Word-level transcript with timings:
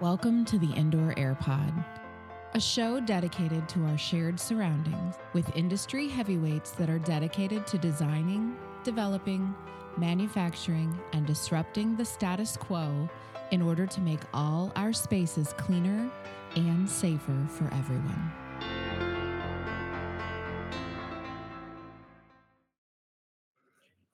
Welcome 0.00 0.44
to 0.46 0.58
the 0.58 0.72
Indoor 0.72 1.14
Air 1.16 1.36
Pod, 1.40 1.72
a 2.52 2.60
show 2.60 2.98
dedicated 2.98 3.68
to 3.68 3.84
our 3.84 3.96
shared 3.96 4.40
surroundings 4.40 5.14
with 5.34 5.56
industry 5.56 6.08
heavyweights 6.08 6.72
that 6.72 6.90
are 6.90 6.98
dedicated 6.98 7.64
to 7.68 7.78
designing, 7.78 8.56
developing, 8.82 9.54
manufacturing, 9.96 10.98
and 11.12 11.24
disrupting 11.24 11.96
the 11.96 12.04
status 12.04 12.56
quo 12.56 13.08
in 13.52 13.62
order 13.62 13.86
to 13.86 14.00
make 14.00 14.18
all 14.34 14.72
our 14.74 14.92
spaces 14.92 15.54
cleaner 15.56 16.10
and 16.56 16.90
safer 16.90 17.46
for 17.48 17.72
everyone. 17.72 18.32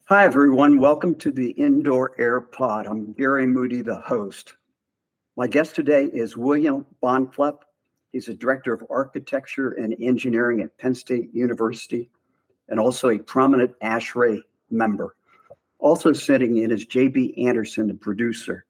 Hi, 0.05 0.27
everyone. 0.27 0.79
Welcome 0.79 1.15
to 1.17 1.31
the 1.31 1.53
Indoor 1.53 2.13
Air 2.19 2.43
Pod. 2.43 2.87
I'm 2.87 3.15
Gary 3.15 3.47
Moody, 3.47 3.81
the 3.81 3.97
host. 3.97 4.55
My 5.37 5.47
guest 5.47 5.75
today 5.75 6.05
is 6.05 6.37
William 6.37 6.85
Bahnfleth. 7.03 7.61
He's 8.13 8.29
a 8.29 8.35
director 8.35 8.73
of 8.73 8.85
architecture 8.91 9.73
and 9.73 9.95
engineering 10.01 10.61
at 10.61 10.77
Penn 10.77 10.95
State 10.95 11.33
University 11.33 12.11
and 12.69 12.81
also 12.81 13.11
a 13.11 13.19
prominent 13.19 13.73
ASHRAE 13.81 14.43
member. 14.71 15.15
Also 15.79 16.13
sitting 16.13 16.59
in 16.59 16.71
is 16.71 16.85
JB 16.85 17.47
Anderson, 17.47 17.87
the 17.87 17.95
producer 17.95 18.65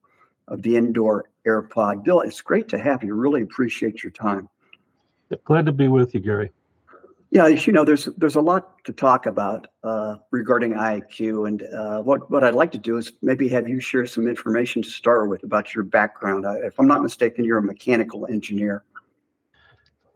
of 0.48 0.62
the 0.62 0.77
Indoor 0.77 1.30
Air 1.46 1.62
Pod. 1.62 2.04
Bill, 2.04 2.20
it's 2.20 2.41
great 2.41 2.68
to 2.68 2.79
have 2.79 3.02
you. 3.02 3.15
Really 3.15 3.42
appreciate 3.42 4.02
your 4.02 4.12
time. 4.12 4.48
Glad 5.45 5.66
to 5.66 5.73
be 5.73 5.88
with 5.88 6.15
you, 6.15 6.20
Gary. 6.20 6.51
Yeah, 7.32 7.46
as 7.46 7.64
you 7.64 7.72
know, 7.72 7.84
there's 7.84 8.06
there's 8.16 8.34
a 8.34 8.40
lot 8.40 8.84
to 8.84 8.92
talk 8.92 9.26
about 9.26 9.68
uh, 9.84 10.16
regarding 10.32 10.72
IAQ, 10.72 11.46
and 11.46 11.62
uh, 11.62 12.02
what 12.02 12.28
what 12.28 12.42
I'd 12.42 12.54
like 12.54 12.72
to 12.72 12.78
do 12.78 12.96
is 12.96 13.12
maybe 13.22 13.48
have 13.50 13.68
you 13.68 13.78
share 13.78 14.04
some 14.04 14.26
information 14.26 14.82
to 14.82 14.90
start 14.90 15.28
with 15.28 15.44
about 15.44 15.72
your 15.72 15.84
background. 15.84 16.44
Uh, 16.44 16.54
if 16.54 16.78
I'm 16.80 16.88
not 16.88 17.02
mistaken, 17.02 17.44
you're 17.44 17.58
a 17.58 17.62
mechanical 17.62 18.26
engineer. 18.26 18.82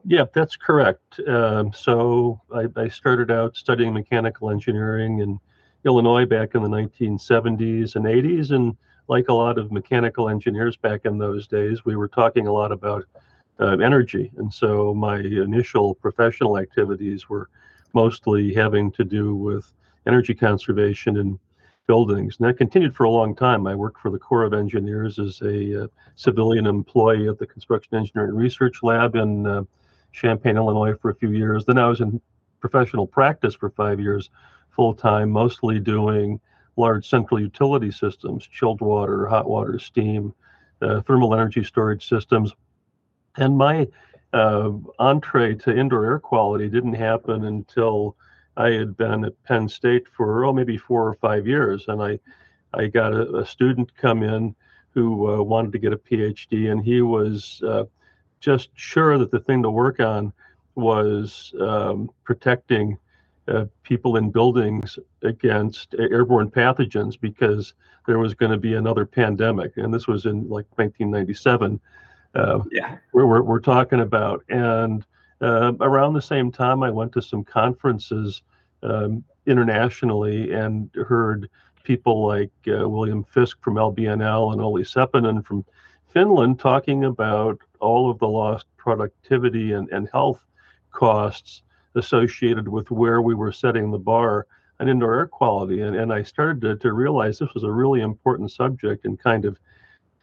Yeah, 0.04 0.24
that's 0.34 0.56
correct. 0.56 1.20
Um, 1.28 1.72
so 1.72 2.40
I, 2.52 2.66
I, 2.76 2.88
started 2.88 3.30
out 3.30 3.56
studying 3.56 3.94
mechanical 3.94 4.50
engineering 4.50 5.20
in 5.20 5.40
Illinois 5.86 6.26
back 6.26 6.54
in 6.54 6.62
the 6.62 6.68
1970s 6.68 7.94
and 7.96 8.04
80s, 8.04 8.50
and 8.50 8.76
like 9.08 9.28
a 9.28 9.32
lot 9.32 9.56
of 9.56 9.72
mechanical 9.72 10.28
engineers 10.28 10.76
back 10.76 11.02
in 11.04 11.16
those 11.16 11.46
days, 11.46 11.84
we 11.84 11.96
were 11.96 12.08
talking 12.08 12.48
a 12.48 12.52
lot 12.52 12.72
about 12.72 13.04
uh, 13.60 13.78
energy. 13.78 14.30
And 14.36 14.52
so 14.52 14.94
my 14.94 15.18
initial 15.18 15.94
professional 15.94 16.58
activities 16.58 17.28
were 17.28 17.48
mostly 17.92 18.52
having 18.52 18.90
to 18.92 19.04
do 19.04 19.34
with 19.34 19.70
energy 20.06 20.34
conservation 20.34 21.16
in 21.16 21.38
buildings. 21.86 22.36
And 22.38 22.48
that 22.48 22.58
continued 22.58 22.96
for 22.96 23.04
a 23.04 23.10
long 23.10 23.34
time. 23.34 23.66
I 23.66 23.74
worked 23.74 24.00
for 24.00 24.10
the 24.10 24.18
Corps 24.18 24.44
of 24.44 24.54
Engineers 24.54 25.18
as 25.18 25.40
a 25.42 25.84
uh, 25.84 25.86
civilian 26.16 26.66
employee 26.66 27.28
at 27.28 27.38
the 27.38 27.46
Construction 27.46 27.96
Engineering 27.98 28.34
Research 28.34 28.82
Lab 28.82 29.16
in 29.16 29.46
uh, 29.46 29.62
Champaign, 30.12 30.56
Illinois 30.56 30.94
for 31.00 31.10
a 31.10 31.14
few 31.14 31.30
years. 31.30 31.64
Then 31.64 31.78
I 31.78 31.86
was 31.86 32.00
in 32.00 32.20
professional 32.60 33.06
practice 33.06 33.54
for 33.54 33.70
five 33.70 34.00
years 34.00 34.30
full 34.70 34.94
time, 34.94 35.30
mostly 35.30 35.78
doing 35.78 36.40
large 36.76 37.08
central 37.08 37.40
utility 37.40 37.90
systems, 37.90 38.46
chilled 38.46 38.80
water, 38.80 39.26
hot 39.26 39.48
water, 39.48 39.78
steam, 39.78 40.34
uh, 40.82 41.00
thermal 41.02 41.34
energy 41.34 41.62
storage 41.62 42.08
systems, 42.08 42.52
and 43.36 43.56
my 43.56 43.88
uh, 44.32 44.70
entree 44.98 45.54
to 45.54 45.76
indoor 45.76 46.06
air 46.06 46.18
quality 46.18 46.68
didn't 46.68 46.94
happen 46.94 47.44
until 47.44 48.16
I 48.56 48.70
had 48.70 48.96
been 48.96 49.24
at 49.24 49.42
Penn 49.44 49.68
State 49.68 50.04
for 50.16 50.44
oh 50.44 50.52
maybe 50.52 50.76
four 50.76 51.08
or 51.08 51.14
five 51.14 51.46
years, 51.46 51.84
and 51.88 52.02
I 52.02 52.18
I 52.72 52.86
got 52.88 53.12
a, 53.12 53.38
a 53.38 53.46
student 53.46 53.94
come 53.96 54.22
in 54.22 54.54
who 54.90 55.32
uh, 55.32 55.42
wanted 55.42 55.72
to 55.72 55.78
get 55.78 55.92
a 55.92 55.96
PhD, 55.96 56.70
and 56.70 56.84
he 56.84 57.02
was 57.02 57.62
uh, 57.66 57.84
just 58.40 58.70
sure 58.74 59.18
that 59.18 59.30
the 59.30 59.40
thing 59.40 59.62
to 59.62 59.70
work 59.70 60.00
on 60.00 60.32
was 60.76 61.52
um, 61.60 62.10
protecting 62.24 62.98
uh, 63.48 63.66
people 63.82 64.16
in 64.16 64.30
buildings 64.30 64.98
against 65.22 65.94
airborne 65.98 66.50
pathogens 66.50 67.20
because 67.20 67.74
there 68.06 68.18
was 68.18 68.34
going 68.34 68.52
to 68.52 68.58
be 68.58 68.74
another 68.74 69.06
pandemic, 69.06 69.76
and 69.76 69.92
this 69.92 70.06
was 70.06 70.26
in 70.26 70.48
like 70.48 70.66
1997 70.76 71.80
uh, 72.34 72.60
yeah. 72.70 72.96
we're, 73.12 73.26
we're, 73.26 73.42
we're, 73.42 73.60
talking 73.60 74.00
about. 74.00 74.44
And 74.48 75.04
uh, 75.40 75.72
around 75.80 76.14
the 76.14 76.22
same 76.22 76.50
time, 76.50 76.82
I 76.82 76.90
went 76.90 77.12
to 77.12 77.22
some 77.22 77.44
conferences 77.44 78.42
um, 78.82 79.24
internationally 79.46 80.52
and 80.52 80.90
heard 80.94 81.48
people 81.82 82.26
like 82.26 82.50
uh, 82.68 82.88
William 82.88 83.24
Fisk 83.24 83.58
from 83.62 83.74
LBNL 83.74 84.52
and 84.52 84.60
Olli 84.60 84.82
Seppänen 84.82 85.44
from 85.44 85.64
Finland 86.12 86.58
talking 86.58 87.04
about 87.04 87.58
all 87.80 88.10
of 88.10 88.18
the 88.18 88.28
lost 88.28 88.66
productivity 88.76 89.72
and, 89.72 89.88
and 89.90 90.08
health 90.12 90.40
costs 90.90 91.62
associated 91.94 92.68
with 92.68 92.90
where 92.90 93.20
we 93.20 93.34
were 93.34 93.52
setting 93.52 93.90
the 93.90 93.98
bar 93.98 94.46
on 94.80 94.88
indoor 94.88 95.14
air 95.14 95.26
quality. 95.26 95.82
And, 95.82 95.94
and 95.94 96.12
I 96.12 96.22
started 96.22 96.60
to, 96.62 96.76
to 96.76 96.92
realize 96.92 97.38
this 97.38 97.54
was 97.54 97.64
a 97.64 97.70
really 97.70 98.00
important 98.00 98.50
subject 98.50 99.04
and 99.04 99.18
kind 99.18 99.44
of 99.44 99.58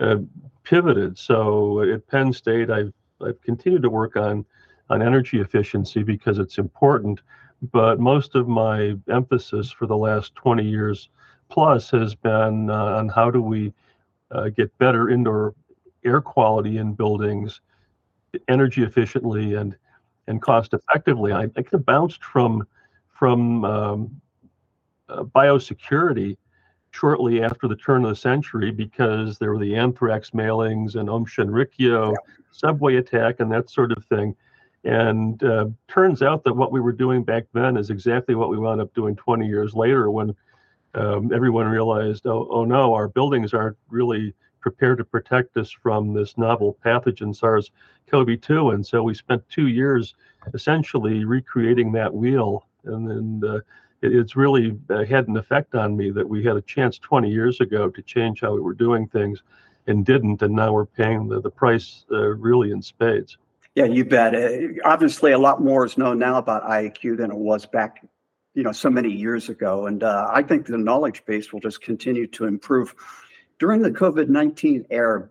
uh, 0.02 0.18
pivoted. 0.64 1.18
So 1.18 1.82
at 1.82 2.08
Penn 2.08 2.34
State, 2.34 2.70
I've 2.70 2.94
I've 3.22 3.42
continued 3.42 3.84
to 3.84 3.90
work 3.90 4.16
on 4.16 4.46
on 4.90 5.02
energy 5.02 5.40
efficiency 5.40 6.04
because 6.04 6.40
it's 6.40 6.58
important. 6.58 7.22
But 7.72 8.00
most 8.00 8.36
of 8.36 8.48
my 8.48 8.98
emphasis 9.10 9.72
for 9.72 9.86
the 9.86 9.96
last 9.96 10.34
20 10.36 10.64
years 10.64 11.10
plus 11.50 11.92
has 11.92 12.16
been 12.16 12.70
uh, 12.70 12.98
on 12.98 13.08
how 13.08 13.30
do 13.30 13.42
we 13.42 13.72
uh, 14.32 14.50
get 14.50 14.76
better 14.80 15.10
indoor 15.10 15.54
air 16.04 16.22
quality 16.22 16.78
in 16.78 16.94
buildings, 16.94 17.62
energy 18.48 18.84
efficiently 18.84 19.56
and 19.56 19.76
and 20.28 20.42
cost 20.42 20.74
effectively. 20.74 21.32
I, 21.32 21.44
I 21.44 21.48
kind 21.48 21.74
of 21.74 21.86
bounced 21.86 22.24
from 22.24 22.66
from 23.10 23.64
um, 23.66 24.22
uh, 25.10 25.24
biosecurity 25.24 26.38
shortly 26.92 27.42
after 27.42 27.68
the 27.68 27.76
turn 27.76 28.04
of 28.04 28.10
the 28.10 28.16
century 28.16 28.72
because 28.72 29.38
there 29.38 29.52
were 29.52 29.60
the 29.60 29.76
anthrax 29.76 30.32
mailings 30.32 30.96
and 30.96 31.10
Aum 31.10 31.26
Shinrikyo 31.26 32.12
yeah. 32.12 32.34
subway 32.52 32.98
attack 32.98 33.40
and 33.40 33.52
that 33.52 33.70
sort 33.70 33.92
of 33.92 34.04
thing. 34.06 34.36
And 34.84 35.42
uh, 35.44 35.68
turns 35.88 36.22
out 36.22 36.44
that 36.44 36.56
what 36.56 36.72
we 36.72 36.82
were 36.82 36.92
doing 36.92 37.24
back 37.24 37.46
then 37.54 37.78
is 37.78 37.90
exactly 37.90 38.36
what 38.36 38.50
we 38.50 38.58
wound 38.58 38.82
up 38.82 38.94
doing 38.94 39.16
20 39.16 39.48
years 39.48 39.74
later 39.74 40.10
when 40.12 40.36
um, 40.96 41.32
everyone 41.34 41.68
realized, 41.68 42.26
oh, 42.26 42.48
oh 42.50 42.66
no, 42.66 42.94
our 42.94 43.08
buildings 43.08 43.54
aren't 43.54 43.78
really 43.90 44.34
prepared 44.60 44.98
to 44.98 45.06
protect 45.06 45.56
us 45.58 45.72
from 45.72 46.14
this 46.14 46.38
novel 46.38 46.78
pathogen 46.86 47.36
SARS-CoV-2. 47.36 48.74
And 48.74 48.86
so 48.86 49.04
we 49.04 49.14
spent 49.14 49.48
two 49.50 49.68
years 49.68 50.16
essentially 50.54 51.26
recreating 51.26 51.92
that 51.94 52.14
wheel. 52.14 52.68
And 52.84 53.10
then 53.10 53.50
uh, 53.50 53.60
it's 54.02 54.36
really 54.36 54.78
uh, 54.90 55.06
had 55.06 55.28
an 55.28 55.38
effect 55.38 55.76
on 55.76 55.96
me 55.96 56.10
that 56.12 56.28
we 56.28 56.44
had 56.44 56.56
a 56.56 56.62
chance 56.62 56.98
20 56.98 57.30
years 57.30 57.62
ago 57.62 57.90
to 57.90 58.02
change 58.02 58.42
how 58.42 58.54
we 58.54 58.62
were 58.62 58.74
doing 58.74 59.08
things 59.08 59.44
and 59.88 60.06
didn't 60.06 60.42
and 60.42 60.56
now 60.56 60.74
we're 60.74 60.86
paying 60.86 61.28
the, 61.28 61.42
the 61.42 61.50
price 61.50 62.06
uh, 62.12 62.18
really 62.18 62.72
in 62.72 62.82
spades. 62.82 63.38
Yeah 63.76 63.86
you 63.86 64.04
bet. 64.04 64.36
Uh, 64.36 64.74
obviously 64.84 65.32
a 65.32 65.40
lot 65.40 65.62
more 65.62 65.86
is 65.86 65.98
known 65.98 66.20
now 66.20 66.38
about 66.38 66.64
iaq 66.64 67.18
than 67.18 67.32
it 67.32 67.38
was 67.38 67.66
back 67.66 68.04
you 68.54 68.64
know 68.64 68.72
so 68.72 68.90
many 68.90 69.12
years 69.12 69.50
ago. 69.50 69.88
And 69.88 70.04
uh, 70.04 70.28
i 70.32 70.42
think 70.42 70.66
the 70.66 70.78
knowledge 70.78 71.24
base 71.26 71.54
will 71.54 71.62
just 71.62 71.82
continue 71.82 72.28
to 72.28 72.46
improve. 72.46 72.96
During 73.60 73.82
the 73.82 73.92
covid-19 73.92 74.86
era 74.90 75.30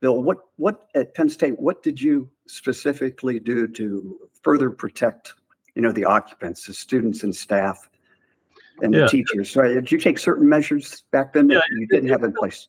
bill 0.00 0.22
what 0.22 0.38
what 0.56 0.86
at 0.94 1.14
penn 1.14 1.28
state 1.28 1.58
what 1.58 1.82
did 1.82 2.00
you 2.00 2.30
specifically 2.46 3.40
do 3.40 3.66
to 3.66 4.18
further 4.42 4.70
protect 4.70 5.34
you 5.78 5.82
know 5.82 5.92
the 5.92 6.04
occupants 6.04 6.66
the 6.66 6.74
students 6.74 7.22
and 7.22 7.34
staff 7.34 7.88
and 8.82 8.92
the 8.92 9.06
teachers 9.06 9.50
so 9.50 9.62
did 9.62 9.90
you 9.90 9.96
take 9.96 10.18
certain 10.18 10.46
measures 10.46 11.04
back 11.12 11.32
then 11.32 11.46
that 11.46 11.62
you 11.70 11.86
didn't 11.86 12.08
it, 12.08 12.12
have 12.12 12.24
in 12.24 12.32
place? 12.32 12.68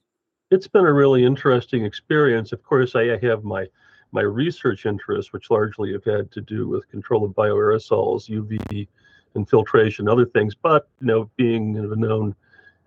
It's 0.51 0.67
been 0.67 0.85
a 0.85 0.93
really 0.93 1.23
interesting 1.23 1.85
experience. 1.85 2.51
Of 2.51 2.63
course 2.63 2.95
i 2.95 3.17
have 3.23 3.43
my 3.43 3.65
my 4.11 4.21
research 4.21 4.85
interests 4.85 5.33
which 5.33 5.49
largely 5.49 5.91
have 5.91 6.05
had 6.05 6.31
to 6.31 6.41
do 6.41 6.67
with 6.67 6.87
control 6.89 7.25
of 7.25 7.31
bioaerosols 7.31 8.29
uv 8.29 8.87
irradiation 9.35 10.07
other 10.07 10.25
things. 10.25 10.53
But 10.53 10.87
you 11.01 11.07
know 11.07 11.31
being 11.35 11.77
a 11.77 11.95
known 11.95 12.35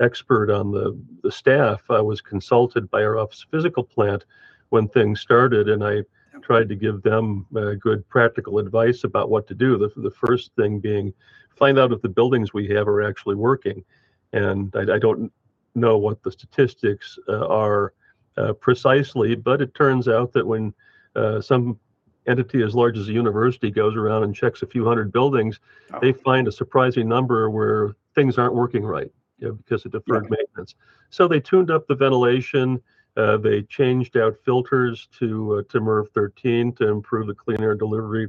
expert 0.01 0.51
on 0.51 0.71
the 0.71 0.97
the 1.23 1.33
staff 1.33 1.81
i 1.91 2.01
was 2.01 2.21
consulted 2.21 2.91
by 2.91 3.03
our 3.03 3.19
office 3.19 3.45
physical 3.51 3.85
plant 3.85 4.25
when 4.71 4.89
things 4.89 5.21
started 5.21 5.69
and 5.69 5.85
i 5.85 6.03
tried 6.43 6.69
to 6.69 6.75
give 6.75 7.03
them 7.03 7.47
uh, 7.57 7.75
good 7.75 8.09
practical 8.09 8.59
advice 8.59 9.05
about 9.05 9.31
what 9.31 9.47
to 9.49 9.55
do. 9.55 9.79
The, 9.79 9.89
the 10.01 10.11
first 10.11 10.51
thing 10.57 10.79
being 10.79 11.13
find 11.57 11.79
out 11.79 11.93
if 11.93 12.03
the 12.03 12.09
buildings 12.09 12.53
we 12.53 12.69
have 12.69 12.89
are 12.89 13.03
actually 13.03 13.37
working. 13.37 13.85
And 14.33 14.75
I, 14.75 14.95
I 14.95 14.99
don't 14.99 15.33
know 15.75 15.99
what 15.99 16.23
the 16.23 16.33
statistics 16.33 17.19
uh, 17.29 17.47
are 17.47 17.95
uh, 18.37 18.53
precisely, 18.55 19.35
but 19.35 19.61
it 19.61 19.75
turns 19.75 20.09
out 20.09 20.33
that 20.33 20.47
when 20.47 20.75
uh, 21.17 21.41
some 21.41 21.79
entity 22.27 22.63
as 22.63 22.75
large 22.75 22.97
as 22.97 23.09
a 23.09 23.13
university 23.13 23.71
goes 23.71 23.97
around 23.97 24.23
and 24.23 24.35
checks 24.35 24.63
a 24.63 24.67
few 24.67 24.85
hundred 24.85 25.13
buildings, 25.13 25.59
oh. 25.93 25.99
they 26.01 26.13
find 26.13 26.49
a 26.49 26.53
surprising 26.53 27.09
number 27.09 27.51
where 27.51 27.97
things 28.15 28.39
aren't 28.39 28.55
working 28.55 28.85
right 28.85 29.11
you 29.39 29.49
know, 29.49 29.55
because 29.55 29.85
of 29.85 29.93
deferred 29.93 30.25
yeah. 30.25 30.37
maintenance. 30.39 30.75
So 31.11 31.29
they 31.29 31.41
tuned 31.41 31.71
up 31.71 31.87
the 31.87 31.95
ventilation 31.95 32.81
Uh, 33.17 33.37
they 33.37 33.63
changed 33.63 34.17
out 34.17 34.37
filters 34.45 35.09
to 35.19 35.59
uh, 35.59 35.63
to 35.73 35.81
MERV 35.81 36.09
13 36.15 36.73
to 36.75 36.89
improve 36.89 37.27
the 37.27 37.35
clean 37.35 37.63
air 37.63 37.75
delivery 37.75 38.29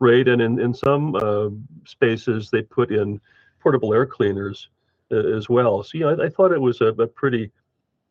rate, 0.00 0.28
and 0.28 0.42
in 0.42 0.60
in 0.60 0.74
some 0.74 1.14
uh, 1.16 1.48
spaces 1.86 2.50
they 2.50 2.62
put 2.62 2.92
in 2.92 3.20
portable 3.60 3.94
air 3.94 4.06
cleaners 4.06 4.68
uh, 5.12 5.16
as 5.16 5.48
well. 5.48 5.82
So 5.82 5.98
yeah, 5.98 6.06
I, 6.06 6.26
I 6.26 6.28
thought 6.28 6.52
it 6.52 6.60
was 6.60 6.80
a, 6.80 6.86
a 6.86 7.06
pretty 7.06 7.50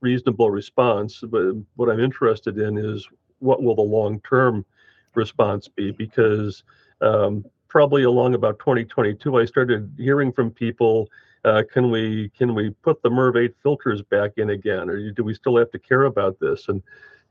reasonable 0.02 0.52
response. 0.52 1.24
But 1.26 1.56
what 1.76 1.90
I'm 1.90 2.00
interested 2.00 2.58
in 2.58 2.78
is 2.78 3.08
what 3.40 3.64
will 3.64 3.76
the 3.76 3.82
long 3.82 4.20
term 4.22 4.66
response 5.16 5.68
be? 5.68 5.92
Because 5.92 6.64
um, 7.02 7.46
probably 7.68 8.04
along 8.04 8.36
about 8.36 8.60
2022, 8.60 9.40
I 9.40 9.46
started 9.46 9.94
hearing 9.98 10.32
from 10.32 10.52
people, 10.52 11.10
uh, 11.44 11.64
can 11.72 11.90
we 11.90 12.30
can 12.38 12.54
we 12.54 12.70
put 12.70 13.02
the 13.02 13.10
MERV 13.10 13.46
8 13.46 13.56
filters 13.64 14.02
back 14.02 14.34
in 14.38 14.52
again, 14.52 14.90
or 14.90 15.12
do 15.12 15.24
we 15.24 15.34
still 15.34 15.58
have 15.58 15.72
to 15.72 15.80
care 15.80 16.04
about 16.04 16.40
this? 16.40 16.68
And 16.68 16.82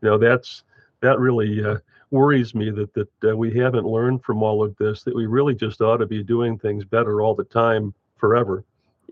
you 0.02 0.08
know 0.08 0.18
that's 0.18 0.64
that 1.00 1.18
really 1.18 1.64
uh, 1.64 1.76
worries 2.10 2.54
me 2.54 2.70
that 2.70 2.92
that 2.94 3.30
uh, 3.30 3.36
we 3.36 3.54
haven't 3.54 3.86
learned 3.86 4.24
from 4.24 4.42
all 4.42 4.62
of 4.62 4.76
this. 4.76 5.02
That 5.04 5.14
we 5.14 5.26
really 5.26 5.54
just 5.54 5.80
ought 5.80 5.98
to 5.98 6.06
be 6.06 6.22
doing 6.22 6.58
things 6.58 6.84
better 6.84 7.22
all 7.22 7.34
the 7.34 7.44
time, 7.44 7.94
forever. 8.16 8.64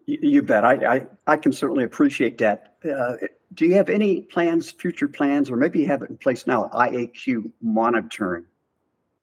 You, 0.06 0.18
you 0.20 0.42
bet. 0.42 0.64
I, 0.64 0.96
I 0.96 1.06
I 1.26 1.36
can 1.36 1.52
certainly 1.52 1.84
appreciate 1.84 2.38
that. 2.38 2.74
Uh, 2.84 3.14
do 3.54 3.66
you 3.66 3.74
have 3.74 3.88
any 3.88 4.22
plans, 4.22 4.70
future 4.70 5.08
plans, 5.08 5.50
or 5.50 5.56
maybe 5.56 5.80
you 5.80 5.86
have 5.86 6.02
it 6.02 6.10
in 6.10 6.16
place 6.16 6.46
now, 6.46 6.70
IAQ 6.74 7.50
monitoring 7.62 8.44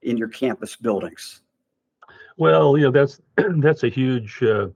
in 0.01 0.17
your 0.17 0.29
campus 0.29 0.75
buildings? 0.75 1.41
Well, 2.37 2.77
you 2.77 2.85
know 2.85 2.91
that's 2.91 3.19
that's 3.57 3.83
a 3.83 3.89
huge 3.89 4.41
uh, 4.41 4.67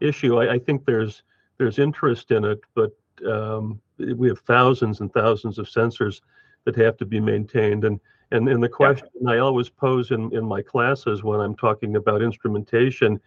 issue. 0.00 0.38
I, 0.38 0.54
I, 0.54 0.58
think 0.58 0.84
there's 0.84 1.22
there's 1.58 1.78
interest 1.78 2.30
in 2.30 2.44
it, 2.44 2.60
but 2.74 2.92
um, 3.26 3.80
we 3.98 4.28
have 4.28 4.40
thousands 4.40 5.00
and 5.00 5.12
thousands 5.12 5.58
of 5.58 5.66
sensors 5.66 6.20
that 6.64 6.76
have 6.76 6.96
to 6.98 7.06
be 7.06 7.20
maintained. 7.20 7.84
And 7.84 8.00
and, 8.32 8.48
and 8.48 8.62
the 8.62 8.68
question 8.68 9.08
yeah. 9.20 9.32
I 9.32 9.38
always 9.38 9.68
pose 9.68 10.10
in, 10.10 10.34
in 10.34 10.44
my 10.44 10.60
classes 10.60 11.22
when 11.22 11.40
I'm 11.40 11.54
talking 11.54 11.96
about 11.96 12.22
instrumentation 12.22 13.20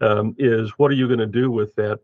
um, 0.00 0.34
is, 0.38 0.70
what 0.78 0.90
are 0.90 0.94
you 0.94 1.06
going 1.06 1.20
to 1.20 1.26
do 1.26 1.50
with 1.50 1.74
that 1.76 2.00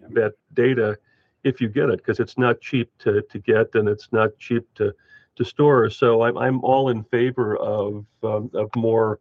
yeah. 0.00 0.08
that 0.12 0.32
data 0.54 0.98
if 1.44 1.60
you 1.60 1.68
get 1.68 1.90
it? 1.90 1.98
Because 1.98 2.20
it's 2.20 2.38
not 2.38 2.60
cheap 2.60 2.90
to 3.00 3.22
to 3.22 3.38
get, 3.38 3.74
and 3.74 3.88
it's 3.88 4.08
not 4.12 4.36
cheap 4.38 4.66
to 4.74 4.92
to 5.36 5.44
store. 5.44 5.88
So 5.90 6.22
I'm 6.22 6.36
I'm 6.36 6.64
all 6.64 6.88
in 6.88 7.04
favor 7.04 7.56
of 7.56 8.04
um, 8.22 8.50
of 8.54 8.70
more 8.76 9.20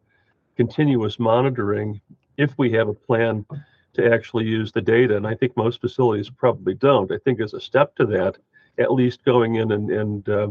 continuous 0.58 1.20
monitoring 1.20 2.02
if 2.38 2.58
we 2.58 2.72
have 2.72 2.88
a 2.88 2.94
plan 2.94 3.46
to 3.94 4.14
actually 4.14 4.46
use 4.46 4.72
the 4.72 4.82
data. 4.82 5.18
And 5.18 5.28
I 5.28 5.36
think 5.36 5.56
most 5.58 5.82
facilities 5.82 6.30
probably 6.30 6.74
don't. 6.74 7.12
I 7.12 7.18
think 7.24 7.42
as 7.42 7.54
a 7.54 7.62
step 7.62 7.96
to 7.96 8.06
that, 8.08 8.38
at 8.80 8.94
least 8.94 9.26
going 9.26 9.56
in 9.56 9.72
and, 9.72 9.92
and 9.92 10.30
uh, 10.30 10.48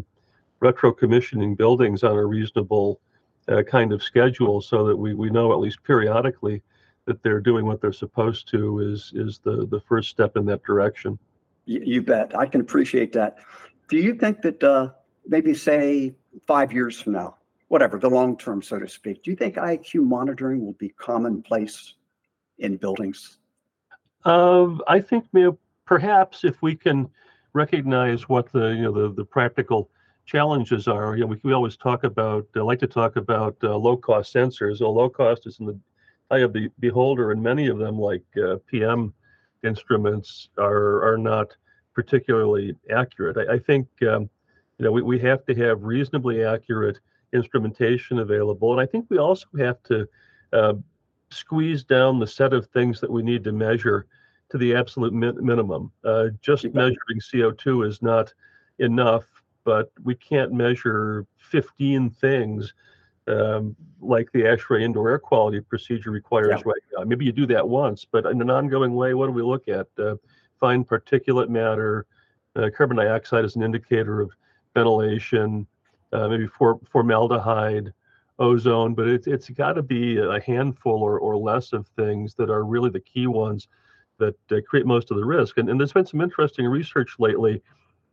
retro 0.60 0.92
commissioning 0.92 1.54
buildings 1.54 2.04
on 2.04 2.16
a 2.16 2.24
reasonable 2.24 3.00
uh, 3.48 3.62
kind 3.62 3.92
of 3.92 4.02
schedule 4.02 4.60
so 4.60 4.86
that 4.86 4.96
we, 4.96 5.14
we 5.14 5.30
know 5.30 5.52
at 5.52 5.58
least 5.58 5.82
periodically 5.82 6.62
that 7.06 7.22
they're 7.22 7.40
doing 7.40 7.66
what 7.66 7.80
they're 7.80 7.92
supposed 7.92 8.46
to 8.48 8.80
is 8.80 9.10
is 9.14 9.40
the, 9.42 9.66
the 9.66 9.80
first 9.80 10.10
step 10.10 10.36
in 10.36 10.44
that 10.46 10.62
direction. 10.62 11.18
You, 11.64 12.02
bet. 12.02 12.36
I 12.36 12.46
can 12.46 12.60
appreciate 12.60 13.12
that. 13.12 13.38
Do 13.88 13.96
you 13.96 14.14
think 14.14 14.42
that 14.42 14.62
uh, 14.62 14.90
maybe 15.26 15.54
say 15.54 16.14
five 16.46 16.72
years 16.72 17.00
from 17.00 17.14
now, 17.14 17.36
whatever, 17.68 17.98
the 17.98 18.10
long 18.10 18.36
term, 18.36 18.62
so 18.62 18.78
to 18.78 18.88
speak. 18.88 19.22
Do 19.22 19.30
you 19.30 19.36
think 19.36 19.54
IAQ 19.54 20.04
monitoring 20.04 20.64
will 20.64 20.74
be 20.74 20.88
commonplace 20.90 21.94
in 22.60 22.76
buildings? 22.76 23.38
Uh, 24.24 24.76
I 24.86 25.00
think 25.00 25.26
you 25.32 25.42
know, 25.42 25.58
perhaps 25.84 26.44
if 26.44 26.62
we 26.62 26.76
can 26.76 27.08
recognize 27.52 28.28
what 28.28 28.52
the 28.52 28.68
you 28.68 28.82
know 28.82 28.92
the, 28.92 29.14
the 29.14 29.24
practical 29.24 29.90
challenges 30.30 30.86
are. 30.86 31.16
You 31.16 31.22
know, 31.22 31.26
we, 31.26 31.40
we 31.42 31.52
always 31.52 31.76
talk 31.76 32.04
about, 32.04 32.46
I 32.54 32.60
like 32.60 32.78
to 32.80 32.86
talk 32.86 33.16
about 33.16 33.56
uh, 33.64 33.76
low 33.76 33.96
cost 33.96 34.32
sensors. 34.32 34.80
Well, 34.80 34.94
low 34.94 35.08
cost 35.08 35.46
is 35.46 35.58
in 35.58 35.66
the 35.66 35.80
eye 36.30 36.38
of 36.38 36.52
the 36.52 36.70
beholder, 36.78 37.32
and 37.32 37.42
many 37.42 37.66
of 37.66 37.78
them, 37.78 37.98
like 37.98 38.24
uh, 38.42 38.56
PM 38.66 39.12
instruments, 39.64 40.48
are 40.58 41.02
are 41.02 41.18
not 41.18 41.48
particularly 41.94 42.76
accurate. 42.90 43.36
I, 43.36 43.54
I 43.54 43.58
think 43.58 43.88
um, 44.02 44.30
you 44.78 44.84
know 44.84 44.92
we, 44.92 45.02
we 45.02 45.18
have 45.20 45.44
to 45.46 45.54
have 45.56 45.82
reasonably 45.82 46.44
accurate 46.44 46.98
instrumentation 47.32 48.20
available. 48.20 48.72
And 48.72 48.80
I 48.80 48.86
think 48.86 49.06
we 49.08 49.18
also 49.18 49.46
have 49.58 49.82
to 49.84 50.08
uh, 50.52 50.74
squeeze 51.30 51.84
down 51.84 52.18
the 52.18 52.26
set 52.26 52.52
of 52.52 52.66
things 52.66 53.00
that 53.00 53.10
we 53.10 53.22
need 53.22 53.44
to 53.44 53.52
measure 53.52 54.06
to 54.50 54.58
the 54.58 54.74
absolute 54.74 55.12
minimum. 55.12 55.92
Uh, 56.04 56.28
just 56.42 56.64
measuring 56.74 57.20
CO2 57.20 57.86
is 57.86 58.02
not 58.02 58.32
enough, 58.78 59.24
but 59.64 59.92
we 60.02 60.14
can't 60.14 60.52
measure 60.52 61.26
15 61.38 62.10
things 62.10 62.74
um, 63.28 63.76
like 64.00 64.30
the 64.32 64.42
ASHRAE 64.42 64.82
indoor 64.82 65.10
air 65.10 65.18
quality 65.18 65.60
procedure 65.60 66.10
requires 66.10 66.48
yeah. 66.48 66.62
right 66.64 66.82
now. 66.96 67.04
Maybe 67.04 67.24
you 67.24 67.32
do 67.32 67.46
that 67.46 67.68
once, 67.68 68.04
but 68.10 68.26
in 68.26 68.40
an 68.40 68.50
ongoing 68.50 68.94
way, 68.94 69.14
what 69.14 69.26
do 69.26 69.32
we 69.32 69.42
look 69.42 69.68
at? 69.68 69.86
Uh, 69.98 70.16
fine 70.58 70.84
particulate 70.84 71.48
matter, 71.48 72.06
uh, 72.56 72.70
carbon 72.76 72.96
dioxide 72.96 73.44
is 73.44 73.56
an 73.56 73.62
indicator 73.62 74.20
of 74.20 74.32
ventilation, 74.74 75.66
uh, 76.12 76.28
maybe 76.28 76.46
for, 76.46 76.80
formaldehyde, 76.90 77.92
ozone, 78.40 78.94
but 78.94 79.06
it, 79.06 79.26
it's 79.26 79.50
got 79.50 79.74
to 79.74 79.82
be 79.82 80.18
a 80.18 80.40
handful 80.40 81.02
or, 81.02 81.18
or 81.18 81.36
less 81.36 81.72
of 81.72 81.86
things 81.88 82.34
that 82.34 82.50
are 82.50 82.64
really 82.64 82.90
the 82.90 83.00
key 83.00 83.26
ones 83.26 83.68
that 84.18 84.34
uh, 84.50 84.56
create 84.68 84.86
most 84.86 85.10
of 85.10 85.16
the 85.16 85.24
risk. 85.24 85.58
And, 85.58 85.68
and 85.68 85.78
there's 85.78 85.92
been 85.92 86.06
some 86.06 86.20
interesting 86.20 86.66
research 86.66 87.16
lately 87.18 87.62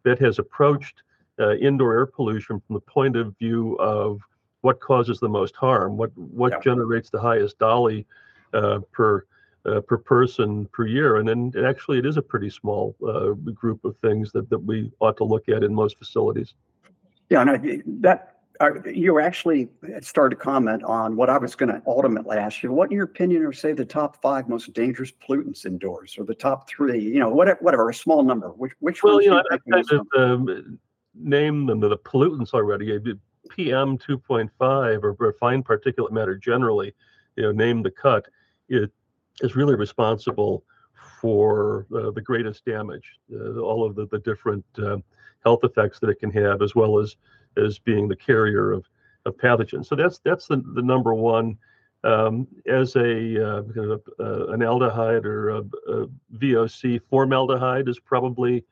that 0.03 0.19
has 0.19 0.37
approached 0.37 1.01
uh, 1.39 1.55
indoor 1.55 1.93
air 1.93 2.05
pollution 2.05 2.61
from 2.65 2.75
the 2.75 2.81
point 2.81 3.15
of 3.15 3.35
view 3.37 3.75
of 3.79 4.21
what 4.61 4.79
causes 4.79 5.19
the 5.19 5.29
most 5.29 5.55
harm, 5.55 5.97
what 5.97 6.11
what 6.17 6.51
yeah. 6.51 6.59
generates 6.59 7.09
the 7.09 7.21
highest 7.21 7.59
DALY 7.59 8.05
uh, 8.53 8.79
per 8.91 9.25
uh, 9.65 9.81
per 9.81 9.97
person 9.97 10.65
per 10.67 10.87
year, 10.87 11.17
and 11.17 11.27
then 11.27 11.53
actually 11.65 11.99
it 11.99 12.05
is 12.05 12.17
a 12.17 12.21
pretty 12.21 12.49
small 12.49 12.95
uh, 13.07 13.29
group 13.51 13.85
of 13.85 13.95
things 13.97 14.31
that 14.31 14.49
that 14.49 14.59
we 14.59 14.91
ought 14.99 15.17
to 15.17 15.23
look 15.23 15.47
at 15.47 15.63
in 15.63 15.73
most 15.73 15.97
facilities. 15.99 16.53
Yeah, 17.29 17.41
and 17.41 17.49
I, 17.51 17.81
that 18.01 18.36
you 18.85 19.19
actually 19.19 19.69
started 20.01 20.35
to 20.35 20.41
comment 20.41 20.83
on 20.83 21.15
what 21.15 21.29
I 21.29 21.37
was 21.37 21.55
going 21.55 21.69
to 21.69 21.81
ultimately 21.85 22.37
ask 22.37 22.63
you. 22.63 22.71
What, 22.71 22.89
in 22.89 22.95
your 22.95 23.05
opinion, 23.05 23.43
are 23.43 23.53
say 23.53 23.73
the 23.73 23.85
top 23.85 24.21
five 24.21 24.49
most 24.49 24.73
dangerous 24.73 25.11
pollutants 25.11 25.65
indoors, 25.65 26.15
or 26.17 26.25
the 26.25 26.35
top 26.35 26.69
three? 26.69 26.99
You 26.99 27.19
know, 27.19 27.29
whatever, 27.29 27.59
whatever 27.61 27.89
a 27.89 27.93
small 27.93 28.23
number. 28.23 28.49
Which, 28.49 28.73
which 28.79 29.03
well, 29.03 29.21
you 29.21 29.29
know, 29.29 29.43
I 29.51 29.57
kind 29.69 29.91
of 29.91 30.07
um, 30.17 30.79
name 31.15 31.65
them 31.65 31.79
the 31.79 31.97
pollutants 31.97 32.53
already. 32.53 32.97
PM 33.49 33.97
2.5 33.97 34.49
or, 35.03 35.15
or 35.19 35.33
fine 35.39 35.63
particulate 35.63 36.11
matter 36.11 36.35
generally. 36.35 36.93
You 37.35 37.43
know, 37.43 37.51
name 37.51 37.83
the 37.83 37.91
cut. 37.91 38.25
It 38.69 38.91
is 39.41 39.55
really 39.55 39.75
responsible 39.75 40.63
for 41.21 41.85
uh, 41.95 42.11
the 42.11 42.21
greatest 42.21 42.65
damage. 42.65 43.19
Uh, 43.31 43.59
all 43.59 43.85
of 43.85 43.95
the 43.95 44.07
the 44.07 44.19
different 44.19 44.65
uh, 44.79 44.97
health 45.43 45.63
effects 45.63 45.99
that 45.99 46.09
it 46.09 46.19
can 46.19 46.31
have, 46.31 46.61
as 46.61 46.75
well 46.75 46.99
as 46.99 47.15
as 47.57 47.79
being 47.79 48.07
the 48.07 48.15
carrier 48.15 48.71
of, 48.71 48.85
of 49.25 49.37
pathogens. 49.37 49.87
So 49.87 49.95
that's 49.95 50.19
that's 50.19 50.47
the, 50.47 50.63
the 50.75 50.81
number 50.81 51.13
one. 51.13 51.57
Um, 52.03 52.47
as 52.67 52.95
a 52.95 53.43
uh, 53.43 53.63
uh, 54.19 54.47
an 54.47 54.59
aldehyde 54.61 55.25
or 55.25 55.49
a, 55.49 55.57
a, 55.91 56.07
VOC, 56.37 57.01
formaldehyde 57.09 57.89
is 57.89 57.99
probably 57.99 58.63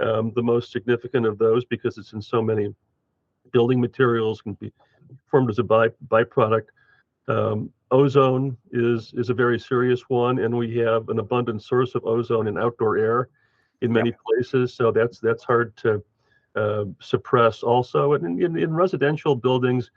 um, 0.00 0.32
the 0.36 0.42
most 0.42 0.70
significant 0.70 1.26
of 1.26 1.38
those 1.38 1.64
because 1.64 1.98
it's 1.98 2.12
in 2.12 2.20
so 2.20 2.42
many 2.42 2.74
building 3.52 3.80
materials, 3.80 4.42
can 4.42 4.52
be 4.54 4.72
formed 5.30 5.50
as 5.50 5.58
a 5.58 5.62
by, 5.62 5.88
byproduct. 6.08 6.66
Um, 7.26 7.70
ozone 7.90 8.56
is 8.72 9.14
is 9.14 9.30
a 9.30 9.34
very 9.34 9.58
serious 9.58 10.02
one, 10.08 10.40
and 10.40 10.54
we 10.56 10.76
have 10.78 11.08
an 11.08 11.20
abundant 11.20 11.62
source 11.62 11.94
of 11.94 12.04
ozone 12.04 12.48
in 12.48 12.58
outdoor 12.58 12.98
air 12.98 13.28
in 13.80 13.92
many 13.92 14.10
yep. 14.10 14.18
places. 14.26 14.74
So 14.74 14.92
that's 14.92 15.20
that's 15.20 15.42
hard 15.42 15.74
to 15.78 16.02
uh, 16.56 16.84
suppress 17.00 17.62
also. 17.62 18.14
And 18.14 18.40
in, 18.40 18.56
in 18.58 18.74
residential 18.74 19.34
buildings 19.34 19.90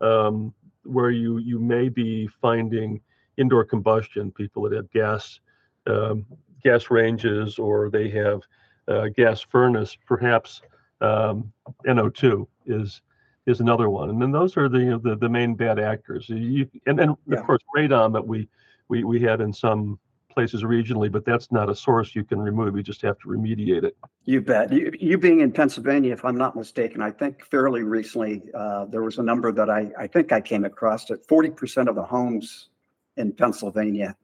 um, 0.00 0.54
where 0.84 1.10
you, 1.10 1.38
you 1.38 1.58
may 1.58 1.88
be 1.88 2.28
finding 2.40 3.00
indoor 3.36 3.64
combustion, 3.64 4.30
people 4.30 4.62
that 4.62 4.72
have 4.72 4.90
gas, 4.90 5.40
um, 5.86 6.24
gas 6.62 6.90
ranges 6.90 7.58
or 7.58 7.90
they 7.90 8.08
have 8.10 8.42
uh, 8.88 9.08
gas 9.16 9.40
furnace, 9.40 9.96
perhaps 10.06 10.62
um, 11.00 11.52
NO2 11.86 12.46
is 12.66 13.00
is 13.46 13.60
another 13.60 13.90
one. 13.90 14.08
And 14.08 14.20
then 14.20 14.32
those 14.32 14.56
are 14.56 14.68
the 14.68 14.98
the, 15.02 15.16
the 15.16 15.28
main 15.28 15.54
bad 15.54 15.78
actors. 15.78 16.28
You, 16.28 16.68
and 16.86 16.98
then 16.98 17.14
yeah. 17.26 17.38
of 17.38 17.44
course 17.44 17.60
radon 17.76 18.12
that 18.12 18.26
we 18.26 18.48
we 18.88 19.04
we 19.04 19.20
had 19.20 19.40
in 19.40 19.52
some 19.52 19.98
places 20.34 20.62
regionally, 20.62 21.10
but 21.10 21.24
that's 21.24 21.50
not 21.52 21.70
a 21.70 21.74
source 21.74 22.14
you 22.14 22.24
can 22.24 22.38
remove. 22.38 22.76
You 22.76 22.82
just 22.82 23.02
have 23.02 23.18
to 23.20 23.28
remediate 23.28 23.84
it. 23.84 23.96
You 24.24 24.40
bet. 24.40 24.72
You, 24.72 24.92
you 24.98 25.18
being 25.18 25.40
in 25.40 25.52
Pennsylvania, 25.52 26.12
if 26.12 26.24
I'm 26.24 26.36
not 26.36 26.56
mistaken, 26.56 27.00
I 27.00 27.10
think 27.10 27.44
fairly 27.44 27.82
recently 27.82 28.42
uh, 28.54 28.86
there 28.86 29.02
was 29.02 29.18
a 29.18 29.22
number 29.22 29.52
that 29.52 29.70
I, 29.70 29.90
I 29.98 30.06
think 30.06 30.32
I 30.32 30.40
came 30.40 30.64
across 30.64 31.06
that 31.06 31.26
40% 31.26 31.88
of 31.88 31.94
the 31.94 32.02
homes 32.02 32.68
in 33.16 33.32
Pennsylvania 33.32 34.16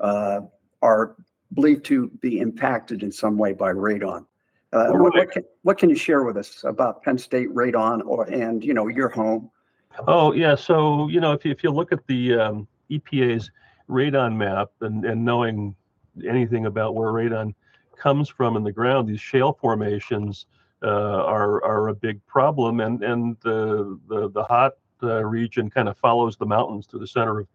uh, 0.00 0.40
are 0.82 1.16
believed 1.54 1.84
to 1.86 2.08
be 2.20 2.40
impacted 2.40 3.02
in 3.02 3.12
some 3.12 3.38
way 3.38 3.52
by 3.52 3.72
radon. 3.72 4.26
Uh, 4.72 4.88
what, 4.90 5.14
what, 5.14 5.30
can, 5.30 5.44
what 5.62 5.78
can 5.78 5.88
you 5.88 5.96
share 5.96 6.24
with 6.24 6.36
us 6.36 6.62
about 6.64 7.02
Penn 7.02 7.16
State 7.16 7.48
radon 7.54 8.02
or 8.04 8.24
and 8.24 8.62
you 8.62 8.74
know 8.74 8.88
your 8.88 9.08
home? 9.08 9.50
Oh 10.06 10.32
yeah, 10.32 10.54
so 10.54 11.08
you 11.08 11.20
know 11.20 11.32
if 11.32 11.44
you, 11.44 11.50
if 11.50 11.64
you 11.64 11.70
look 11.70 11.90
at 11.90 12.06
the 12.06 12.34
um, 12.34 12.68
EPA's 12.90 13.50
radon 13.88 14.36
map 14.36 14.70
and, 14.80 15.04
and 15.04 15.24
knowing 15.24 15.74
anything 16.26 16.66
about 16.66 16.94
where 16.94 17.10
radon 17.10 17.54
comes 17.96 18.28
from 18.28 18.56
in 18.56 18.64
the 18.64 18.72
ground, 18.72 19.08
these 19.08 19.20
shale 19.20 19.52
formations 19.52 20.46
uh, 20.82 21.24
are 21.24 21.62
are 21.64 21.88
a 21.88 21.94
big 21.94 22.24
problem, 22.26 22.80
and 22.80 23.02
and 23.02 23.36
the 23.42 23.98
the, 24.08 24.30
the 24.30 24.44
hot 24.44 24.74
uh, 25.02 25.24
region 25.24 25.68
kind 25.70 25.88
of 25.88 25.96
follows 25.98 26.36
the 26.36 26.46
mountains 26.46 26.86
to 26.86 26.98
the 26.98 27.06
center 27.06 27.40
of 27.40 27.48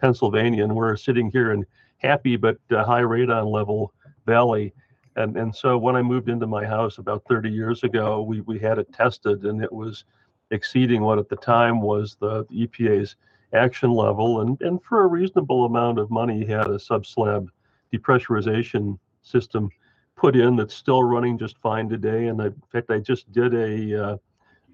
Pennsylvania, 0.00 0.64
and 0.64 0.74
we're 0.74 0.96
sitting 0.96 1.30
here 1.30 1.52
in 1.52 1.66
happy 1.98 2.36
but 2.36 2.58
uh, 2.70 2.84
high 2.84 3.02
radon 3.02 3.50
level 3.50 3.92
valley. 4.26 4.72
And, 5.16 5.36
and 5.36 5.54
so 5.54 5.76
when 5.76 5.96
I 5.96 6.02
moved 6.02 6.28
into 6.28 6.46
my 6.46 6.64
house 6.64 6.98
about 6.98 7.24
30 7.28 7.50
years 7.50 7.82
ago, 7.82 8.22
we, 8.22 8.40
we 8.42 8.58
had 8.58 8.78
it 8.78 8.92
tested 8.92 9.44
and 9.44 9.62
it 9.62 9.72
was 9.72 10.04
exceeding 10.50 11.02
what 11.02 11.18
at 11.18 11.28
the 11.28 11.36
time 11.36 11.80
was 11.80 12.16
the, 12.20 12.46
the 12.48 12.66
EPA's 12.66 13.16
action 13.52 13.92
level. 13.92 14.40
And, 14.42 14.60
and 14.60 14.82
for 14.82 15.04
a 15.04 15.06
reasonable 15.06 15.64
amount 15.64 15.98
of 15.98 16.10
money, 16.10 16.44
had 16.44 16.66
a 16.66 16.78
subslab 16.78 17.48
depressurization 17.92 18.98
system 19.22 19.68
put 20.16 20.36
in 20.36 20.56
that's 20.56 20.74
still 20.74 21.02
running 21.02 21.38
just 21.38 21.58
fine 21.58 21.88
today. 21.88 22.26
And 22.26 22.40
I, 22.40 22.46
in 22.46 22.62
fact, 22.70 22.90
I 22.90 22.98
just 22.98 23.30
did 23.32 23.54
a, 23.54 24.04
uh, 24.04 24.16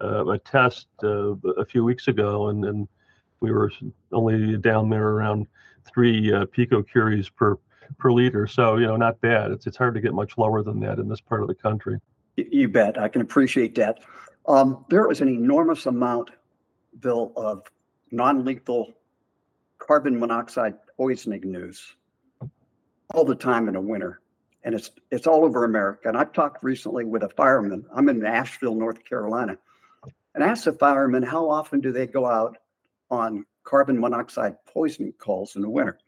uh, 0.00 0.26
a 0.26 0.38
test 0.38 0.88
uh, 1.02 1.34
a 1.56 1.64
few 1.64 1.84
weeks 1.84 2.08
ago, 2.08 2.48
and, 2.48 2.64
and 2.64 2.88
we 3.40 3.52
were 3.52 3.72
only 4.12 4.56
down 4.58 4.90
there 4.90 5.08
around 5.08 5.46
three 5.86 6.32
uh, 6.32 6.44
picocuries 6.46 7.30
per 7.34 7.56
per 7.98 8.10
liter. 8.10 8.46
So 8.46 8.76
you 8.76 8.86
know, 8.86 8.96
not 8.96 9.20
bad. 9.20 9.52
It's 9.52 9.66
it's 9.66 9.76
hard 9.76 9.94
to 9.94 10.00
get 10.00 10.12
much 10.12 10.36
lower 10.36 10.62
than 10.62 10.80
that 10.80 10.98
in 10.98 11.08
this 11.08 11.20
part 11.20 11.42
of 11.42 11.48
the 11.48 11.54
country. 11.54 11.98
You 12.36 12.68
bet. 12.68 12.98
I 12.98 13.08
can 13.08 13.22
appreciate 13.22 13.74
that. 13.76 14.00
Um, 14.46 14.84
there 14.90 15.10
is 15.10 15.20
an 15.20 15.28
enormous 15.28 15.86
amount, 15.86 16.30
Bill, 17.00 17.32
of 17.36 17.62
non-lethal 18.16 18.94
carbon 19.78 20.18
monoxide 20.18 20.74
poisoning 20.96 21.42
news 21.44 21.96
all 23.14 23.24
the 23.24 23.34
time 23.34 23.68
in 23.68 23.74
the 23.74 23.80
winter, 23.80 24.20
and 24.64 24.74
it's 24.74 24.90
it's 25.10 25.26
all 25.26 25.44
over 25.44 25.64
America. 25.64 26.08
And 26.08 26.16
I've 26.16 26.32
talked 26.32 26.64
recently 26.64 27.04
with 27.04 27.22
a 27.22 27.28
fireman. 27.28 27.84
I'm 27.94 28.08
in 28.08 28.24
Asheville, 28.24 28.74
North 28.74 29.04
Carolina, 29.04 29.58
and 30.34 30.42
asked 30.42 30.64
the 30.64 30.72
fireman 30.72 31.22
how 31.22 31.48
often 31.48 31.80
do 31.80 31.92
they 31.92 32.06
go 32.06 32.26
out 32.26 32.56
on 33.10 33.44
carbon 33.64 34.00
monoxide 34.00 34.56
poisoning 34.66 35.12
calls 35.18 35.54
in 35.54 35.62
the 35.62 35.70
winter. 35.70 35.98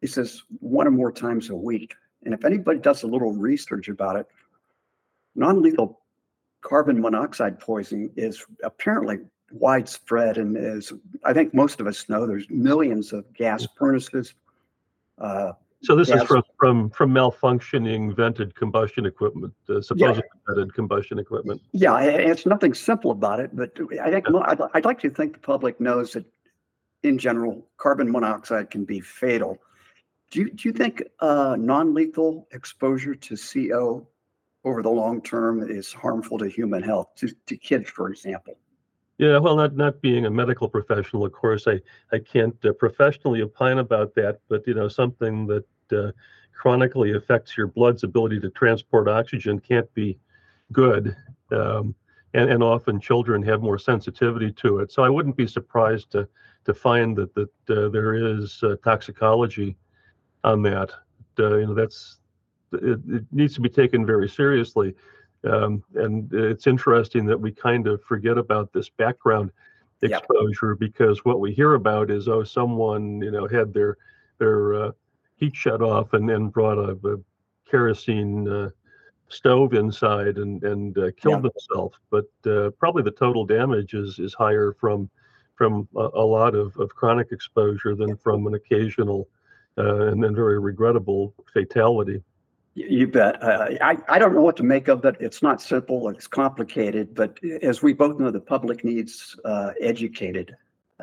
He 0.00 0.08
says 0.08 0.42
one 0.58 0.88
or 0.88 0.90
more 0.90 1.12
times 1.12 1.48
a 1.50 1.56
week. 1.56 1.94
And 2.24 2.34
if 2.34 2.44
anybody 2.44 2.80
does 2.80 3.02
a 3.02 3.06
little 3.06 3.32
research 3.32 3.88
about 3.88 4.16
it, 4.16 4.26
non 5.36 5.62
lethal 5.62 6.00
carbon 6.60 7.00
monoxide 7.00 7.60
poisoning 7.60 8.10
is 8.16 8.44
apparently 8.64 9.18
widespread 9.52 10.38
and 10.38 10.56
is, 10.56 10.92
I 11.24 11.32
think 11.32 11.54
most 11.54 11.80
of 11.80 11.86
us 11.86 12.08
know, 12.08 12.26
there's 12.26 12.48
millions 12.50 13.12
of 13.12 13.32
gas 13.34 13.66
furnaces. 13.78 14.34
Uh, 15.18 15.52
so 15.82 15.96
this 15.96 16.08
gas. 16.08 16.22
is 16.22 16.28
from, 16.28 16.42
from 16.58 16.90
from 16.90 17.10
malfunctioning 17.12 18.14
vented 18.14 18.54
combustion 18.54 19.06
equipment, 19.06 19.54
uh, 19.68 19.80
supposedly 19.80 20.22
yeah. 20.24 20.54
vented 20.54 20.74
combustion 20.74 21.18
equipment. 21.18 21.60
Yeah, 21.72 21.98
it's 22.00 22.44
nothing 22.44 22.74
simple 22.74 23.10
about 23.10 23.40
it, 23.40 23.56
but 23.56 23.72
I 24.02 24.10
think 24.10 24.26
I'd, 24.28 24.60
I'd 24.74 24.84
like 24.84 25.00
to 25.00 25.10
think 25.10 25.32
the 25.32 25.38
public 25.38 25.80
knows 25.80 26.12
that 26.12 26.26
in 27.02 27.18
general, 27.18 27.66
carbon 27.78 28.10
monoxide 28.10 28.70
can 28.70 28.84
be 28.84 29.00
fatal. 29.00 29.58
Do 30.30 30.40
you, 30.40 30.50
do 30.50 30.68
you 30.68 30.72
think 30.72 31.02
uh, 31.20 31.56
non-lethal 31.58 32.46
exposure 32.52 33.14
to 33.14 33.36
CO 33.36 34.06
over 34.64 34.82
the 34.82 34.90
long 34.90 35.22
term 35.22 35.68
is 35.68 35.92
harmful 35.92 36.38
to 36.38 36.48
human 36.48 36.82
health, 36.82 37.08
to, 37.16 37.34
to 37.46 37.56
kids, 37.56 37.88
for 37.90 38.10
example? 38.10 38.56
Yeah, 39.20 39.36
well, 39.36 39.54
not 39.54 39.76
not 39.76 40.00
being 40.00 40.24
a 40.24 40.30
medical 40.30 40.66
professional, 40.66 41.26
of 41.26 41.32
course, 41.32 41.66
I 41.66 41.82
I 42.10 42.20
can't 42.20 42.56
uh, 42.64 42.72
professionally 42.72 43.42
opine 43.42 43.76
about 43.76 44.14
that. 44.14 44.38
But 44.48 44.66
you 44.66 44.72
know, 44.72 44.88
something 44.88 45.46
that 45.46 45.66
uh, 45.92 46.12
chronically 46.54 47.12
affects 47.12 47.54
your 47.54 47.66
blood's 47.66 48.02
ability 48.02 48.40
to 48.40 48.48
transport 48.48 49.08
oxygen 49.08 49.60
can't 49.60 49.92
be 49.92 50.18
good. 50.72 51.14
Um, 51.50 51.94
and, 52.32 52.48
and 52.48 52.62
often 52.62 52.98
children 52.98 53.42
have 53.42 53.60
more 53.60 53.78
sensitivity 53.78 54.52
to 54.52 54.78
it. 54.78 54.90
So 54.90 55.02
I 55.02 55.10
wouldn't 55.10 55.36
be 55.36 55.46
surprised 55.46 56.10
to 56.12 56.26
to 56.64 56.72
find 56.72 57.14
that 57.16 57.34
that 57.34 57.50
uh, 57.68 57.90
there 57.90 58.14
is 58.14 58.58
uh, 58.62 58.76
toxicology 58.82 59.76
on 60.44 60.62
that. 60.62 60.92
Uh, 61.38 61.58
you 61.58 61.66
know, 61.66 61.74
that's 61.74 62.20
it, 62.72 62.98
it, 63.06 63.24
needs 63.32 63.52
to 63.52 63.60
be 63.60 63.68
taken 63.68 64.06
very 64.06 64.30
seriously. 64.30 64.94
Um, 65.44 65.82
and 65.94 66.32
it's 66.32 66.66
interesting 66.66 67.26
that 67.26 67.40
we 67.40 67.52
kind 67.52 67.86
of 67.86 68.02
forget 68.04 68.36
about 68.36 68.72
this 68.72 68.88
background 68.90 69.50
exposure 70.02 70.70
yep. 70.70 70.78
because 70.78 71.24
what 71.24 71.40
we 71.40 71.52
hear 71.52 71.74
about 71.74 72.10
is 72.10 72.26
oh 72.26 72.42
someone 72.42 73.20
you 73.20 73.30
know 73.30 73.46
had 73.46 73.72
their 73.74 73.98
their 74.38 74.74
uh, 74.74 74.90
heat 75.36 75.54
shut 75.54 75.82
off 75.82 76.14
and 76.14 76.28
then 76.28 76.48
brought 76.48 76.78
a, 76.78 76.98
a 77.06 77.16
kerosene 77.70 78.48
uh, 78.48 78.70
stove 79.28 79.74
inside 79.74 80.38
and 80.38 80.64
and 80.64 80.96
uh, 80.96 81.10
killed 81.18 81.44
yeah. 81.44 81.50
themselves 81.50 81.98
but 82.10 82.30
uh, 82.46 82.70
probably 82.78 83.02
the 83.02 83.10
total 83.10 83.44
damage 83.44 83.92
is 83.92 84.18
is 84.18 84.32
higher 84.32 84.74
from 84.80 85.10
from 85.54 85.86
a, 85.94 86.08
a 86.14 86.24
lot 86.24 86.54
of, 86.54 86.74
of 86.78 86.88
chronic 86.94 87.32
exposure 87.32 87.94
than 87.94 88.16
from 88.16 88.46
an 88.46 88.54
occasional 88.54 89.28
uh, 89.76 90.06
and 90.06 90.22
then 90.22 90.34
very 90.34 90.58
regrettable 90.58 91.34
fatality. 91.52 92.22
You 92.74 93.08
bet. 93.08 93.42
Uh, 93.42 93.70
I, 93.80 93.98
I 94.08 94.18
don't 94.18 94.34
know 94.34 94.42
what 94.42 94.56
to 94.58 94.62
make 94.62 94.88
of 94.88 95.04
it. 95.04 95.16
It's 95.18 95.42
not 95.42 95.60
simple, 95.60 96.08
it's 96.08 96.28
complicated, 96.28 97.14
but 97.14 97.38
as 97.62 97.82
we 97.82 97.92
both 97.92 98.18
know, 98.20 98.30
the 98.30 98.40
public 98.40 98.84
needs 98.84 99.36
uh, 99.44 99.72
educated 99.80 100.56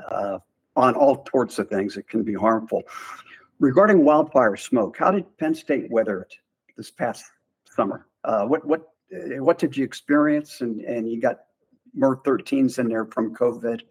uh, 0.10 0.40
on 0.78 0.96
all 0.96 1.26
sorts 1.30 1.60
of 1.60 1.68
things 1.70 1.96
that 1.96 2.08
can 2.08 2.24
be 2.24 2.34
harmful. 2.34 2.84
Regarding 3.60 4.06
wildfire 4.06 4.56
smoke, 4.56 4.98
how 4.98 5.12
did 5.12 5.26
Penn 5.38 5.56
State 5.56 5.92
weather 5.92 6.22
it 6.22 6.36
this 6.78 6.90
past 6.90 7.26
summer? 7.66 8.08
Uh, 8.24 8.46
what 8.46 8.66
what 8.66 8.94
uh, 9.14 9.44
what 9.44 9.58
did 9.58 9.76
you 9.76 9.84
experience? 9.84 10.62
And 10.62 10.82
and 10.82 11.10
you 11.12 11.20
got 11.20 11.40
MERV 11.98 12.24
13s 12.24 12.80
in 12.80 12.88
there 12.88 13.06
from 13.06 13.36
COVID. 13.36 13.82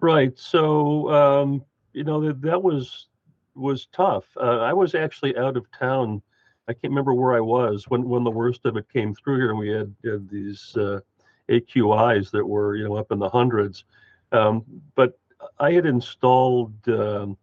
Right. 0.00 0.32
So 0.38 1.10
um, 1.12 1.64
you 1.92 2.02
know 2.02 2.20
that 2.22 2.40
that 2.42 2.62
was 2.62 3.08
was 3.54 3.86
tough. 3.92 4.24
Uh, 4.36 4.58
I 4.60 4.72
was 4.72 4.94
actually 4.94 5.36
out 5.36 5.56
of 5.56 5.66
town. 5.78 6.22
I 6.68 6.72
can't 6.72 6.90
remember 6.90 7.14
where 7.14 7.34
I 7.34 7.40
was 7.40 7.84
when 7.88 8.08
when 8.08 8.24
the 8.24 8.30
worst 8.30 8.64
of 8.64 8.76
it 8.76 8.92
came 8.92 9.14
through 9.14 9.36
here, 9.36 9.50
and 9.50 9.58
we 9.58 9.68
had, 9.68 9.94
had 10.04 10.28
these 10.28 10.76
uh, 10.76 11.00
AQIs 11.48 12.30
that 12.32 12.44
were 12.44 12.76
you 12.76 12.84
know 12.84 12.96
up 12.96 13.12
in 13.12 13.18
the 13.18 13.28
hundreds. 13.28 13.84
Um, 14.32 14.64
but 14.94 15.18
I 15.60 15.72
had 15.72 15.86
installed 15.86 16.74
um, 16.88 17.36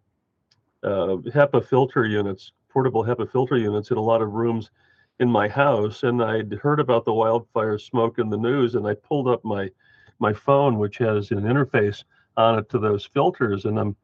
uh, 0.82 1.16
HEPA 1.32 1.66
filter 1.66 2.04
units, 2.04 2.52
portable 2.68 3.02
HEPA 3.02 3.30
filter 3.30 3.56
units, 3.56 3.90
in 3.90 3.96
a 3.96 4.02
lot 4.02 4.20
of 4.20 4.32
rooms 4.32 4.70
in 5.20 5.30
my 5.30 5.48
house, 5.48 6.02
and 6.02 6.22
I'd 6.22 6.52
heard 6.54 6.80
about 6.80 7.04
the 7.04 7.12
wildfire 7.12 7.78
smoke 7.78 8.18
in 8.18 8.28
the 8.28 8.36
news, 8.36 8.74
and 8.74 8.86
I 8.86 8.94
pulled 8.94 9.28
up 9.28 9.44
my 9.44 9.70
my 10.18 10.32
phone, 10.32 10.78
which 10.78 10.98
has 10.98 11.30
an 11.30 11.42
interface 11.42 12.04
on 12.36 12.58
it 12.58 12.68
to 12.70 12.78
those 12.78 13.04
filters, 13.06 13.64
and 13.64 13.78
I'm 13.78 13.96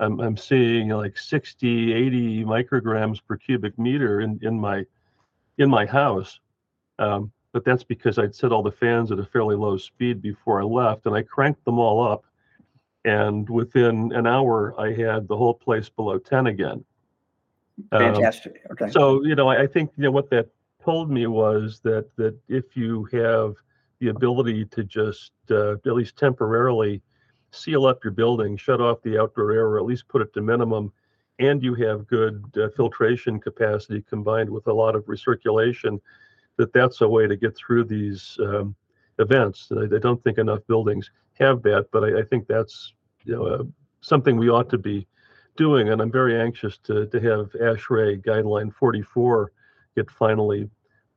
I'm, 0.00 0.20
I'm 0.20 0.36
seeing 0.36 0.90
like 0.90 1.18
60, 1.18 1.92
80 1.92 2.44
micrograms 2.44 3.20
per 3.26 3.36
cubic 3.36 3.78
meter 3.78 4.20
in, 4.20 4.38
in 4.42 4.58
my 4.58 4.84
in 5.58 5.68
my 5.68 5.86
house. 5.86 6.38
Um, 6.98 7.32
but 7.52 7.64
that's 7.64 7.82
because 7.82 8.18
I'd 8.18 8.34
set 8.34 8.52
all 8.52 8.62
the 8.62 8.70
fans 8.70 9.10
at 9.10 9.18
a 9.18 9.24
fairly 9.24 9.56
low 9.56 9.76
speed 9.76 10.22
before 10.22 10.60
I 10.60 10.64
left, 10.64 11.06
and 11.06 11.14
I 11.14 11.22
cranked 11.22 11.64
them 11.64 11.78
all 11.78 12.06
up. 12.06 12.24
And 13.04 13.48
within 13.48 14.12
an 14.12 14.26
hour, 14.26 14.78
I 14.78 14.92
had 14.92 15.26
the 15.26 15.36
whole 15.36 15.54
place 15.54 15.88
below 15.88 16.18
10 16.18 16.46
again. 16.46 16.84
Fantastic. 17.90 18.60
Um, 18.68 18.72
okay. 18.72 18.90
So 18.92 19.24
you 19.24 19.34
know, 19.34 19.48
I, 19.48 19.62
I 19.62 19.66
think 19.66 19.90
you 19.96 20.04
know 20.04 20.10
what 20.10 20.30
that 20.30 20.48
told 20.84 21.10
me 21.10 21.26
was 21.26 21.80
that 21.84 22.08
that 22.16 22.36
if 22.48 22.76
you 22.76 23.04
have 23.12 23.54
the 24.00 24.08
ability 24.08 24.64
to 24.66 24.84
just 24.84 25.32
uh, 25.50 25.72
at 25.72 25.94
least 25.94 26.16
temporarily 26.16 27.02
seal 27.50 27.86
up 27.86 28.04
your 28.04 28.12
building, 28.12 28.56
shut 28.56 28.80
off 28.80 29.02
the 29.02 29.18
outdoor 29.20 29.52
air, 29.52 29.66
or 29.66 29.78
at 29.78 29.84
least 29.84 30.08
put 30.08 30.22
it 30.22 30.32
to 30.34 30.40
minimum, 30.40 30.92
and 31.38 31.62
you 31.62 31.74
have 31.74 32.06
good 32.06 32.44
uh, 32.56 32.68
filtration 32.76 33.38
capacity 33.40 34.02
combined 34.08 34.50
with 34.50 34.66
a 34.66 34.72
lot 34.72 34.94
of 34.94 35.04
recirculation, 35.04 36.00
that 36.56 36.72
that's 36.72 37.00
a 37.00 37.08
way 37.08 37.26
to 37.26 37.36
get 37.36 37.56
through 37.56 37.84
these 37.84 38.36
um, 38.40 38.74
events. 39.18 39.70
I, 39.74 39.84
I, 39.94 39.98
don't 39.98 40.22
think 40.22 40.38
enough 40.38 40.60
buildings 40.66 41.10
have 41.38 41.62
that, 41.62 41.86
but 41.92 42.04
I, 42.04 42.20
I 42.20 42.22
think 42.24 42.46
that's 42.46 42.94
you 43.24 43.36
know 43.36 43.46
uh, 43.46 43.62
something 44.00 44.36
we 44.36 44.50
ought 44.50 44.68
to 44.70 44.78
be 44.78 45.06
doing. 45.56 45.90
And 45.90 46.02
I'm 46.02 46.10
very 46.10 46.40
anxious 46.40 46.78
to 46.84 47.06
to 47.06 47.20
have 47.20 47.52
ASHRAE 47.52 48.22
guideline 48.24 48.74
44 48.74 49.52
get 49.94 50.10
finally 50.10 50.68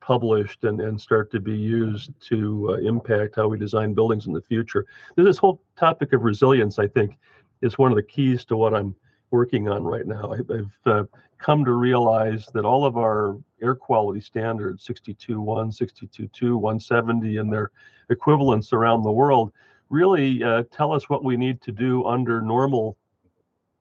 published 0.01 0.63
and, 0.63 0.81
and 0.81 0.99
start 0.99 1.31
to 1.31 1.39
be 1.39 1.55
used 1.55 2.11
to 2.29 2.71
uh, 2.71 2.73
impact 2.87 3.35
how 3.35 3.47
we 3.47 3.57
design 3.57 3.93
buildings 3.93 4.27
in 4.27 4.33
the 4.33 4.41
future. 4.41 4.85
This 5.15 5.37
whole 5.37 5.61
topic 5.77 6.11
of 6.13 6.23
resilience, 6.23 6.79
I 6.79 6.87
think, 6.87 7.17
is 7.61 7.77
one 7.77 7.91
of 7.91 7.95
the 7.95 8.03
keys 8.03 8.43
to 8.45 8.57
what 8.57 8.73
I'm 8.73 8.95
working 9.29 9.69
on 9.69 9.83
right 9.83 10.05
now. 10.05 10.33
I, 10.33 10.55
have 10.57 10.71
uh, 10.85 11.03
come 11.37 11.63
to 11.65 11.71
realize 11.71 12.47
that 12.53 12.65
all 12.65 12.85
of 12.85 12.97
our 12.97 13.37
air 13.61 13.75
quality 13.75 14.21
standards 14.21 14.85
62.1, 14.85 15.37
62.2, 15.37 16.55
170, 16.55 17.37
and 17.37 17.53
their 17.53 17.71
equivalents 18.09 18.73
around 18.73 19.03
the 19.03 19.11
world 19.11 19.53
really 19.89 20.43
uh, 20.43 20.63
tell 20.71 20.91
us 20.91 21.09
what 21.09 21.23
we 21.23 21.37
need 21.37 21.61
to 21.61 21.71
do 21.71 22.05
under 22.05 22.41
normal 22.41 22.97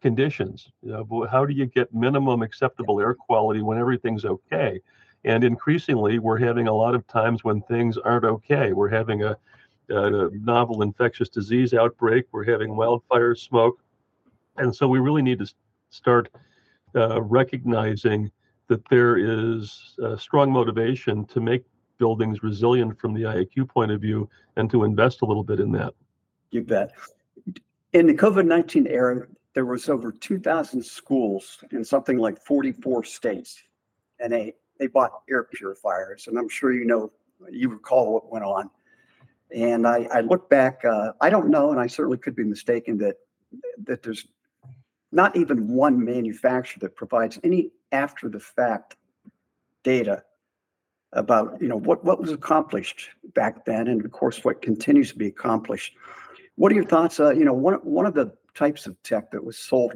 conditions. 0.00 0.70
You 0.82 0.92
know, 0.92 1.26
how 1.30 1.44
do 1.44 1.52
you 1.52 1.66
get 1.66 1.92
minimum 1.94 2.42
acceptable 2.42 3.00
air 3.00 3.14
quality 3.14 3.62
when 3.62 3.78
everything's 3.78 4.24
okay? 4.24 4.80
And 5.24 5.44
increasingly, 5.44 6.18
we're 6.18 6.38
having 6.38 6.68
a 6.68 6.72
lot 6.72 6.94
of 6.94 7.06
times 7.06 7.44
when 7.44 7.60
things 7.62 7.98
aren't 7.98 8.24
okay. 8.24 8.72
We're 8.72 8.88
having 8.88 9.22
a, 9.22 9.36
a 9.90 10.30
novel 10.32 10.82
infectious 10.82 11.28
disease 11.28 11.74
outbreak. 11.74 12.26
We're 12.32 12.44
having 12.44 12.74
wildfire 12.74 13.34
smoke. 13.34 13.80
And 14.56 14.74
so 14.74 14.88
we 14.88 14.98
really 14.98 15.22
need 15.22 15.38
to 15.40 15.52
start 15.90 16.30
uh, 16.94 17.20
recognizing 17.22 18.30
that 18.68 18.88
there 18.88 19.16
is 19.18 19.96
strong 20.16 20.50
motivation 20.50 21.26
to 21.26 21.40
make 21.40 21.64
buildings 21.98 22.42
resilient 22.42 22.98
from 22.98 23.12
the 23.12 23.22
IAQ 23.22 23.68
point 23.68 23.90
of 23.92 24.00
view 24.00 24.28
and 24.56 24.70
to 24.70 24.84
invest 24.84 25.22
a 25.22 25.24
little 25.24 25.44
bit 25.44 25.60
in 25.60 25.70
that. 25.72 25.92
You 26.50 26.62
bet. 26.62 26.92
In 27.92 28.06
the 28.06 28.14
COVID 28.14 28.46
19 28.46 28.86
era, 28.86 29.26
there 29.54 29.66
was 29.66 29.88
over 29.88 30.12
2,000 30.12 30.82
schools 30.82 31.58
in 31.72 31.84
something 31.84 32.18
like 32.18 32.40
44 32.40 33.04
states, 33.04 33.62
and 34.18 34.32
they, 34.32 34.54
they 34.80 34.88
bought 34.88 35.12
air 35.30 35.44
purifiers. 35.44 36.26
And 36.26 36.36
I'm 36.36 36.48
sure 36.48 36.72
you 36.72 36.86
know, 36.86 37.12
you 37.50 37.68
recall 37.68 38.14
what 38.14 38.32
went 38.32 38.44
on. 38.44 38.70
And 39.54 39.86
I, 39.86 40.08
I 40.12 40.20
look 40.22 40.48
back, 40.48 40.84
uh, 40.84 41.12
I 41.20 41.28
don't 41.30 41.50
know, 41.50 41.70
and 41.70 41.78
I 41.78 41.86
certainly 41.86 42.18
could 42.18 42.34
be 42.34 42.44
mistaken 42.44 42.98
that 42.98 43.16
that 43.84 44.02
there's 44.02 44.26
not 45.10 45.36
even 45.36 45.68
one 45.68 46.04
manufacturer 46.04 46.78
that 46.80 46.94
provides 46.94 47.38
any 47.42 47.70
after 47.90 48.28
the 48.28 48.38
fact 48.38 48.96
data 49.82 50.22
about 51.12 51.60
you 51.60 51.66
know 51.66 51.76
what 51.76 52.04
what 52.04 52.20
was 52.20 52.30
accomplished 52.30 53.08
back 53.34 53.64
then 53.64 53.88
and 53.88 54.04
of 54.04 54.12
course 54.12 54.44
what 54.44 54.62
continues 54.62 55.10
to 55.10 55.18
be 55.18 55.26
accomplished 55.26 55.94
what 56.54 56.70
are 56.70 56.76
your 56.76 56.84
thoughts 56.84 57.18
uh, 57.18 57.30
you 57.30 57.44
know 57.44 57.52
one 57.52 57.74
one 57.82 58.06
of 58.06 58.14
the 58.14 58.32
types 58.54 58.86
of 58.86 59.02
tech 59.02 59.32
that 59.32 59.42
was 59.42 59.58
sold 59.58 59.92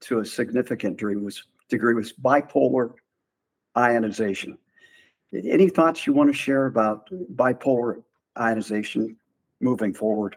to 0.00 0.20
a 0.20 0.24
significant 0.24 0.96
degree 0.96 1.16
was 1.16 1.42
degree 1.68 1.94
was 1.94 2.12
bipolar 2.12 2.92
ionization 3.78 4.58
any 5.32 5.68
thoughts 5.68 6.06
you 6.06 6.12
want 6.12 6.28
to 6.28 6.36
share 6.36 6.66
about 6.66 7.08
bipolar 7.36 8.02
ionization 8.38 9.16
moving 9.60 9.94
forward 9.94 10.36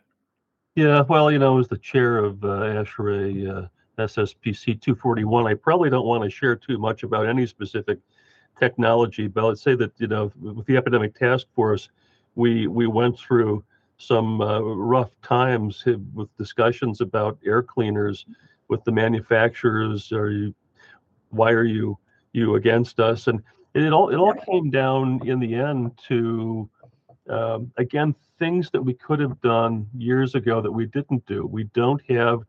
yeah 0.75 1.01
well 1.10 1.31
you 1.31 1.39
know 1.39 1.60
as 1.60 1.67
the 1.67 1.77
chair 1.77 2.17
of 2.17 2.43
uh, 2.43 2.48
ASHRAE 2.48 3.50
uh, 3.50 3.67
SSPC 3.98 4.81
241 4.81 5.48
I 5.48 5.53
probably 5.53 5.89
don't 5.89 6.05
want 6.05 6.24
to 6.24 6.29
share 6.29 6.55
too 6.55 6.77
much 6.77 7.03
about 7.03 7.27
any 7.27 7.45
specific 7.45 8.00
technology, 8.62 9.27
but 9.27 9.43
let's 9.43 9.62
say 9.62 9.75
that 9.75 9.91
you 9.98 10.07
know 10.07 10.31
with 10.39 10.65
the 10.67 10.77
epidemic 10.77 11.15
task 11.15 11.48
force, 11.55 11.89
we 12.36 12.67
we 12.67 12.88
went 12.88 13.17
through 13.17 13.63
some 13.98 14.41
uh, 14.41 14.60
rough 14.60 15.10
times 15.21 15.83
with 16.13 16.36
discussions 16.38 17.01
about 17.01 17.38
air 17.45 17.62
cleaners 17.62 18.25
with 18.67 18.83
the 18.83 18.91
manufacturers. 18.91 20.12
Are 20.12 20.29
you 20.29 20.53
why 21.29 21.51
are 21.51 21.65
you 21.65 21.98
you 22.33 22.55
against 22.55 23.00
us? 23.00 23.27
And 23.27 23.41
it 23.73 23.93
all 23.93 24.09
it 24.09 24.17
all 24.17 24.33
came 24.33 24.69
down 24.69 25.25
in 25.25 25.39
the 25.39 25.55
end 25.55 25.97
to 26.07 26.69
um, 27.29 27.71
again 27.77 28.15
things 28.39 28.69
that 28.71 28.81
we 28.81 28.93
could 28.93 29.19
have 29.19 29.39
done 29.41 29.88
years 29.95 30.35
ago 30.35 30.61
that 30.61 30.71
we 30.71 30.88
didn't 30.88 31.25
do. 31.25 31.45
We 31.45 31.65
don't 31.65 32.01
have 32.09 32.41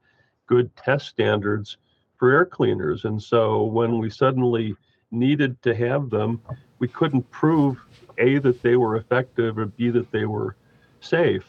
good 0.46 0.74
test 0.76 1.08
standards 1.08 1.76
for 2.18 2.32
air 2.32 2.46
cleaners, 2.46 3.04
and 3.04 3.22
so 3.22 3.64
when 3.64 3.98
we 3.98 4.10
suddenly 4.10 4.74
needed 5.10 5.62
to 5.62 5.74
have 5.74 6.10
them, 6.10 6.40
we 6.78 6.88
couldn't 6.88 7.30
prove 7.30 7.78
a 8.18 8.38
that 8.38 8.62
they 8.62 8.76
were 8.76 8.96
effective 8.96 9.58
or 9.58 9.66
b 9.66 9.90
that 9.90 10.10
they 10.10 10.24
were 10.24 10.56
safe, 11.00 11.44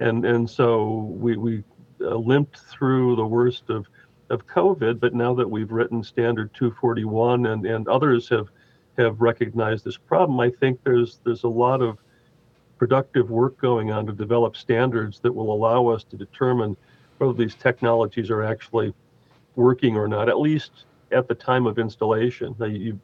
and 0.00 0.24
and 0.24 0.48
so 0.48 1.14
we 1.18 1.36
we 1.36 1.64
uh, 2.00 2.14
limped 2.14 2.58
through 2.58 3.16
the 3.16 3.26
worst 3.26 3.68
of 3.68 3.86
of 4.30 4.46
COVID. 4.46 5.00
But 5.00 5.14
now 5.14 5.34
that 5.34 5.48
we've 5.48 5.70
written 5.70 6.02
Standard 6.02 6.52
241 6.54 7.46
and 7.46 7.66
and 7.66 7.88
others 7.88 8.28
have 8.28 8.48
have 8.96 9.20
recognized 9.20 9.84
this 9.84 9.96
problem, 9.96 10.40
I 10.40 10.50
think 10.50 10.82
there's 10.84 11.20
there's 11.24 11.44
a 11.44 11.48
lot 11.48 11.82
of 11.82 11.98
productive 12.78 13.30
work 13.30 13.58
going 13.58 13.90
on 13.90 14.06
to 14.06 14.12
develop 14.12 14.56
standards 14.56 15.20
that 15.20 15.32
will 15.32 15.52
allow 15.52 15.88
us 15.88 16.04
to 16.04 16.16
determine 16.16 16.76
whether 17.18 17.32
these 17.32 17.56
technologies 17.56 18.30
are 18.30 18.42
actually 18.42 18.94
working 19.56 19.96
or 19.96 20.06
not, 20.06 20.28
at 20.28 20.38
least 20.38 20.84
at 21.10 21.26
the 21.26 21.34
time 21.34 21.66
of 21.66 21.78
installation. 21.78 22.54
Now, 22.58 22.66
you, 22.66 23.00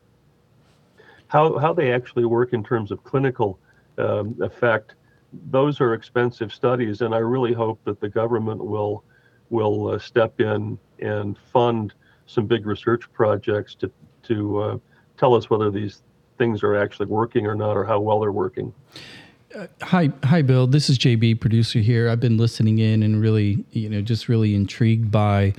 how, 1.26 1.58
how 1.58 1.72
they 1.72 1.92
actually 1.92 2.24
work 2.24 2.52
in 2.52 2.62
terms 2.62 2.92
of 2.92 3.02
clinical 3.02 3.58
um, 3.98 4.36
effect, 4.40 4.94
those 5.50 5.80
are 5.80 5.94
expensive 5.94 6.52
studies, 6.52 7.00
and 7.00 7.12
I 7.12 7.18
really 7.18 7.52
hope 7.52 7.80
that 7.84 8.00
the 8.00 8.08
government 8.08 8.64
will 8.64 9.02
will 9.50 9.88
uh, 9.88 9.98
step 9.98 10.40
in 10.40 10.78
and 11.00 11.36
fund 11.52 11.94
some 12.26 12.46
big 12.46 12.66
research 12.66 13.10
projects 13.12 13.74
to 13.76 13.90
to 14.24 14.58
uh, 14.58 14.78
tell 15.16 15.34
us 15.34 15.50
whether 15.50 15.70
these 15.70 16.02
things 16.38 16.62
are 16.62 16.74
actually 16.76 17.06
working 17.06 17.46
or 17.46 17.54
not, 17.54 17.76
or 17.76 17.84
how 17.84 18.00
well 18.00 18.20
they're 18.20 18.32
working. 18.32 18.72
Uh, 19.54 19.66
hi, 19.82 20.10
hi, 20.24 20.42
Bill. 20.42 20.66
This 20.66 20.90
is 20.90 20.98
JB, 20.98 21.40
producer 21.40 21.78
here. 21.78 22.08
I've 22.08 22.20
been 22.20 22.38
listening 22.38 22.80
in 22.80 23.02
and 23.02 23.20
really, 23.20 23.64
you 23.70 23.88
know, 23.88 24.00
just 24.00 24.28
really 24.28 24.54
intrigued 24.54 25.10
by 25.12 25.52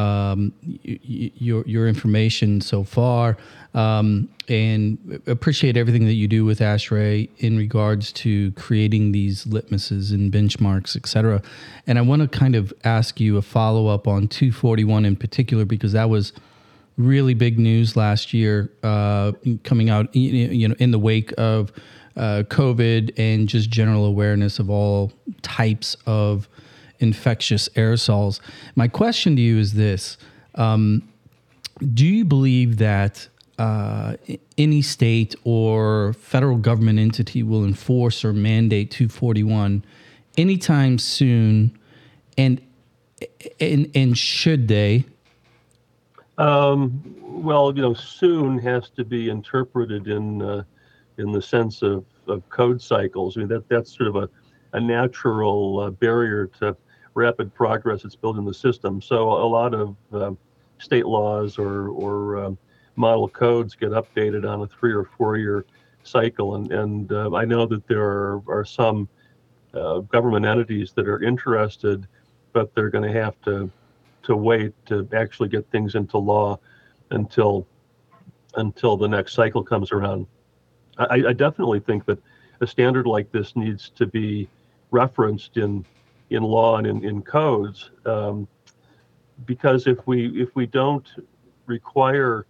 um, 0.00 0.52
y- 0.64 0.98
your 1.04 1.62
your 1.66 1.88
information 1.88 2.60
so 2.60 2.84
far, 2.84 3.36
um, 3.74 4.28
and 4.48 5.20
appreciate 5.26 5.76
everything 5.76 6.06
that 6.06 6.14
you 6.14 6.28
do 6.28 6.44
with 6.44 6.60
ASHRAE 6.60 7.28
in 7.38 7.56
regards 7.56 8.12
to 8.12 8.52
creating 8.52 9.12
these 9.12 9.44
litmuses 9.44 10.12
and 10.12 10.32
benchmarks, 10.32 10.96
et 10.96 11.06
cetera. 11.06 11.42
And 11.86 11.98
I 11.98 12.02
want 12.02 12.22
to 12.22 12.28
kind 12.38 12.54
of 12.54 12.72
ask 12.84 13.20
you 13.20 13.36
a 13.36 13.42
follow 13.42 13.86
up 13.86 14.08
on 14.08 14.28
241 14.28 15.04
in 15.04 15.16
particular 15.16 15.64
because 15.64 15.92
that 15.92 16.08
was 16.08 16.32
really 16.96 17.34
big 17.34 17.58
news 17.58 17.96
last 17.96 18.34
year, 18.34 18.70
uh, 18.82 19.32
coming 19.64 19.90
out 19.90 20.14
you 20.14 20.68
know 20.68 20.74
in 20.78 20.90
the 20.90 20.98
wake 20.98 21.32
of 21.38 21.72
uh, 22.16 22.42
COVID 22.48 23.12
and 23.16 23.48
just 23.48 23.70
general 23.70 24.04
awareness 24.04 24.58
of 24.58 24.68
all 24.68 25.12
types 25.42 25.96
of 26.06 26.48
infectious 27.00 27.68
aerosols. 27.70 28.40
My 28.76 28.88
question 28.88 29.36
to 29.36 29.42
you 29.42 29.58
is 29.58 29.74
this 29.74 30.16
um, 30.54 31.08
Do 31.94 32.06
you 32.06 32.24
believe 32.24 32.78
that 32.78 33.28
uh, 33.58 34.16
any 34.56 34.82
state 34.82 35.34
or 35.44 36.14
federal 36.14 36.56
government 36.56 36.98
entity 36.98 37.42
will 37.42 37.64
enforce 37.64 38.24
or 38.24 38.32
mandate 38.32 38.90
241 38.90 39.84
anytime 40.38 40.98
soon? 40.98 41.76
And, 42.38 42.60
and, 43.58 43.90
and 43.94 44.16
should 44.16 44.68
they? 44.68 45.04
Um, 46.38 47.02
well, 47.20 47.74
you 47.76 47.82
know, 47.82 47.92
soon 47.92 48.58
has 48.60 48.88
to 48.90 49.04
be 49.04 49.28
interpreted 49.28 50.08
in 50.08 50.40
uh, 50.40 50.62
in 51.18 51.32
the 51.32 51.42
sense 51.42 51.82
of, 51.82 52.04
of 52.26 52.48
code 52.48 52.80
cycles. 52.80 53.36
I 53.36 53.40
mean, 53.40 53.48
that 53.48 53.68
that's 53.68 53.94
sort 53.94 54.08
of 54.08 54.16
a, 54.16 54.30
a 54.72 54.80
natural 54.80 55.80
uh, 55.80 55.90
barrier 55.90 56.46
to 56.60 56.76
rapid 57.14 57.54
progress 57.54 58.02
that's 58.02 58.16
built 58.16 58.38
in 58.38 58.44
the 58.44 58.54
system. 58.54 59.00
So 59.00 59.30
a 59.30 59.46
lot 59.46 59.74
of 59.74 59.96
uh, 60.12 60.32
state 60.78 61.06
laws 61.06 61.58
or, 61.58 61.88
or 61.88 62.44
uh, 62.44 62.50
model 62.96 63.28
codes 63.28 63.74
get 63.74 63.90
updated 63.90 64.48
on 64.48 64.62
a 64.62 64.66
three 64.66 64.92
or 64.92 65.04
four 65.04 65.36
year 65.36 65.64
cycle. 66.02 66.54
And, 66.54 66.72
and 66.72 67.12
uh, 67.12 67.34
I 67.34 67.44
know 67.44 67.66
that 67.66 67.86
there 67.86 68.02
are, 68.02 68.42
are 68.48 68.64
some 68.64 69.08
uh, 69.74 69.98
government 70.00 70.46
entities 70.46 70.92
that 70.92 71.08
are 71.08 71.22
interested, 71.22 72.06
but 72.52 72.74
they're 72.74 72.90
going 72.90 73.12
to 73.12 73.20
have 73.20 73.40
to 73.42 73.70
to 74.22 74.36
wait 74.36 74.74
to 74.84 75.08
actually 75.14 75.48
get 75.48 75.68
things 75.70 75.94
into 75.94 76.18
law 76.18 76.58
until 77.10 77.66
until 78.56 78.96
the 78.96 79.08
next 79.08 79.32
cycle 79.34 79.62
comes 79.62 79.92
around. 79.92 80.26
I, 80.98 81.22
I 81.28 81.32
definitely 81.32 81.80
think 81.80 82.04
that 82.06 82.18
a 82.60 82.66
standard 82.66 83.06
like 83.06 83.30
this 83.32 83.56
needs 83.56 83.90
to 83.90 84.06
be 84.06 84.48
referenced 84.90 85.56
in 85.56 85.84
in 86.30 86.42
law 86.42 86.76
and 86.78 86.86
in, 86.86 87.04
in 87.04 87.22
codes. 87.22 87.90
Um, 88.06 88.48
because 89.46 89.86
if 89.86 89.98
we 90.06 90.26
if 90.40 90.54
we 90.54 90.66
don't 90.66 91.08
require 91.66 92.46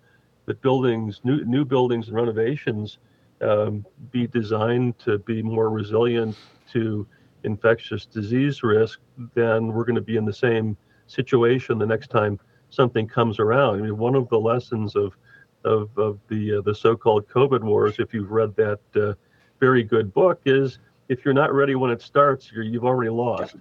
that 0.46 0.60
buildings, 0.62 1.20
new 1.24 1.44
new 1.44 1.64
buildings 1.64 2.08
and 2.08 2.16
renovations 2.16 2.98
um, 3.40 3.84
be 4.10 4.26
designed 4.26 4.98
to 5.00 5.18
be 5.18 5.42
more 5.42 5.70
resilient 5.70 6.36
to 6.72 7.06
infectious 7.44 8.06
disease 8.06 8.62
risk, 8.62 9.00
then 9.34 9.68
we're 9.68 9.84
going 9.84 9.94
to 9.94 10.00
be 10.02 10.16
in 10.16 10.24
the 10.24 10.32
same 10.32 10.76
situation 11.06 11.78
the 11.78 11.86
next 11.86 12.10
time 12.10 12.38
something 12.70 13.06
comes 13.08 13.38
around. 13.38 13.78
I 13.78 13.82
mean, 13.82 13.96
one 13.96 14.14
of 14.14 14.28
the 14.28 14.38
lessons 14.38 14.96
of 14.96 15.16
of, 15.64 15.90
of 15.98 16.18
the 16.28 16.58
uh, 16.58 16.60
the 16.62 16.74
so-called 16.74 17.28
COVID 17.28 17.62
wars, 17.62 17.96
if 17.98 18.14
you've 18.14 18.30
read 18.30 18.54
that 18.56 18.80
uh, 18.96 19.14
very 19.58 19.82
good 19.82 20.12
book, 20.12 20.40
is 20.46 20.78
if 21.10 21.24
you're 21.24 21.34
not 21.34 21.52
ready 21.52 21.74
when 21.74 21.90
it 21.90 22.00
starts, 22.00 22.52
you 22.52 22.72
have 22.74 22.84
already 22.84 23.10
lost. 23.10 23.56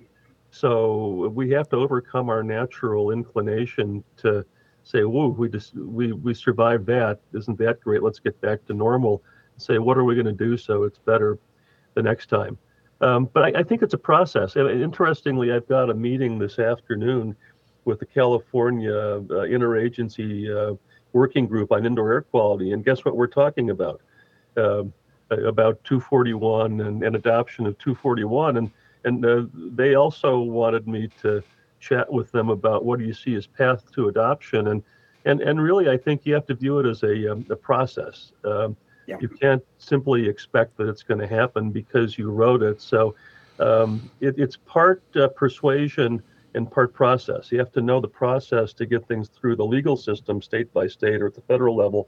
So 0.52 1.30
we 1.34 1.50
have 1.50 1.68
to 1.70 1.78
overcome 1.78 2.30
our 2.30 2.44
natural 2.44 3.10
inclination 3.10 4.04
to 4.18 4.46
say, 4.84 5.04
"Whoa, 5.04 5.30
we 5.30 5.50
just 5.50 5.76
we 5.76 6.14
we 6.14 6.34
survived 6.36 6.86
that. 6.86 7.20
Isn't 7.34 7.58
that 7.58 7.82
great? 7.82 8.04
Let's 8.04 8.20
get 8.20 8.40
back 8.40 8.66
to 8.66 8.74
normal." 8.74 9.24
And 9.54 9.62
Say, 9.62 9.80
what 9.80 9.98
are 9.98 10.04
we 10.04 10.14
going 10.14 10.28
to 10.28 10.32
do 10.32 10.58
so 10.58 10.84
it's 10.84 11.00
better 11.00 11.40
the 11.96 12.04
next 12.04 12.30
time? 12.30 12.58
Um, 13.02 13.30
but 13.34 13.44
I, 13.44 13.60
I, 13.62 13.64
think 13.64 13.82
it's 13.82 13.94
a 13.94 13.98
process. 13.98 14.56
And 14.56 14.70
interestingly, 14.70 15.52
I've 15.52 15.68
got 15.68 15.90
a 15.90 15.94
meeting 15.94 16.38
this 16.38 16.60
afternoon 16.60 17.36
with 17.86 18.00
the 18.00 18.06
California 18.06 18.94
uh, 18.94 19.48
interagency 19.58 20.32
uh, 20.54 20.76
working 21.14 21.48
group 21.48 21.72
on 21.72 21.86
indoor 21.86 22.12
air 22.12 22.22
quality, 22.22 22.74
and 22.74 22.84
guess 22.84 23.06
what 23.06 23.16
we're 23.16 23.28
talking 23.28 23.70
about? 23.70 24.02
Uh, 24.58 24.84
about 25.30 25.84
241 25.84 26.82
and, 26.82 27.04
and, 27.04 27.16
adoption 27.16 27.66
of 27.66 27.78
241, 27.78 28.58
and 28.58 28.72
and 29.06 29.26
uh, 29.26 29.44
they 29.54 29.96
also 29.96 30.40
wanted 30.40 30.88
me 30.88 31.10
to 31.22 31.42
chat 31.80 32.12
with 32.12 32.32
them 32.32 32.50
about 32.50 32.84
what 32.84 33.00
do 33.00 33.06
you 33.06 33.14
see 33.14 33.36
as 33.36 33.48
path 33.48 33.90
to 33.94 34.10
adoption 34.10 34.68
and 34.68 34.84
and 35.24 35.40
and 35.40 35.62
really 35.62 35.90
I 35.90 35.98
think 35.98 36.26
you 36.26 36.34
have 36.34 36.46
to 36.48 36.54
view 36.54 36.80
it 36.80 36.86
as 36.86 37.04
a, 37.04 37.32
um, 37.32 37.46
a 37.50 37.56
process. 37.56 38.34
Um, 38.44 38.76
yeah. 39.08 39.18
You 39.20 39.28
can't 39.28 39.64
simply 39.80 40.28
expect 40.30 40.78
that 40.78 40.88
it's 40.88 41.02
going 41.02 41.20
to 41.20 41.28
happen 41.28 41.72
because 41.72 42.18
you 42.20 42.30
wrote 42.30 42.62
it. 42.62 42.80
So 42.80 43.16
um, 43.60 44.10
it, 44.20 44.36
it's 44.38 44.56
part 44.56 45.02
uh, 45.16 45.30
persuasion 45.30 46.22
and 46.54 46.70
part 46.70 46.94
process. 46.94 47.52
You 47.52 47.58
have 47.58 47.72
to 47.72 47.82
know 47.82 48.00
the 48.00 48.08
process 48.08 48.72
to 48.74 48.86
get 48.86 49.08
things 49.08 49.30
through 49.30 49.56
the 49.56 49.66
legal 49.66 49.98
system, 49.98 50.44
state 50.44 50.72
by 50.74 50.88
state 50.88 51.22
or 51.22 51.28
at 51.28 51.34
the 51.34 51.42
federal 51.42 51.76
level. 51.76 52.08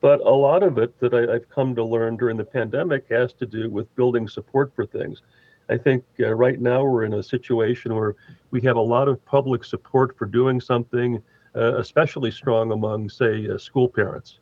But 0.00 0.20
a 0.20 0.30
lot 0.30 0.62
of 0.62 0.78
it 0.78 0.98
that 1.00 1.12
I, 1.14 1.32
have 1.32 1.48
come 1.48 1.74
to 1.74 1.84
learn 1.84 2.16
during 2.16 2.36
the 2.36 2.44
pandemic 2.44 3.06
has 3.10 3.32
to 3.34 3.46
do 3.46 3.68
with 3.68 3.92
building 3.96 4.28
support 4.28 4.72
for 4.74 4.86
things. 4.86 5.22
I 5.68 5.76
think 5.76 6.04
uh, 6.20 6.32
right 6.34 6.60
now 6.60 6.84
we're 6.84 7.04
in 7.04 7.14
a 7.14 7.22
situation 7.22 7.94
where 7.94 8.14
we 8.50 8.60
have 8.62 8.76
a 8.76 8.80
lot 8.80 9.08
of 9.08 9.22
public 9.24 9.64
support 9.64 10.16
for 10.16 10.24
doing 10.24 10.60
something, 10.60 11.22
uh, 11.54 11.76
especially 11.78 12.30
strong 12.30 12.72
among, 12.72 13.10
say, 13.10 13.48
uh, 13.48 13.58
school 13.58 13.88
parents. 13.88 14.38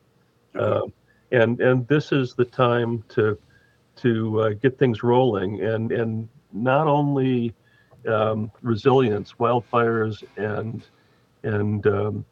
Um, 0.55 0.93
and 1.33 1.61
and 1.61 1.87
this 1.89 2.13
is 2.13 2.35
the 2.35 2.45
time 2.45 3.03
to 3.09 3.37
to 3.97 4.41
uh, 4.41 4.49
get 4.51 4.79
things 4.79 5.03
rolling 5.03 5.63
and 5.63 5.91
and 5.91 6.29
not 6.53 6.87
only 6.87 7.55
um, 8.07 8.51
resilience, 8.63 9.35
wildfires, 9.41 10.23
and 10.37 10.85
and 11.43 11.87
um, 11.87 12.25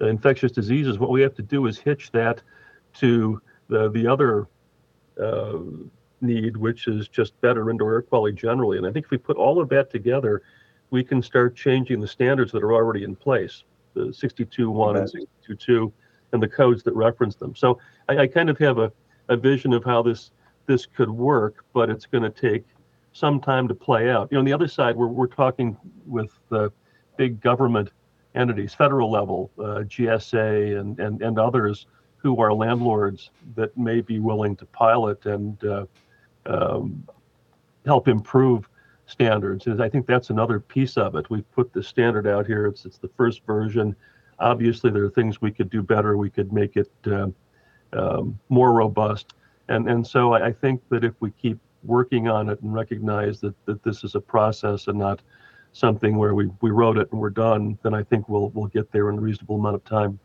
infectious 0.00 0.52
diseases. 0.52 0.98
What 0.98 1.10
we 1.10 1.22
have 1.22 1.34
to 1.34 1.42
do 1.42 1.66
is 1.66 1.78
hitch 1.78 2.10
that 2.12 2.42
to 2.98 3.40
the 3.68 3.90
the 3.90 4.06
other 4.06 4.48
uh, 5.20 5.58
need, 6.20 6.56
which 6.56 6.88
is 6.88 7.08
just 7.08 7.38
better 7.40 7.70
indoor 7.70 7.94
air 7.94 8.02
quality 8.02 8.34
generally. 8.34 8.78
And 8.78 8.86
I 8.86 8.92
think 8.92 9.06
if 9.06 9.10
we 9.10 9.18
put 9.18 9.36
all 9.36 9.60
of 9.60 9.68
that 9.70 9.90
together, 9.90 10.42
we 10.90 11.02
can 11.02 11.22
start 11.22 11.56
changing 11.56 12.00
the 12.00 12.08
standards 12.08 12.52
that 12.52 12.62
are 12.62 12.72
already 12.72 13.04
in 13.04 13.16
place, 13.16 13.64
the 13.94 14.06
62.1 14.06 14.96
and 14.96 15.58
62.2, 15.58 15.92
and 16.32 16.42
the 16.42 16.48
codes 16.48 16.82
that 16.84 16.94
reference 16.94 17.36
them. 17.36 17.54
So 17.54 17.78
I, 18.08 18.18
I 18.18 18.26
kind 18.26 18.50
of 18.50 18.58
have 18.58 18.78
a, 18.78 18.92
a 19.28 19.36
vision 19.36 19.72
of 19.72 19.84
how 19.84 20.02
this 20.02 20.30
this 20.66 20.84
could 20.84 21.10
work, 21.10 21.64
but 21.72 21.90
it's 21.90 22.06
going 22.06 22.24
to 22.24 22.30
take 22.30 22.64
some 23.12 23.40
time 23.40 23.68
to 23.68 23.74
play 23.74 24.10
out. 24.10 24.28
You 24.30 24.36
know, 24.36 24.40
on 24.40 24.44
the 24.44 24.52
other 24.52 24.66
side, 24.66 24.96
we're, 24.96 25.06
we're 25.06 25.28
talking 25.28 25.76
with 26.04 26.30
the 26.48 26.72
big 27.16 27.40
government 27.40 27.90
entities, 28.34 28.74
federal 28.74 29.10
level, 29.10 29.50
uh, 29.58 29.84
GSA 29.84 30.78
and, 30.78 30.98
and, 30.98 31.22
and 31.22 31.38
others 31.38 31.86
who 32.16 32.40
are 32.40 32.52
landlords 32.52 33.30
that 33.54 33.76
may 33.76 34.00
be 34.00 34.18
willing 34.18 34.56
to 34.56 34.66
pilot 34.66 35.26
and 35.26 35.62
uh, 35.64 35.86
um, 36.46 37.06
help 37.84 38.08
improve 38.08 38.68
standards. 39.06 39.66
And 39.66 39.82
I 39.82 39.88
think 39.88 40.06
that's 40.06 40.30
another 40.30 40.58
piece 40.58 40.96
of 40.96 41.14
it. 41.14 41.30
We've 41.30 41.50
put 41.52 41.72
the 41.72 41.82
standard 41.82 42.26
out 42.26 42.46
here. 42.46 42.66
It's, 42.66 42.84
it's 42.84 42.98
the 42.98 43.10
first 43.16 43.44
version. 43.46 43.94
Obviously, 44.38 44.90
there 44.90 45.04
are 45.04 45.10
things 45.10 45.40
we 45.40 45.52
could 45.52 45.70
do 45.70 45.82
better. 45.82 46.16
We 46.16 46.30
could 46.30 46.52
make 46.52 46.76
it 46.76 46.90
uh, 47.06 47.28
um, 47.92 48.38
more 48.48 48.72
robust. 48.72 49.34
And, 49.68 49.88
and 49.88 50.06
so 50.06 50.32
I, 50.32 50.52
think 50.52 50.80
that 50.90 51.04
if 51.04 51.14
we 51.20 51.30
keep 51.32 51.58
working 51.84 52.28
on 52.28 52.48
it 52.48 52.60
and 52.62 52.72
recognize 52.72 53.40
that, 53.40 53.54
that 53.66 53.82
this 53.82 54.04
is 54.04 54.14
a 54.14 54.20
process 54.20 54.86
and 54.86 54.98
not 54.98 55.20
something 55.72 56.16
where 56.16 56.34
we, 56.34 56.50
we 56.60 56.70
wrote 56.70 56.98
it 56.98 57.10
and 57.12 57.20
we're 57.20 57.30
done, 57.30 57.78
then 57.82 57.94
I 57.94 58.02
think 58.02 58.28
we'll 58.28 58.50
we'll 58.50 58.68
get 58.68 58.90
there 58.92 59.10
in 59.10 59.18
a 59.18 59.20
reasonable 59.20 59.56
amount 59.56 59.74
of 59.74 59.84
time. 59.84 60.18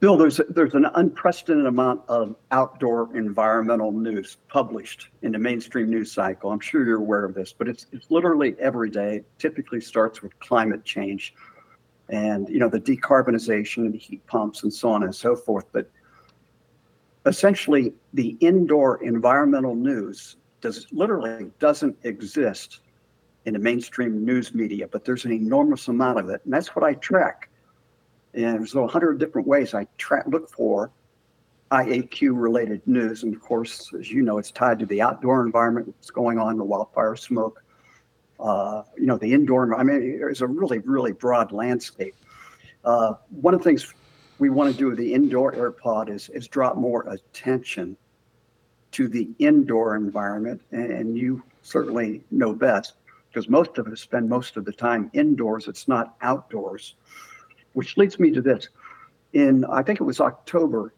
Bill, 0.00 0.16
there's 0.16 0.40
there's 0.48 0.74
an 0.74 0.86
unprecedented 0.94 1.66
amount 1.66 2.02
of 2.08 2.36
outdoor 2.52 3.16
environmental 3.16 3.90
news 3.90 4.36
published 4.48 5.08
in 5.22 5.32
the 5.32 5.38
mainstream 5.38 5.90
news 5.90 6.12
cycle. 6.12 6.52
I'm 6.52 6.60
sure 6.60 6.84
you're 6.84 6.98
aware 6.98 7.24
of 7.24 7.34
this, 7.34 7.52
but 7.52 7.66
it's 7.66 7.86
it's 7.90 8.08
literally 8.08 8.54
every 8.60 8.90
day. 8.90 9.16
It 9.16 9.26
typically 9.38 9.80
starts 9.80 10.22
with 10.22 10.38
climate 10.38 10.84
change, 10.84 11.34
and 12.08 12.48
you 12.48 12.60
know 12.60 12.68
the 12.68 12.80
decarbonization 12.80 13.78
and 13.78 13.92
the 13.92 13.98
heat 13.98 14.24
pumps 14.28 14.62
and 14.62 14.72
so 14.72 14.88
on 14.88 15.02
and 15.02 15.12
so 15.12 15.34
forth. 15.34 15.64
But 15.72 15.90
essentially, 17.26 17.92
the 18.14 18.36
indoor 18.38 19.02
environmental 19.02 19.74
news 19.74 20.36
does 20.60 20.86
literally 20.92 21.50
doesn't 21.58 21.96
exist 22.04 22.82
in 23.46 23.54
the 23.54 23.58
mainstream 23.58 24.24
news 24.24 24.54
media, 24.54 24.86
but 24.86 25.04
there's 25.04 25.24
an 25.24 25.32
enormous 25.32 25.88
amount 25.88 26.20
of 26.20 26.28
it, 26.28 26.40
and 26.44 26.52
that's 26.52 26.76
what 26.76 26.84
I 26.84 26.94
track 26.94 27.48
and 28.34 28.58
there's 28.58 28.74
a 28.74 28.86
hundred 28.86 29.18
different 29.18 29.46
ways 29.46 29.74
I 29.74 29.86
track 29.96 30.24
look 30.26 30.50
for 30.50 30.90
IAQ 31.70 32.30
related 32.32 32.80
news. 32.86 33.22
And 33.22 33.34
of 33.34 33.40
course, 33.40 33.92
as 33.98 34.10
you 34.10 34.22
know, 34.22 34.38
it's 34.38 34.50
tied 34.50 34.78
to 34.78 34.86
the 34.86 35.02
outdoor 35.02 35.44
environment, 35.44 35.88
what's 35.88 36.10
going 36.10 36.38
on, 36.38 36.56
the 36.56 36.64
wildfire 36.64 37.16
smoke, 37.16 37.62
uh, 38.40 38.82
you 38.96 39.06
know, 39.06 39.18
the 39.18 39.32
indoor. 39.32 39.74
I 39.74 39.82
mean, 39.82 40.18
there's 40.18 40.40
a 40.40 40.46
really, 40.46 40.78
really 40.78 41.12
broad 41.12 41.52
landscape. 41.52 42.14
Uh, 42.84 43.14
one 43.30 43.54
of 43.54 43.60
the 43.60 43.64
things 43.64 43.92
we 44.38 44.50
want 44.50 44.72
to 44.72 44.78
do 44.78 44.86
with 44.86 44.98
the 44.98 45.12
Indoor 45.12 45.54
Air 45.54 45.72
Pod 45.72 46.08
is, 46.08 46.28
is 46.30 46.46
drop 46.46 46.76
more 46.76 47.02
attention 47.08 47.96
to 48.92 49.08
the 49.08 49.28
indoor 49.38 49.96
environment. 49.96 50.62
And, 50.70 50.90
and 50.90 51.18
you 51.18 51.42
certainly 51.62 52.22
know 52.30 52.54
best 52.54 52.94
because 53.28 53.48
most 53.48 53.76
of 53.78 53.88
us 53.88 54.00
spend 54.00 54.28
most 54.28 54.56
of 54.56 54.64
the 54.64 54.72
time 54.72 55.10
indoors. 55.12 55.68
It's 55.68 55.88
not 55.88 56.16
outdoors 56.22 56.94
which 57.72 57.96
leads 57.96 58.18
me 58.18 58.30
to 58.32 58.40
this. 58.40 58.68
In, 59.32 59.64
I 59.66 59.82
think 59.82 60.00
it 60.00 60.04
was 60.04 60.20
October, 60.20 60.94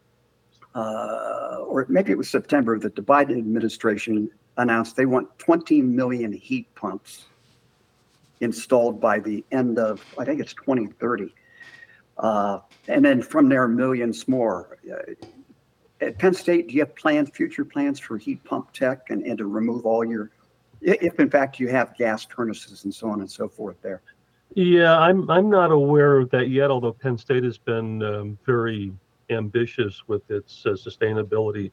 uh, 0.73 1.57
or 1.67 1.85
maybe 1.89 2.11
it 2.11 2.17
was 2.17 2.29
September, 2.29 2.79
that 2.79 2.95
the 2.95 3.01
Biden 3.01 3.37
administration 3.37 4.29
announced 4.57 4.95
they 4.95 5.05
want 5.05 5.37
20 5.39 5.81
million 5.81 6.31
heat 6.31 6.73
pumps 6.75 7.25
installed 8.41 8.99
by 8.99 9.19
the 9.19 9.43
end 9.51 9.79
of, 9.79 10.03
I 10.17 10.25
think 10.25 10.41
it's 10.41 10.53
2030. 10.53 11.33
Uh, 12.17 12.59
and 12.87 13.03
then 13.03 13.21
from 13.21 13.49
there, 13.49 13.67
millions 13.67 14.27
more. 14.27 14.77
Uh, 14.91 15.13
at 16.01 16.17
Penn 16.17 16.33
State, 16.33 16.67
do 16.67 16.73
you 16.73 16.81
have 16.81 16.95
plans, 16.95 17.29
future 17.29 17.63
plans 17.63 17.99
for 17.99 18.17
heat 18.17 18.43
pump 18.43 18.73
tech 18.73 19.09
and, 19.09 19.23
and 19.23 19.37
to 19.37 19.45
remove 19.45 19.85
all 19.85 20.03
your, 20.03 20.31
if 20.81 21.19
in 21.19 21.29
fact 21.29 21.59
you 21.59 21.69
have 21.69 21.95
gas 21.95 22.25
furnaces 22.25 22.83
and 22.85 22.93
so 22.93 23.09
on 23.09 23.21
and 23.21 23.29
so 23.29 23.47
forth 23.47 23.77
there? 23.81 24.01
Yeah, 24.55 24.97
I'm 24.99 25.29
I'm 25.29 25.49
not 25.49 25.71
aware 25.71 26.17
of 26.17 26.29
that 26.31 26.49
yet. 26.49 26.71
Although 26.71 26.91
Penn 26.91 27.17
State 27.17 27.43
has 27.43 27.57
been 27.57 28.03
um, 28.03 28.37
very 28.45 28.91
ambitious 29.29 30.03
with 30.07 30.29
its 30.29 30.65
uh, 30.65 30.71
sustainability 30.71 31.71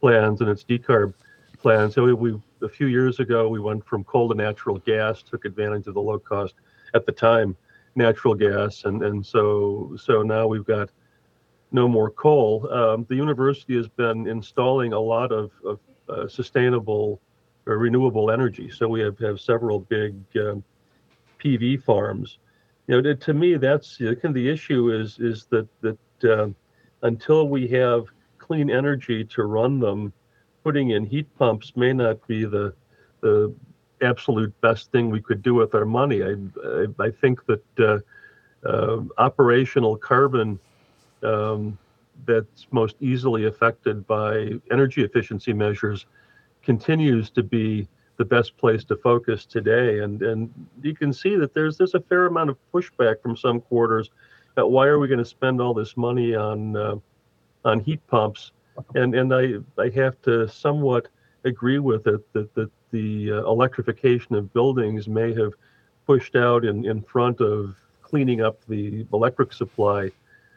plans 0.00 0.40
and 0.40 0.48
its 0.48 0.64
decarb 0.64 1.12
plans. 1.58 1.94
So 1.94 2.04
we, 2.04 2.14
we, 2.14 2.40
a 2.62 2.68
few 2.68 2.86
years 2.86 3.20
ago 3.20 3.48
we 3.48 3.60
went 3.60 3.84
from 3.84 4.04
coal 4.04 4.28
to 4.30 4.34
natural 4.34 4.78
gas, 4.78 5.22
took 5.22 5.44
advantage 5.44 5.86
of 5.86 5.94
the 5.94 6.00
low 6.00 6.18
cost 6.18 6.54
at 6.94 7.04
the 7.04 7.12
time 7.12 7.56
natural 7.94 8.34
gas, 8.34 8.84
and 8.84 9.02
and 9.02 9.24
so 9.24 9.94
so 10.00 10.22
now 10.22 10.46
we've 10.46 10.64
got 10.64 10.88
no 11.72 11.86
more 11.86 12.10
coal. 12.10 12.72
Um, 12.72 13.04
the 13.10 13.16
university 13.16 13.76
has 13.76 13.88
been 13.88 14.26
installing 14.26 14.94
a 14.94 15.00
lot 15.00 15.30
of, 15.30 15.50
of 15.64 15.78
uh, 16.08 16.26
sustainable 16.26 17.20
or 17.66 17.76
renewable 17.76 18.30
energy. 18.30 18.70
So 18.70 18.88
we 18.88 19.00
have, 19.00 19.18
have 19.18 19.38
several 19.38 19.80
big 19.80 20.14
um, 20.36 20.64
PV 21.38 21.82
farms. 21.82 22.38
You 22.86 23.02
know, 23.02 23.14
to 23.14 23.34
me, 23.34 23.56
that's 23.56 23.98
kind 23.98 24.24
of 24.24 24.34
the 24.34 24.48
issue 24.48 24.90
is 24.90 25.18
is 25.18 25.46
that 25.50 25.68
that 25.82 25.98
uh, 26.24 26.48
until 27.02 27.48
we 27.48 27.68
have 27.68 28.06
clean 28.38 28.70
energy 28.70 29.24
to 29.24 29.42
run 29.44 29.78
them, 29.78 30.12
putting 30.64 30.90
in 30.90 31.04
heat 31.04 31.26
pumps 31.38 31.72
may 31.76 31.92
not 31.92 32.26
be 32.26 32.44
the 32.44 32.74
the 33.20 33.54
absolute 34.00 34.58
best 34.60 34.90
thing 34.92 35.10
we 35.10 35.20
could 35.20 35.42
do 35.42 35.54
with 35.54 35.74
our 35.74 35.84
money. 35.84 36.22
I 36.22 36.34
I, 36.64 36.86
I 36.98 37.10
think 37.10 37.44
that 37.46 37.64
uh, 37.78 37.98
uh, 38.66 39.02
operational 39.18 39.96
carbon 39.96 40.58
um, 41.22 41.78
that's 42.26 42.66
most 42.70 42.96
easily 43.00 43.46
affected 43.46 44.06
by 44.06 44.52
energy 44.70 45.04
efficiency 45.04 45.52
measures 45.52 46.06
continues 46.62 47.30
to 47.30 47.42
be 47.42 47.88
the 48.18 48.24
best 48.24 48.56
place 48.58 48.84
to 48.84 48.96
focus 48.96 49.46
today. 49.46 50.00
And 50.00 50.20
and 50.22 50.52
you 50.82 50.94
can 50.94 51.12
see 51.12 51.36
that 51.36 51.54
there's 51.54 51.78
there's 51.78 51.94
a 51.94 52.00
fair 52.00 52.26
amount 52.26 52.50
of 52.50 52.58
pushback 52.74 53.22
from 53.22 53.36
some 53.36 53.60
quarters 53.60 54.10
that 54.56 54.66
why 54.66 54.86
are 54.86 54.98
we 54.98 55.08
going 55.08 55.18
to 55.18 55.24
spend 55.24 55.60
all 55.60 55.72
this 55.72 55.96
money 55.96 56.34
on 56.34 56.76
uh, 56.76 56.96
on 57.64 57.80
heat 57.80 58.04
pumps? 58.08 58.52
And 58.94 59.14
and 59.14 59.32
I 59.32 59.54
I 59.80 59.88
have 59.90 60.20
to 60.22 60.48
somewhat 60.48 61.08
agree 61.44 61.78
with 61.78 62.06
it 62.06 62.30
that 62.32 62.54
that 62.54 62.70
the 62.90 63.32
uh, 63.32 63.36
electrification 63.44 64.34
of 64.34 64.52
buildings 64.52 65.08
may 65.08 65.32
have 65.34 65.52
pushed 66.06 66.34
out 66.34 66.64
in 66.64 66.84
in 66.84 67.02
front 67.02 67.40
of 67.40 67.76
cleaning 68.02 68.40
up 68.40 68.64
the 68.66 69.06
electric 69.12 69.52
supply 69.52 70.10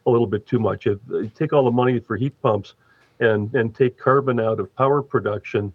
a 0.07 0.09
little 0.09 0.27
bit 0.27 0.47
too 0.47 0.57
much. 0.57 0.87
If 0.87 0.97
you 1.09 1.31
take 1.35 1.53
all 1.53 1.65
the 1.65 1.71
money 1.71 1.99
for 1.99 2.17
heat 2.17 2.33
pumps 2.41 2.73
and 3.19 3.53
and 3.53 3.75
take 3.75 3.99
carbon 3.99 4.39
out 4.39 4.59
of 4.59 4.75
power 4.75 5.03
production, 5.03 5.71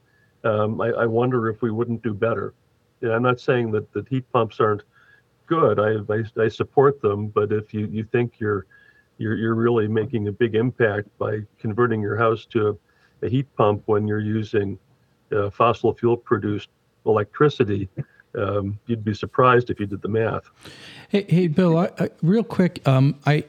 um, 0.47 0.81
I, 0.81 0.89
I, 0.89 1.07
wonder 1.07 1.49
if 1.49 1.61
we 1.63 1.71
wouldn't 1.71 2.03
do 2.03 2.15
better. 2.15 2.55
And 3.03 3.13
I'm 3.13 3.23
not 3.23 3.41
saying 3.41 3.73
that 3.73 3.93
the 3.93 4.07
heat 4.09 4.31
pumps 4.33 4.61
aren't 4.61 4.83
good. 5.47 5.79
I, 5.79 5.97
I, 6.13 6.45
I 6.45 6.49
support 6.49 7.01
them, 7.01 7.29
but 7.29 7.53
if 7.53 7.75
you, 7.75 7.87
you 7.87 8.05
think 8.05 8.35
you're 8.39 8.67
you're 9.19 9.37
you're 9.37 9.55
really 9.55 9.89
making 9.89 10.29
a 10.29 10.33
big 10.33 10.55
impact 10.55 11.09
by 11.19 11.41
converting 11.59 12.01
your 12.01 12.17
house 12.17 12.47
to 12.47 12.69
a, 13.23 13.27
a 13.27 13.29
heat 13.29 13.47
pump 13.57 13.83
when 13.87 14.07
you're 14.07 14.21
using 14.21 14.79
uh, 15.33 15.51
fossil 15.51 15.95
fuel 15.95 16.17
produced 16.17 16.69
electricity, 17.07 17.89
um, 18.39 18.79
you'd 18.87 19.05
be 19.05 19.15
surprised 19.15 19.71
if 19.71 19.81
you 19.81 19.87
did 19.87 20.03
the 20.03 20.09
math. 20.09 20.45
Hey, 21.09 21.25
hey 21.29 21.47
Bill, 21.47 21.79
I, 21.79 21.91
I, 21.99 22.11
real 22.23 22.45
quick, 22.45 22.87
um, 22.87 23.19
I 23.25 23.45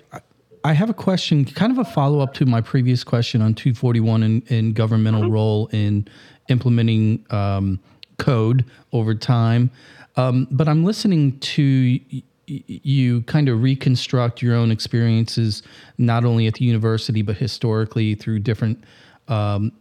I 0.64 0.74
have 0.74 0.90
a 0.90 0.94
question, 0.94 1.46
kind 1.46 1.72
of 1.72 1.78
a 1.78 1.86
follow 1.86 2.20
up 2.20 2.34
to 2.36 2.46
my 2.46 2.62
previous 2.62 3.04
question 3.04 3.42
on 3.42 3.54
241 3.54 4.24
and, 4.24 4.52
and 4.52 4.76
governmental 4.76 5.22
mm-hmm. 5.22 5.32
role 5.32 5.68
in 5.72 6.08
implementing 6.50 7.26
um, 7.30 7.80
code 8.18 8.66
over 8.94 9.14
time. 9.16 9.70
Um, 10.16 10.48
but 10.50 10.68
I'm 10.68 10.84
listening 10.84 11.40
to 11.40 12.00
you 12.48 13.22
kind 13.24 13.50
of 13.50 13.62
reconstruct 13.62 14.42
your 14.42 14.56
own 14.56 14.72
experiences, 14.72 15.64
not 15.98 16.24
only 16.24 16.48
at 16.48 16.56
the 16.56 16.66
university, 16.66 17.22
but 17.22 17.38
historically 17.38 18.16
through 18.16 18.40
different 18.40 18.84
um, 19.28 19.72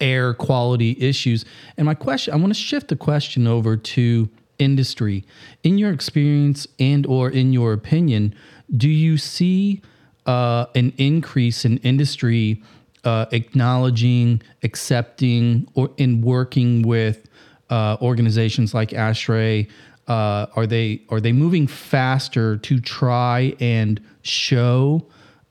air 0.00 0.34
quality 0.34 0.96
issues. 0.98 1.44
And 1.76 1.86
my 1.86 1.94
question, 1.94 2.34
I 2.34 2.36
want 2.36 2.48
to 2.48 2.58
shift 2.58 2.88
the 2.88 2.96
question 2.96 3.46
over 3.46 3.76
to 3.76 4.28
industry. 4.58 5.24
In 5.62 5.78
your 5.78 5.92
experience 5.92 6.66
and 6.80 7.06
or 7.06 7.30
in 7.30 7.52
your 7.52 7.72
opinion, 7.72 8.34
do 8.76 8.88
you 8.88 9.16
see 9.16 9.80
uh, 10.26 10.66
an 10.74 10.92
increase 10.98 11.64
in 11.64 11.78
industry 11.78 12.62
uh, 13.06 13.26
acknowledging, 13.30 14.42
accepting, 14.64 15.66
or 15.74 15.90
in 15.96 16.20
working 16.20 16.82
with 16.82 17.28
uh, 17.70 17.96
organizations 18.02 18.74
like 18.74 18.90
ASHRAE? 18.90 19.70
Uh, 20.08 20.46
are 20.54 20.66
they 20.66 21.00
are 21.08 21.20
they 21.20 21.32
moving 21.32 21.66
faster 21.66 22.56
to 22.58 22.80
try 22.80 23.54
and 23.60 24.00
show 24.22 25.06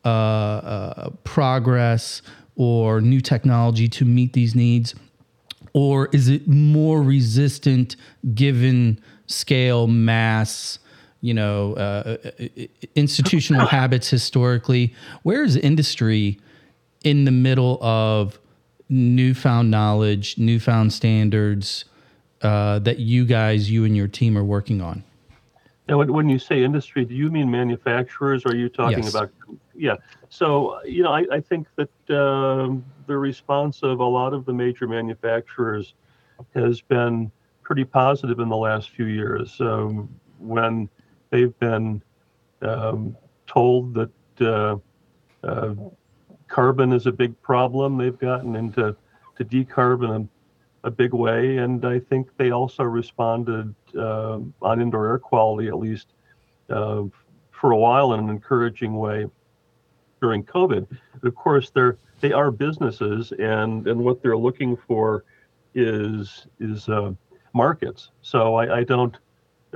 uh, 0.06 0.08
uh, 0.08 1.10
progress 1.24 2.22
or 2.56 3.02
new 3.02 3.20
technology 3.20 3.88
to 3.88 4.06
meet 4.06 4.34
these 4.34 4.54
needs? 4.54 4.94
Or 5.74 6.08
is 6.14 6.30
it 6.30 6.48
more 6.48 7.02
resistant 7.02 7.98
given 8.34 9.00
scale, 9.28 9.88
mass, 9.88 10.80
you 11.20 11.34
know, 11.34 11.74
uh, 11.74 12.18
institutional 12.96 13.66
habits 13.78 14.10
historically? 14.10 14.94
Where 15.24 15.44
is 15.44 15.58
industry 15.58 16.40
in 17.06 17.24
the 17.24 17.32
middle 17.32 17.82
of 17.82 18.40
newfound 18.90 19.72
knowledge, 19.72 20.38
newfound 20.38 20.92
standards 20.92 21.86
uh, 22.42 22.80
that 22.80 23.00
you 23.00 23.26
guys, 23.26 23.72
you 23.72 23.86
and 23.86 23.96
your 23.96 24.08
team 24.08 24.38
are 24.38 24.44
working 24.44 24.82
on? 24.82 25.04
Now, 25.88 26.04
when 26.04 26.28
you 26.28 26.40
say 26.40 26.64
industry, 26.64 27.06
do 27.06 27.14
you 27.14 27.30
mean 27.30 27.50
manufacturers? 27.50 28.44
Or 28.44 28.50
are 28.50 28.56
you 28.56 28.70
talking 28.70 29.04
yes. 29.04 29.14
about? 29.14 29.30
Yeah. 29.76 29.96
So, 30.30 30.84
you 30.84 31.04
know, 31.04 31.12
I, 31.12 31.26
I 31.32 31.40
think 31.40 31.68
that 31.76 31.90
uh, 32.10 32.76
the 33.06 33.18
response 33.18 33.84
of 33.84 34.00
a 34.00 34.06
lot 34.06 34.34
of 34.34 34.46
the 34.46 34.54
major 34.54 34.88
manufacturers 34.88 35.94
has 36.56 36.82
been 36.82 37.32
pretty 37.62 37.84
positive 37.84 38.40
in 38.40 38.50
the 38.50 38.58
last 38.58 38.90
few 38.90 39.06
years. 39.06 39.56
Um, 39.62 40.10
when 40.40 40.90
they've 41.30 41.58
been 41.60 42.02
um, 42.64 43.16
told 43.46 43.94
that 43.94 44.10
uh, 44.42 44.78
uh, 45.48 45.76
carbon 46.48 46.94
is 46.94 47.08
a 47.08 47.12
big 47.12 47.40
problem, 47.42 47.98
they've 47.98 48.18
gotten 48.18 48.56
into 48.56 48.96
to 49.38 49.46
decarbon 49.46 50.30
a, 50.84 50.88
a 50.88 50.92
big 50.92 51.14
way, 51.14 51.58
and 51.58 51.86
I 51.86 52.00
think 52.00 52.30
they 52.38 52.52
also 52.52 52.84
responded 52.84 53.74
uh, 53.98 54.40
on 54.62 54.82
indoor 54.82 55.08
air 55.08 55.20
quality, 55.20 55.68
at 55.68 55.78
least 55.78 56.08
uh, 56.70 57.04
for 57.52 57.72
a 57.72 57.78
while, 57.78 58.14
in 58.14 58.22
an 58.22 58.30
encouraging 58.30 58.96
way 58.96 59.26
during 60.22 60.44
COVID. 60.44 60.88
But 61.22 61.28
of 61.28 61.36
course, 61.36 61.70
they're 61.70 61.98
they 62.22 62.32
are 62.32 62.52
businesses, 62.52 63.34
and 63.34 63.88
and 63.88 64.00
what 64.00 64.22
they're 64.22 64.38
looking 64.38 64.78
for 64.88 65.26
is 65.74 66.48
is 66.60 66.88
uh, 66.88 67.12
markets. 67.54 68.12
So 68.22 68.56
I, 68.56 68.80
I 68.80 68.84
don't 68.84 69.18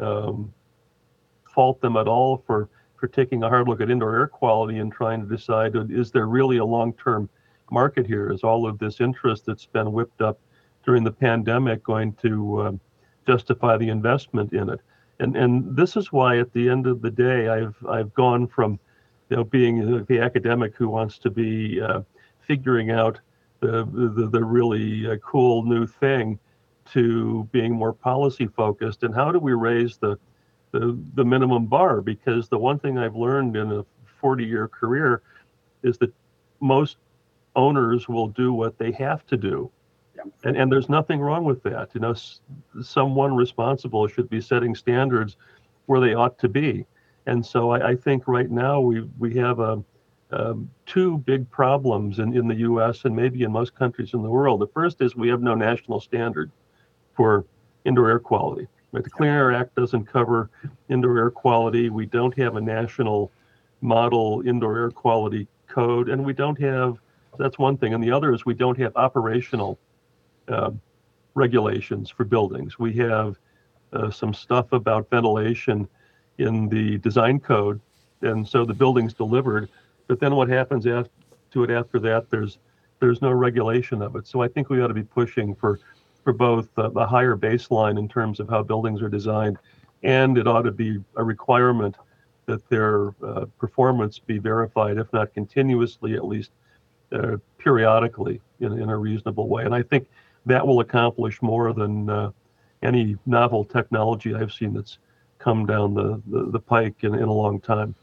um, 0.01 0.53
fault 1.53 1.81
them 1.81 1.97
at 1.97 2.07
all 2.07 2.43
for 2.47 2.69
for 2.99 3.07
taking 3.07 3.43
a 3.43 3.49
hard 3.49 3.67
look 3.67 3.81
at 3.81 3.89
indoor 3.89 4.15
air 4.15 4.27
quality 4.27 4.79
and 4.79 4.91
trying 4.91 5.21
to 5.21 5.27
decide 5.27 5.75
is 5.89 6.11
there 6.11 6.27
really 6.27 6.57
a 6.57 6.65
long-term 6.65 7.29
market 7.71 8.05
here? 8.05 8.31
Is 8.31 8.43
all 8.43 8.67
of 8.67 8.79
this 8.79 8.99
interest 8.99 9.45
that's 9.45 9.65
been 9.65 9.91
whipped 9.91 10.21
up 10.21 10.39
during 10.85 11.03
the 11.03 11.11
pandemic 11.11 11.83
going 11.83 12.13
to 12.21 12.61
um, 12.61 12.79
justify 13.27 13.77
the 13.77 13.89
investment 13.89 14.53
in 14.53 14.69
it? 14.69 14.79
And 15.19 15.35
and 15.35 15.75
this 15.75 15.95
is 15.95 16.11
why 16.11 16.39
at 16.39 16.53
the 16.53 16.69
end 16.69 16.87
of 16.87 17.01
the 17.01 17.11
day, 17.11 17.47
I've 17.49 17.75
I've 17.87 18.13
gone 18.13 18.47
from 18.47 18.79
you 19.29 19.37
know 19.37 19.43
being 19.43 20.05
the 20.05 20.19
academic 20.19 20.75
who 20.75 20.89
wants 20.89 21.19
to 21.19 21.29
be 21.29 21.81
uh, 21.81 22.01
figuring 22.41 22.91
out 22.91 23.19
the, 23.59 23.85
the, 24.15 24.29
the 24.29 24.43
really 24.43 25.09
uh, 25.09 25.17
cool 25.17 25.63
new 25.63 25.85
thing 25.85 26.39
to 26.93 27.47
being 27.51 27.73
more 27.73 27.93
policy 27.93 28.47
focused 28.47 29.03
and 29.03 29.13
how 29.13 29.31
do 29.31 29.39
we 29.39 29.53
raise 29.53 29.97
the, 29.97 30.17
the 30.71 30.97
the 31.15 31.25
minimum 31.25 31.65
bar 31.65 32.01
because 32.01 32.49
the 32.49 32.57
one 32.57 32.79
thing 32.79 32.97
I've 32.97 33.15
learned 33.15 33.55
in 33.55 33.71
a 33.71 33.85
40 34.19 34.45
year 34.45 34.67
career 34.67 35.21
is 35.83 35.97
that 35.99 36.13
most 36.59 36.97
owners 37.55 38.07
will 38.07 38.27
do 38.27 38.53
what 38.53 38.77
they 38.77 38.91
have 38.91 39.25
to 39.27 39.37
do 39.37 39.71
yeah. 40.15 40.23
and 40.43 40.57
and 40.57 40.71
there's 40.71 40.89
nothing 40.89 41.19
wrong 41.19 41.45
with 41.45 41.63
that 41.63 41.89
you 41.93 42.01
know 42.01 42.11
s- 42.11 42.41
someone 42.81 43.35
responsible 43.35 44.07
should 44.07 44.29
be 44.29 44.41
setting 44.41 44.75
standards 44.75 45.37
where 45.87 45.99
they 45.99 46.13
ought 46.13 46.37
to 46.37 46.47
be 46.47 46.85
and 47.25 47.43
so 47.45 47.71
I, 47.71 47.89
I 47.89 47.95
think 47.95 48.27
right 48.27 48.49
now 48.49 48.79
we 48.79 49.01
we 49.17 49.33
have 49.35 49.59
a 49.59 49.83
um, 50.31 50.69
two 50.85 51.17
big 51.19 51.49
problems 51.49 52.19
in, 52.19 52.35
in 52.35 52.47
the 52.47 52.55
US 52.57 53.05
and 53.05 53.15
maybe 53.15 53.43
in 53.43 53.51
most 53.51 53.75
countries 53.75 54.13
in 54.13 54.21
the 54.21 54.29
world. 54.29 54.61
The 54.61 54.67
first 54.67 55.01
is 55.01 55.15
we 55.15 55.29
have 55.29 55.41
no 55.41 55.55
national 55.55 55.99
standard 55.99 56.51
for 57.15 57.45
indoor 57.85 58.09
air 58.09 58.19
quality. 58.19 58.67
The 58.91 59.09
Clean 59.09 59.31
Air 59.31 59.51
Act 59.53 59.75
doesn't 59.75 60.05
cover 60.05 60.49
indoor 60.89 61.17
air 61.17 61.31
quality. 61.31 61.89
We 61.89 62.05
don't 62.05 62.35
have 62.37 62.55
a 62.55 62.61
national 62.61 63.31
model 63.81 64.41
indoor 64.45 64.77
air 64.77 64.91
quality 64.91 65.47
code, 65.67 66.09
and 66.09 66.25
we 66.25 66.33
don't 66.33 66.59
have 66.59 66.97
that's 67.37 67.57
one 67.57 67.77
thing. 67.77 67.93
And 67.93 68.03
the 68.03 68.11
other 68.11 68.33
is 68.33 68.45
we 68.45 68.53
don't 68.53 68.77
have 68.79 68.91
operational 68.97 69.79
uh, 70.49 70.71
regulations 71.35 72.09
for 72.09 72.25
buildings. 72.25 72.77
We 72.77 72.93
have 72.93 73.37
uh, 73.93 74.11
some 74.11 74.33
stuff 74.33 74.73
about 74.73 75.09
ventilation 75.09 75.87
in 76.37 76.67
the 76.67 76.97
design 76.97 77.39
code, 77.39 77.79
and 78.21 78.47
so 78.47 78.65
the 78.65 78.73
building's 78.73 79.13
delivered 79.13 79.69
but 80.09 80.19
then 80.19 80.35
what 80.35 80.49
happens 80.49 80.87
after, 80.87 81.11
to 81.51 81.63
it 81.63 81.69
after 81.69 81.99
that? 81.99 82.29
There's 82.29 82.57
there's 82.99 83.21
no 83.21 83.31
regulation 83.31 84.01
of 84.01 84.17
it. 84.17 84.27
So 84.27 84.41
I 84.41 84.49
think 84.49 84.69
we 84.69 84.81
ought 84.81 84.87
to 84.87 84.93
be 84.93 85.03
pushing 85.03 85.55
for 85.55 85.79
for 86.23 86.33
both 86.33 86.69
uh, 86.77 86.91
a 86.91 87.07
higher 87.07 87.35
baseline 87.35 87.97
in 87.97 88.07
terms 88.07 88.39
of 88.39 88.49
how 88.49 88.63
buildings 88.63 89.01
are 89.01 89.09
designed, 89.09 89.57
and 90.03 90.37
it 90.37 90.47
ought 90.47 90.63
to 90.63 90.71
be 90.71 90.99
a 91.15 91.23
requirement 91.23 91.95
that 92.45 92.67
their 92.69 93.13
uh, 93.23 93.45
performance 93.59 94.19
be 94.19 94.39
verified, 94.39 94.97
if 94.97 95.11
not 95.13 95.33
continuously, 95.33 96.15
at 96.15 96.25
least 96.25 96.51
uh, 97.11 97.37
periodically 97.57 98.41
in, 98.59 98.73
in 98.73 98.89
a 98.89 98.97
reasonable 98.97 99.47
way. 99.47 99.65
And 99.65 99.75
I 99.75 99.83
think 99.83 100.07
that 100.45 100.65
will 100.65 100.79
accomplish 100.79 101.41
more 101.41 101.73
than 101.73 102.09
uh, 102.09 102.31
any 102.81 103.17
novel 103.25 103.63
technology 103.65 104.33
I've 104.33 104.53
seen 104.53 104.73
that's 104.73 104.97
come 105.37 105.65
down 105.65 105.93
the, 105.93 106.21
the, 106.27 106.51
the 106.51 106.59
pike 106.59 106.95
in, 107.01 107.13
in 107.13 107.23
a 107.23 107.33
long 107.33 107.59
time. 107.59 107.95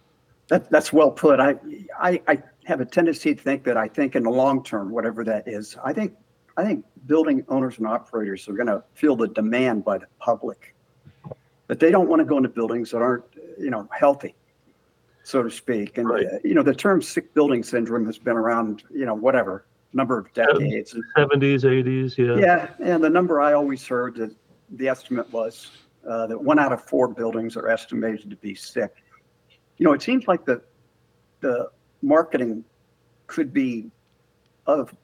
That, 0.48 0.70
that's 0.70 0.92
well 0.92 1.10
put. 1.10 1.40
I, 1.40 1.56
I, 2.00 2.20
I 2.28 2.42
have 2.64 2.80
a 2.80 2.84
tendency 2.84 3.34
to 3.34 3.42
think 3.42 3.64
that 3.64 3.76
I 3.76 3.88
think 3.88 4.14
in 4.14 4.22
the 4.22 4.30
long 4.30 4.62
term, 4.62 4.90
whatever 4.90 5.24
that 5.24 5.48
is, 5.48 5.76
I 5.84 5.92
think 5.92 6.14
I 6.56 6.64
think 6.64 6.84
building 7.06 7.44
owners 7.48 7.78
and 7.78 7.86
operators 7.86 8.48
are 8.48 8.54
going 8.54 8.68
to 8.68 8.82
feel 8.94 9.16
the 9.16 9.28
demand 9.28 9.84
by 9.84 9.98
the 9.98 10.06
public 10.18 10.74
that 11.68 11.80
they 11.80 11.90
don't 11.90 12.08
want 12.08 12.20
to 12.20 12.24
go 12.24 12.36
into 12.36 12.48
buildings 12.48 12.90
that 12.92 12.98
aren't, 12.98 13.24
you 13.58 13.70
know, 13.70 13.88
healthy, 13.92 14.34
so 15.22 15.42
to 15.42 15.50
speak. 15.50 15.98
And 15.98 16.08
right. 16.08 16.26
uh, 16.26 16.38
you 16.44 16.54
know, 16.54 16.62
the 16.62 16.74
term 16.74 17.02
sick 17.02 17.34
building 17.34 17.62
syndrome 17.62 18.06
has 18.06 18.18
been 18.18 18.36
around, 18.36 18.84
you 18.90 19.04
know, 19.04 19.14
whatever 19.14 19.66
number 19.92 20.18
of 20.18 20.32
decades. 20.34 20.94
70s, 21.16 21.62
80s, 21.62 22.18
yeah. 22.18 22.36
Yeah, 22.38 22.68
and 22.80 23.02
the 23.02 23.08
number 23.08 23.40
I 23.40 23.54
always 23.54 23.86
heard 23.86 24.16
that 24.16 24.34
the 24.70 24.88
estimate 24.88 25.30
was 25.32 25.70
uh, 26.06 26.26
that 26.26 26.40
one 26.40 26.58
out 26.58 26.72
of 26.72 26.84
four 26.84 27.08
buildings 27.08 27.56
are 27.56 27.68
estimated 27.68 28.28
to 28.30 28.36
be 28.36 28.54
sick 28.54 28.92
you 29.78 29.84
know, 29.84 29.92
it 29.92 30.02
seems 30.02 30.26
like 30.26 30.44
the 30.44 30.62
the 31.40 31.70
marketing 32.02 32.64
could 33.26 33.52
be 33.52 33.90
of 34.66 34.94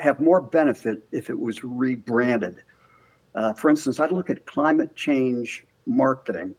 have 0.00 0.20
more 0.20 0.40
benefit 0.40 1.06
if 1.12 1.30
it 1.30 1.38
was 1.38 1.62
rebranded. 1.64 2.62
Uh, 3.34 3.52
for 3.52 3.70
instance, 3.70 4.00
I'd 4.00 4.12
look 4.12 4.30
at 4.30 4.46
climate 4.46 4.94
change 4.94 5.64
marketing 5.86 6.54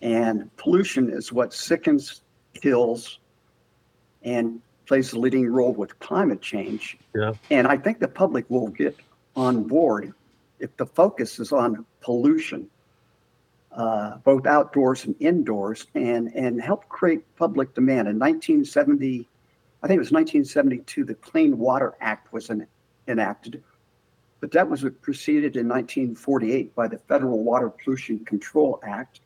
And 0.00 0.54
pollution 0.56 1.10
is 1.10 1.32
what 1.32 1.52
sickens, 1.52 2.22
kills, 2.54 3.18
and 4.22 4.60
plays 4.86 5.12
a 5.12 5.18
leading 5.18 5.50
role 5.50 5.72
with 5.72 5.98
climate 5.98 6.42
change. 6.42 6.98
Yeah. 7.14 7.32
And 7.50 7.66
I 7.66 7.76
think 7.76 8.00
the 8.00 8.08
public 8.08 8.44
will 8.50 8.68
get 8.68 8.96
on 9.34 9.64
board 9.64 10.12
if 10.58 10.76
the 10.76 10.86
focus 10.86 11.38
is 11.38 11.52
on 11.52 11.84
pollution, 12.00 12.68
uh, 13.72 14.18
both 14.18 14.46
outdoors 14.46 15.04
and 15.04 15.14
indoors, 15.20 15.86
and, 15.94 16.28
and 16.34 16.60
help 16.60 16.88
create 16.88 17.22
public 17.36 17.74
demand. 17.74 18.08
In 18.08 18.18
1970, 18.18 19.26
I 19.84 19.86
think 19.86 19.98
it 19.98 20.00
was 20.00 20.12
1972, 20.12 21.04
the 21.04 21.14
Clean 21.16 21.58
Water 21.58 21.92
Act 22.00 22.32
was 22.32 22.48
en- 22.48 22.66
enacted, 23.06 23.62
but 24.40 24.50
that 24.52 24.66
was 24.66 24.82
preceded 25.02 25.56
in 25.56 25.68
1948 25.68 26.74
by 26.74 26.88
the 26.88 26.96
Federal 27.06 27.44
Water 27.44 27.68
Pollution 27.68 28.24
Control 28.24 28.80
Act. 28.82 29.20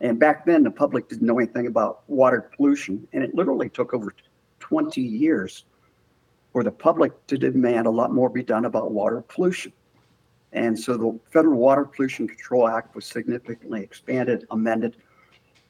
And 0.00 0.18
back 0.18 0.46
then, 0.46 0.62
the 0.62 0.70
public 0.70 1.10
didn't 1.10 1.26
know 1.26 1.38
anything 1.38 1.66
about 1.66 2.08
water 2.08 2.50
pollution, 2.56 3.06
and 3.12 3.22
it 3.22 3.34
literally 3.34 3.68
took 3.68 3.92
over 3.92 4.14
20 4.60 5.02
years 5.02 5.66
for 6.54 6.64
the 6.64 6.72
public 6.72 7.26
to 7.26 7.36
demand 7.36 7.86
a 7.86 7.90
lot 7.90 8.14
more 8.14 8.30
be 8.30 8.42
done 8.42 8.64
about 8.64 8.92
water 8.92 9.22
pollution. 9.28 9.74
And 10.54 10.78
so 10.78 10.96
the 10.96 11.20
Federal 11.30 11.58
Water 11.58 11.84
Pollution 11.84 12.26
Control 12.26 12.66
Act 12.66 12.94
was 12.94 13.04
significantly 13.04 13.82
expanded, 13.82 14.46
amended. 14.50 14.96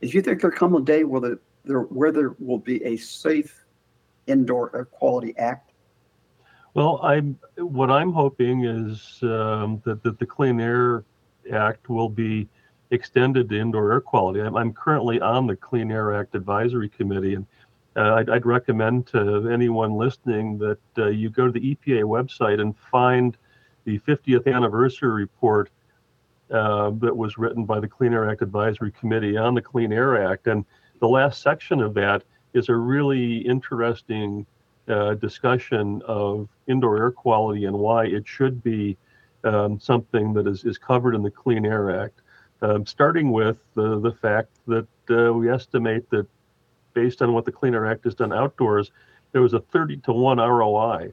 Do 0.01 0.07
you 0.07 0.23
think 0.23 0.41
there'll 0.41 0.57
come 0.57 0.77
a 0.77 0.81
day 0.81 1.03
where, 1.03 1.21
the, 1.21 1.41
there, 1.65 1.81
where 1.81 2.13
there 2.13 2.37
will 2.39 2.59
be 2.59 2.85
a 2.85 2.97
safe 2.97 3.62
indoor 4.27 4.75
air 4.75 4.85
quality 4.85 5.37
act? 5.37 5.73
Well, 6.75 7.01
I'm 7.03 7.39
what 7.59 7.91
I'm 7.91 8.13
hoping 8.13 8.65
is 8.65 9.19
um, 9.23 9.83
that, 9.85 10.03
that 10.03 10.19
the 10.19 10.27
Clean 10.27 10.59
Air 10.59 11.05
Act 11.53 11.89
will 11.91 12.09
be 12.09 12.49
extended 12.91 13.49
to 13.51 13.59
indoor 13.59 13.93
air 13.93 14.01
quality. 14.01 14.41
I'm, 14.41 14.57
I'm 14.57 14.73
currently 14.73 15.21
on 15.21 15.47
the 15.47 15.57
Clean 15.57 15.91
Air 15.91 16.15
Act 16.15 16.35
Advisory 16.35 16.89
Committee, 16.89 17.35
and 17.35 17.47
uh, 17.97 18.15
I'd, 18.15 18.31
I'd, 18.31 18.47
recommend 18.47 19.07
to 19.09 19.51
anyone 19.51 19.95
listening 19.95 20.57
that 20.59 20.79
uh, 20.97 21.09
you 21.09 21.29
go 21.29 21.47
to 21.47 21.53
the 21.53 21.75
EPA 21.75 22.05
website 22.05 22.59
and 22.59 22.75
find 22.91 23.37
the 23.85 23.99
50th 24.01 24.53
anniversary 24.53 25.13
report 25.13 25.71
uh, 26.51 26.91
that 27.01 27.15
was 27.15 27.37
written 27.37 27.65
by 27.65 27.81
the 27.81 27.89
Clean 27.89 28.13
Air 28.13 28.31
Act 28.31 28.41
Advisory 28.41 28.93
Committee 28.93 29.37
on 29.37 29.55
the 29.55 29.63
Clean 29.63 29.93
Air 29.93 30.31
Act. 30.31 30.47
And 30.47 30.65
the 31.01 31.09
last 31.09 31.43
section 31.43 31.81
of 31.81 31.93
that 31.95 32.23
is 32.55 32.69
a 32.69 32.75
really 32.75 33.39
interesting 33.39 34.47
uh, 34.89 35.15
discussion 35.15 36.03
of 36.07 36.49
indoor 36.67 36.99
air 36.99 37.11
quality 37.11 37.65
and 37.67 37.77
why 37.77 38.07
it 38.07 38.27
should 38.27 38.63
be 38.63 38.97
um, 39.45 39.79
something 39.81 40.33
that 40.35 40.47
is, 40.47 40.65
is 40.65 40.79
covered 40.79 41.15
in 41.15 41.23
the 41.23 41.31
Clean 41.31 41.65
Air 41.65 42.03
Act. 42.03 42.21
Um, 42.63 42.87
starting 42.87 43.33
with 43.33 43.57
the, 43.75 44.01
the 44.01 44.13
fact 44.13 44.51
that 44.69 44.87
uh, 45.11 45.33
we 45.33 45.51
estimate 45.51 46.09
that 46.11 46.27
based 46.95 47.23
on 47.23 47.33
what 47.33 47.45
the 47.45 47.53
Clean 47.53 47.75
Air 47.75 47.87
Act 47.87 48.05
has 48.05 48.15
done 48.15 48.33
outdoors, 48.33 48.93
there 49.33 49.43
was 49.43 49.55
a 49.55 49.61
30 49.61 49.97
to 49.99 50.13
1 50.13 50.39
ROI. 50.39 51.13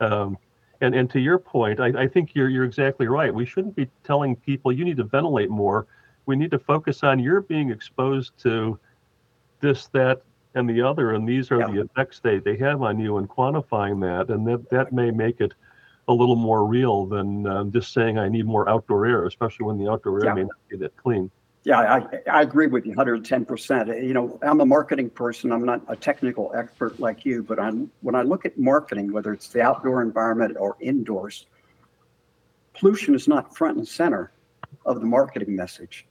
Um, 0.00 0.38
and, 0.80 0.94
and 0.94 1.10
to 1.10 1.20
your 1.20 1.38
point, 1.38 1.78
I, 1.78 2.02
I 2.02 2.08
think 2.08 2.34
you're, 2.34 2.48
you're 2.48 2.64
exactly 2.64 3.06
right. 3.06 3.32
We 3.32 3.46
shouldn't 3.46 3.76
be 3.76 3.88
telling 4.04 4.34
people 4.34 4.72
you 4.72 4.84
need 4.84 4.96
to 4.96 5.04
ventilate 5.04 5.50
more. 5.50 5.86
We 6.26 6.36
need 6.36 6.50
to 6.52 6.58
focus 6.58 7.02
on 7.02 7.18
you're 7.18 7.40
being 7.40 7.70
exposed 7.70 8.32
to 8.42 8.78
this, 9.60 9.86
that, 9.88 10.22
and 10.54 10.68
the 10.68 10.82
other, 10.82 11.12
and 11.12 11.28
these 11.28 11.50
are 11.50 11.60
yeah. 11.60 11.66
the 11.66 11.80
effects 11.82 12.20
they, 12.20 12.38
they 12.38 12.56
have 12.56 12.82
on 12.82 12.98
you 12.98 13.18
and 13.18 13.28
quantifying 13.28 14.00
that. 14.02 14.32
And 14.32 14.46
that, 14.46 14.68
that 14.70 14.92
may 14.92 15.10
make 15.10 15.40
it 15.40 15.54
a 16.08 16.12
little 16.12 16.36
more 16.36 16.66
real 16.66 17.06
than 17.06 17.46
um, 17.46 17.72
just 17.72 17.92
saying 17.92 18.18
I 18.18 18.28
need 18.28 18.46
more 18.46 18.68
outdoor 18.68 19.06
air, 19.06 19.26
especially 19.26 19.66
when 19.66 19.78
the 19.78 19.90
outdoor 19.90 20.20
air 20.20 20.26
yeah. 20.26 20.34
may 20.34 20.42
not 20.42 20.68
be 20.68 20.76
that 20.78 20.96
clean. 20.96 21.30
Yeah, 21.64 21.78
I, 21.78 22.18
I 22.28 22.42
agree 22.42 22.66
with 22.66 22.86
you 22.86 22.94
110%. 22.94 24.04
You 24.04 24.12
know, 24.12 24.38
I'm 24.42 24.60
a 24.60 24.66
marketing 24.66 25.10
person. 25.10 25.52
I'm 25.52 25.64
not 25.64 25.80
a 25.86 25.94
technical 25.94 26.50
expert 26.56 26.98
like 26.98 27.24
you, 27.24 27.44
but 27.44 27.60
I'm, 27.60 27.90
when 28.00 28.16
I 28.16 28.22
look 28.22 28.44
at 28.44 28.58
marketing, 28.58 29.12
whether 29.12 29.32
it's 29.32 29.48
the 29.48 29.62
outdoor 29.62 30.02
environment 30.02 30.56
or 30.58 30.76
indoors, 30.80 31.46
pollution 32.74 33.14
is 33.14 33.28
not 33.28 33.56
front 33.56 33.76
and 33.78 33.86
center 33.86 34.32
of 34.84 35.00
the 35.00 35.06
marketing 35.06 35.54
message. 35.54 36.06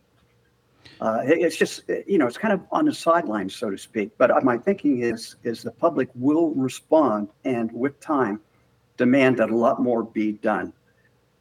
Uh, 1.00 1.22
it, 1.26 1.40
it's 1.40 1.58
just, 1.58 1.84
you 2.08 2.18
know, 2.18 2.28
it's 2.28 2.38
kind 2.38 2.54
of 2.54 2.62
on 2.72 2.86
the 2.86 2.94
sidelines, 2.94 3.56
so 3.56 3.70
to 3.70 3.78
speak. 3.78 4.12
But 4.18 4.44
my 4.44 4.58
thinking 4.58 5.02
is, 5.02 5.36
is 5.44 5.64
the 5.64 5.72
public 5.72 6.10
will 6.16 6.52
respond 6.52 7.30
and 7.44 7.72
with 7.72 8.00
time 8.00 8.40
demand 8.98 9.38
that 9.38 9.50
a 9.50 9.56
lot 9.56 9.82
more 9.82 10.04
be 10.04 10.34
done. 10.34 10.74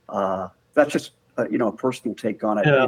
Uh, 0.09 0.49
that's 0.75 0.93
just, 0.93 1.13
uh, 1.39 1.47
you 1.51 1.59
know, 1.59 1.69
a 1.69 1.73
personal 1.73 2.15
take 2.15 2.43
on 2.43 2.59
it. 2.59 2.67
Yeah 2.67 2.87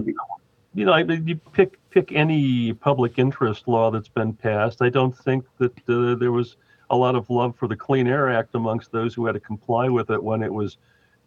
you 0.75 0.85
know, 0.87 0.97
you 0.97 1.37
pick 1.37 1.79
pick 1.91 2.13
any 2.13 2.73
public 2.73 3.19
interest 3.19 3.69
law 3.69 3.91
that's 3.91 4.09
been 4.09 4.33
passed. 4.33 4.81
I 4.81 4.89
don't 4.89 5.17
think 5.17 5.45
that 5.59 5.73
uh, 5.89 6.15
there 6.15 6.33
was 6.33 6.57
a 6.91 6.97
lot 6.97 7.15
of 7.15 7.29
love 7.29 7.57
for 7.57 7.69
the 7.69 7.77
Clean 7.77 8.07
Air 8.07 8.31
Act 8.31 8.55
amongst 8.55 8.93
those 8.93 9.15
who 9.15 9.27
had 9.27 9.33
to 9.33 9.41
comply 9.41 9.89
with 9.89 10.11
it 10.11 10.23
when 10.23 10.43
it 10.43 10.53
was 10.53 10.79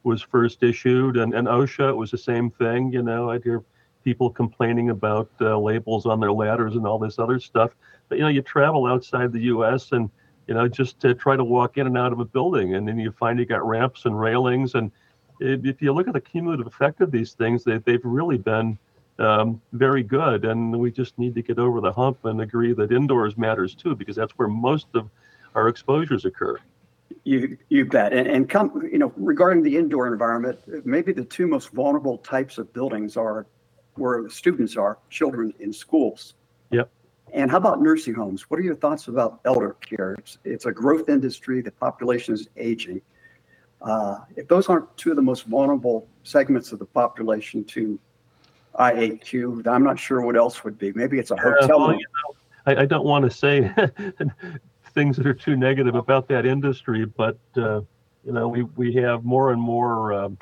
was 0.04 0.22
first 0.22 0.64
issued. 0.64 1.18
And 1.18 1.34
and 1.34 1.48
OSHA, 1.48 1.90
it 1.90 1.96
was 1.96 2.12
the 2.12 2.18
same 2.18 2.50
thing. 2.50 2.92
You 2.92 3.04
know, 3.04 3.30
I'd 3.30 3.44
hear 3.44 3.64
people 4.06 4.30
complaining 4.30 4.92
about 4.92 5.30
uh, 5.42 5.58
labels 5.58 6.06
on 6.06 6.22
their 6.22 6.32
ladders 6.32 6.76
and 6.76 6.88
all 6.88 7.00
this 7.00 7.20
other 7.20 7.40
stuff. 7.40 7.72
But 8.08 8.20
you 8.20 8.24
know, 8.24 8.30
you 8.30 8.42
travel 8.42 8.86
outside 8.86 9.34
the 9.34 9.42
U.S. 9.42 9.92
and 9.92 10.10
you 10.48 10.54
know 10.54 10.68
just 10.70 11.00
to 11.02 11.14
try 11.14 11.36
to 11.36 11.44
walk 11.44 11.78
in 11.78 11.88
and 11.88 11.98
out 11.98 12.14
of 12.14 12.20
a 12.22 12.26
building, 12.26 12.76
and 12.76 12.88
then 12.88 12.98
you 12.98 13.12
find 13.12 13.38
you 13.40 13.46
got 13.46 13.68
ramps 13.68 14.06
and 14.06 14.18
railings. 14.18 14.76
And 14.76 14.92
if 15.42 15.82
you 15.82 15.92
look 15.92 16.08
at 16.08 16.14
the 16.14 16.22
cumulative 16.22 16.68
effect 16.68 17.02
of 17.02 17.12
these 17.12 17.34
things, 17.34 17.66
they, 17.66 17.80
they've 17.80 18.06
really 18.06 18.38
been 18.38 18.78
um, 19.20 19.62
very 19.74 20.04
good. 20.04 20.46
And 20.46 20.80
we 20.80 20.92
just 20.92 21.18
need 21.18 21.36
to 21.36 21.42
get 21.42 21.60
over 21.60 21.82
the 21.82 21.92
hump 21.92 22.24
and 22.26 22.40
agree 22.42 22.74
that 22.74 22.92
indoors 22.92 23.38
matters 23.38 23.76
too, 23.76 23.96
because 23.96 24.16
that's 24.16 24.34
where 24.34 24.48
most 24.48 24.88
of 24.94 25.10
our 25.56 25.68
exposures 25.68 26.26
occur. 26.26 26.60
You 27.24 27.58
you 27.70 27.86
bet. 27.86 28.14
And, 28.14 28.28
and 28.28 28.50
come, 28.50 28.88
you 28.92 29.00
know, 29.00 29.12
regarding 29.16 29.64
the 29.64 29.78
indoor 29.78 30.08
environment, 30.08 30.60
maybe 30.86 31.12
the 31.12 31.26
two 31.26 31.48
most 31.48 31.70
vulnerable 31.70 32.20
types 32.20 32.58
of 32.58 32.72
buildings 32.74 33.18
are 33.18 33.48
where 33.96 34.24
the 34.24 34.30
students 34.30 34.76
are, 34.78 34.98
children 35.10 35.54
in 35.60 35.72
schools. 35.74 36.34
Yep. 36.72 36.90
And 37.34 37.52
how 37.52 37.58
about 37.58 37.82
nursing 37.82 38.14
homes? 38.14 38.50
What 38.50 38.60
are 38.60 38.64
your 38.64 38.76
thoughts 38.76 39.08
about 39.08 39.40
elder 39.46 39.76
care? 39.82 40.14
It's, 40.14 40.38
it's 40.44 40.66
a 40.66 40.72
growth 40.72 41.10
industry. 41.10 41.62
The 41.62 41.72
population 41.72 42.34
is 42.34 42.48
aging. 42.58 43.02
Uh, 43.82 44.20
if 44.36 44.48
those 44.48 44.70
aren't 44.70 44.96
two 44.98 45.10
of 45.12 45.16
the 45.16 45.22
most 45.22 45.46
vulnerable 45.46 46.08
segments 46.24 46.72
of 46.72 46.80
the 46.80 46.86
population 46.86 47.64
to 47.66 48.00
IAQ. 48.80 49.66
I'm 49.68 49.84
not 49.84 50.00
sure 50.00 50.22
what 50.22 50.36
else 50.36 50.64
would 50.64 50.78
be. 50.78 50.92
Maybe 50.94 51.18
it's 51.20 51.32
a 51.32 51.38
hotel. 51.38 51.80
well, 51.80 51.94
you 51.94 52.00
know, 52.00 52.36
I, 52.66 52.82
I, 52.82 52.86
don't 52.86 53.06
want 53.06 53.24
to 53.24 53.32
say 53.32 53.72
things 54.94 55.18
that 55.18 55.26
are 55.26 55.34
too 55.34 55.56
negative 55.56 55.96
about 55.96 56.28
that 56.30 56.46
industry, 56.46 57.06
but 57.06 57.38
uh, 57.58 57.82
you 58.26 58.32
know, 58.32 58.48
we 58.48 58.64
we 58.64 58.94
have 58.96 59.24
more 59.24 59.52
and 59.52 59.62
more 59.62 60.14
um, 60.14 60.38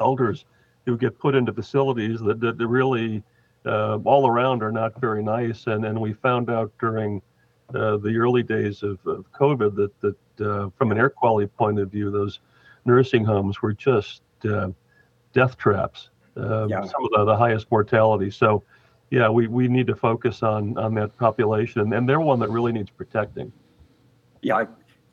elders 0.00 0.44
who 0.86 0.96
get 0.96 1.18
put 1.18 1.34
into 1.34 1.52
facilities 1.52 2.20
that, 2.20 2.40
that 2.40 2.54
really 2.66 3.22
uh, 3.66 3.98
all 4.04 4.26
around 4.26 4.62
are 4.62 4.72
not 4.72 5.00
very 5.00 5.22
nice, 5.22 5.66
and 5.66 5.84
and 5.84 6.00
we 6.00 6.12
found 6.12 6.50
out 6.50 6.72
during 6.80 7.22
uh, 7.74 7.96
the 7.98 8.16
early 8.16 8.42
days 8.42 8.82
of, 8.82 8.98
of 9.06 9.24
COVID 9.32 9.76
that 9.76 10.00
that 10.00 10.46
uh, 10.46 10.70
from 10.76 10.90
an 10.90 10.98
air 10.98 11.10
quality 11.10 11.46
point 11.46 11.78
of 11.78 11.90
view, 11.90 12.10
those 12.10 12.40
nursing 12.84 13.24
homes 13.24 13.62
were 13.62 13.72
just 13.72 14.22
uh, 14.44 14.68
death 15.32 15.56
traps 15.56 16.10
uh, 16.36 16.66
yeah. 16.66 16.82
some 16.84 17.04
of 17.04 17.10
the, 17.12 17.24
the 17.24 17.36
highest 17.36 17.70
mortality. 17.70 18.30
So, 18.30 18.62
yeah, 19.10 19.28
we, 19.28 19.46
we 19.46 19.68
need 19.68 19.86
to 19.88 19.96
focus 19.96 20.42
on 20.42 20.76
on 20.78 20.94
that 20.94 21.16
population, 21.18 21.92
and 21.92 22.08
they're 22.08 22.20
one 22.20 22.40
that 22.40 22.50
really 22.50 22.72
needs 22.72 22.90
protecting. 22.90 23.52
Yeah, 24.40 24.64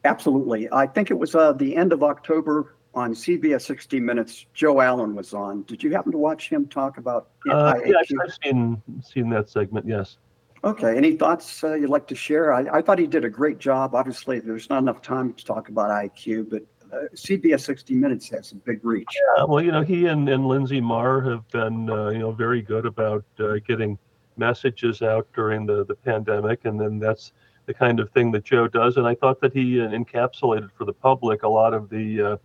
absolutely. 0.05 0.69
I 0.71 0.87
think 0.87 1.11
it 1.11 1.19
was 1.19 1.35
uh, 1.35 1.53
the 1.53 1.75
end 1.75 1.93
of 1.93 2.01
October 2.01 2.75
on 2.93 3.13
CBS 3.13 3.61
60 3.61 3.99
Minutes. 3.99 4.45
Joe 4.53 4.81
Allen 4.81 5.15
was 5.15 5.33
on. 5.33 5.63
Did 5.63 5.83
you 5.83 5.91
happen 5.91 6.11
to 6.11 6.17
watch 6.17 6.49
him 6.49 6.67
talk 6.67 6.97
about? 6.97 7.29
Uh, 7.49 7.75
yeah, 7.85 7.95
I've 7.99 8.37
seen 8.43 8.81
seen 9.01 9.29
that 9.29 9.49
segment. 9.49 9.87
Yes. 9.87 10.17
Okay. 10.63 10.97
Any 10.97 11.15
thoughts 11.15 11.63
uh, 11.63 11.75
you'd 11.75 11.89
like 11.89 12.07
to 12.07 12.15
share? 12.15 12.53
I, 12.53 12.79
I 12.79 12.81
thought 12.81 12.99
he 12.99 13.07
did 13.07 13.23
a 13.23 13.29
great 13.29 13.59
job. 13.59 13.95
Obviously, 13.95 14.39
there's 14.39 14.69
not 14.69 14.79
enough 14.79 15.01
time 15.01 15.33
to 15.33 15.45
talk 15.45 15.69
about 15.69 15.89
IAQ, 15.89 16.49
but 16.49 16.63
uh, 16.91 17.05
CBS 17.15 17.61
60 17.61 17.95
Minutes 17.95 18.29
has 18.29 18.51
a 18.51 18.55
big 18.55 18.83
reach. 18.83 19.07
Yeah, 19.37 19.45
well, 19.45 19.63
you 19.63 19.71
know, 19.71 19.81
he 19.81 20.07
and, 20.07 20.27
and 20.27 20.43
Linsey 20.43 20.81
Marr 20.81 21.21
have 21.21 21.47
been, 21.49 21.89
uh, 21.89 22.09
you 22.09 22.19
know, 22.19 22.31
very 22.31 22.61
good 22.61 22.85
about 22.85 23.23
uh, 23.39 23.53
getting 23.65 23.97
messages 24.37 25.01
out 25.01 25.27
during 25.35 25.65
the, 25.65 25.85
the 25.85 25.95
pandemic. 25.95 26.65
And 26.65 26.79
then 26.79 26.99
that's 26.99 27.31
the 27.65 27.73
kind 27.73 27.99
of 27.99 28.09
thing 28.11 28.31
that 28.31 28.43
Joe 28.43 28.67
does. 28.67 28.97
And 28.97 29.05
I 29.05 29.13
thought 29.13 29.39
that 29.41 29.53
he 29.53 29.79
uh, 29.79 29.89
encapsulated 29.89 30.71
for 30.75 30.85
the 30.85 30.93
public 30.93 31.43
a 31.43 31.47
lot 31.47 31.73
of 31.73 31.89
the 31.89 32.21
uh, 32.21 32.37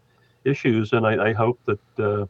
issues. 0.45 0.93
And 0.93 1.07
I, 1.07 1.31
I 1.31 1.33
hope 1.33 1.61
that 1.67 1.81
uh, 1.99 2.27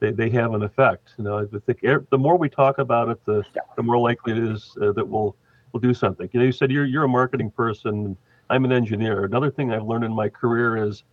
they, 0.00 0.12
they 0.12 0.30
have 0.30 0.54
an 0.54 0.62
effect. 0.62 1.10
You 1.18 1.24
know, 1.24 1.38
I 1.38 1.58
think 1.66 1.80
the 2.10 2.18
more 2.18 2.36
we 2.36 2.48
talk 2.48 2.78
about 2.78 3.08
it, 3.08 3.24
the, 3.24 3.44
the 3.76 3.82
more 3.82 3.98
likely 3.98 4.32
it 4.32 4.38
is 4.38 4.72
that 4.76 5.06
we'll, 5.06 5.36
we'll 5.72 5.80
do 5.80 5.94
something. 5.94 6.28
You 6.32 6.40
know, 6.40 6.46
you 6.46 6.52
said 6.52 6.70
you're, 6.70 6.84
you're 6.84 7.04
a 7.04 7.08
marketing 7.08 7.50
person. 7.50 8.16
I'm 8.50 8.64
an 8.64 8.72
engineer. 8.72 9.24
Another 9.24 9.50
thing 9.50 9.72
I've 9.72 9.86
learned 9.86 10.04
in 10.04 10.12
my 10.12 10.28
career 10.28 10.76
is 10.76 11.04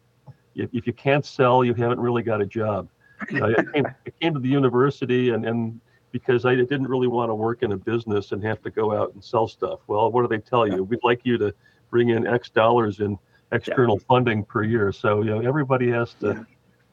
if, 0.56 0.70
if 0.74 0.86
you 0.86 0.94
can't 0.94 1.26
sell, 1.26 1.64
you 1.64 1.74
haven't 1.74 2.00
really 2.00 2.24
got 2.24 2.42
a 2.42 2.46
job. 2.46 2.88
I, 3.22 3.54
came, 3.74 3.86
I 3.86 4.10
came 4.22 4.34
to 4.34 4.40
the 4.40 4.50
university 4.50 5.30
and, 5.30 5.46
and 5.46 5.80
because 6.12 6.46
I 6.46 6.54
didn't 6.54 6.88
really 6.88 7.08
want 7.08 7.30
to 7.30 7.36
work 7.36 7.64
in 7.64 7.72
a 7.72 7.78
business 7.78 8.34
and 8.34 8.44
have 8.44 8.62
to 8.64 8.70
go 8.70 8.96
out 8.96 9.14
and 9.14 9.24
sell 9.24 9.48
stuff. 9.48 9.80
Well, 9.88 10.12
what 10.12 10.22
do 10.22 10.28
they 10.28 10.42
tell 10.42 10.68
you? 10.68 10.84
We'd 10.84 11.00
like 11.04 11.22
you 11.24 11.38
to 11.40 11.54
bring 11.90 12.10
in 12.10 12.28
X 12.28 12.50
dollars 12.50 13.00
in 13.00 13.18
external 13.54 14.00
funding 14.00 14.44
per 14.44 14.64
year. 14.64 14.92
So 14.92 15.22
you 15.22 15.32
know 15.32 15.40
everybody 15.40 15.90
has 15.92 16.14
to 16.16 16.28
Yeah. 16.28 16.44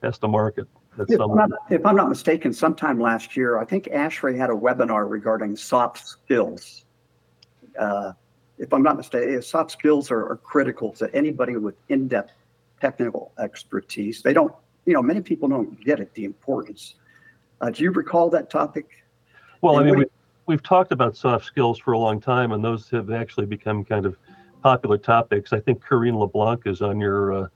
has 0.02 0.18
to 0.18 0.28
market. 0.28 0.66
At 0.98 1.08
If 1.08 1.18
some 1.18 1.30
I'm, 1.30 1.50
not, 1.50 1.50
if 1.70 1.86
I'm 1.86 1.96
not 1.96 2.08
mistaken, 2.08 2.52
sometime 2.52 2.98
last 2.98 3.36
year, 3.36 3.58
I 3.58 3.64
think 3.64 3.84
ASHRAE 3.86 4.36
had 4.36 4.50
a 4.50 4.54
webinar 4.54 5.08
regarding 5.08 5.56
soft 5.56 6.06
skills. 6.06 6.84
Uh, 7.78 8.12
if 8.58 8.72
I'm 8.72 8.82
not 8.82 8.96
mistaken, 8.96 9.40
soft 9.40 9.70
skills 9.70 10.10
are, 10.10 10.28
are 10.28 10.36
critical 10.36 10.92
to 10.94 11.14
anybody 11.14 11.56
with 11.56 11.76
in-depth 11.88 12.32
technical 12.80 13.32
expertise. 13.38 14.20
They 14.20 14.32
don't, 14.32 14.52
you 14.84 14.92
know, 14.92 15.00
many 15.02 15.20
people 15.20 15.48
don't 15.48 15.82
get 15.84 16.00
it, 16.00 16.12
the 16.14 16.24
importance. 16.24 16.96
Uh, 17.60 17.70
do 17.70 17.84
you 17.84 17.92
recall 17.92 18.28
that 18.30 18.50
topic? 18.50 18.88
Well, 19.62 19.76
I 19.76 19.84
mean, 19.84 19.96
we, 19.96 20.06
we've 20.46 20.62
talked 20.62 20.90
about 20.90 21.16
soft 21.16 21.44
skills 21.44 21.78
for 21.78 21.92
a 21.92 21.98
long 21.98 22.20
time, 22.20 22.52
and 22.52 22.64
those 22.64 22.90
have 22.90 23.10
actually 23.12 23.46
become 23.46 23.84
kind 23.84 24.06
of 24.06 24.16
popular 24.62 24.98
topics. 24.98 25.52
I 25.52 25.60
think 25.60 25.80
Corinne 25.82 26.16
LeBlanc 26.18 26.62
is 26.66 26.82
on 26.82 27.00
your 27.00 27.32
uh, 27.32 27.48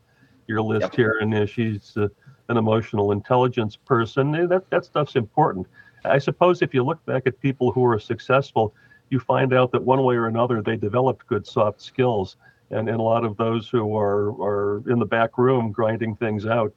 your 0.46 0.62
list 0.62 0.94
Yep. 0.94 0.94
here, 0.94 1.18
and 1.20 1.34
uh, 1.34 1.46
she's 1.46 1.96
uh, 1.96 2.08
an 2.48 2.56
emotional 2.56 3.12
intelligence 3.12 3.76
person. 3.76 4.34
Eh, 4.34 4.46
That 4.46 4.68
that 4.70 4.84
stuff's 4.84 5.16
important. 5.16 5.66
I 6.04 6.18
suppose 6.18 6.62
if 6.62 6.74
you 6.74 6.84
look 6.84 7.04
back 7.06 7.26
at 7.26 7.40
people 7.40 7.72
who 7.72 7.84
are 7.86 7.98
successful, 7.98 8.74
you 9.10 9.20
find 9.20 9.52
out 9.54 9.72
that 9.72 9.82
one 9.82 10.02
way 10.04 10.16
or 10.16 10.26
another 10.26 10.62
they 10.62 10.76
developed 10.76 11.26
good 11.26 11.46
soft 11.46 11.80
skills, 11.80 12.36
and, 12.70 12.88
and 12.88 12.98
a 12.98 13.02
lot 13.02 13.24
of 13.24 13.36
those 13.36 13.68
who 13.68 13.96
are 13.96 14.30
are 14.42 14.82
in 14.90 14.98
the 14.98 15.06
back 15.06 15.38
room 15.38 15.72
grinding 15.72 16.16
things 16.16 16.46
out 16.46 16.72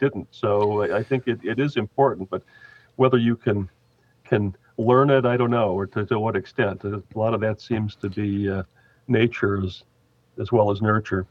didn't. 0.00 0.28
So 0.30 0.82
I, 0.82 0.98
I 0.98 1.02
think 1.02 1.26
it, 1.28 1.40
it 1.44 1.58
is 1.58 1.76
important, 1.76 2.30
but 2.30 2.42
whether 2.96 3.18
you 3.18 3.36
can 3.36 3.68
can 4.24 4.54
learn 4.78 5.10
it, 5.10 5.24
I 5.24 5.36
don't 5.36 5.50
know, 5.50 5.70
or 5.72 5.86
to, 5.86 6.04
to 6.06 6.18
what 6.18 6.36
extent. 6.36 6.84
A 6.84 7.02
lot 7.14 7.34
of 7.34 7.40
that 7.40 7.60
seems 7.60 7.94
to 7.96 8.08
be 8.10 8.48
uh, 8.50 8.62
nature 9.08 9.62
as, 9.62 9.82
as 10.38 10.52
well 10.52 10.70
as 10.70 10.80
nurture. 10.82 11.26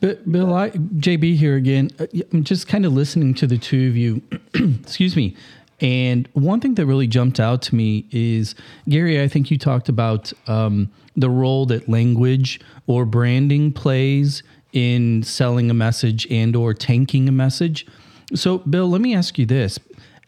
But 0.00 0.30
Bill, 0.30 0.52
I, 0.52 0.70
JB 0.70 1.36
here 1.36 1.56
again. 1.56 1.90
Uh, 1.98 2.06
I'm 2.32 2.42
just 2.42 2.66
kind 2.66 2.84
of 2.84 2.92
listening 2.92 3.34
to 3.34 3.46
the 3.46 3.56
two 3.56 3.88
of 3.88 3.96
you. 3.96 4.22
excuse 4.82 5.14
me. 5.14 5.36
And 5.80 6.28
one 6.32 6.60
thing 6.60 6.74
that 6.74 6.86
really 6.86 7.06
jumped 7.06 7.40
out 7.40 7.62
to 7.62 7.74
me 7.74 8.06
is 8.10 8.54
Gary. 8.88 9.20
I 9.20 9.28
think 9.28 9.50
you 9.50 9.58
talked 9.58 9.88
about 9.88 10.32
um, 10.46 10.90
the 11.16 11.30
role 11.30 11.66
that 11.66 11.88
language 11.88 12.60
or 12.86 13.04
branding 13.04 13.72
plays 13.72 14.42
in 14.72 15.22
selling 15.22 15.70
a 15.70 15.74
message 15.74 16.26
and 16.30 16.56
or 16.56 16.72
tanking 16.72 17.28
a 17.28 17.32
message. 17.32 17.86
So, 18.34 18.58
Bill, 18.58 18.88
let 18.88 19.00
me 19.00 19.14
ask 19.14 19.38
you 19.38 19.46
this. 19.46 19.78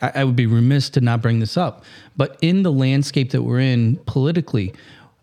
I, 0.03 0.13
I 0.17 0.25
would 0.25 0.37
be 0.37 0.47
remiss 0.47 0.91
to 0.91 1.01
not 1.01 1.23
bring 1.23 1.41
this 1.41 1.57
up, 1.57 1.85
but 2.17 2.37
in 2.43 2.63
the 2.63 2.73
landscape 2.73 3.31
that 3.31 3.43
we're 3.43 3.61
in 3.61 3.97
politically, 4.07 4.75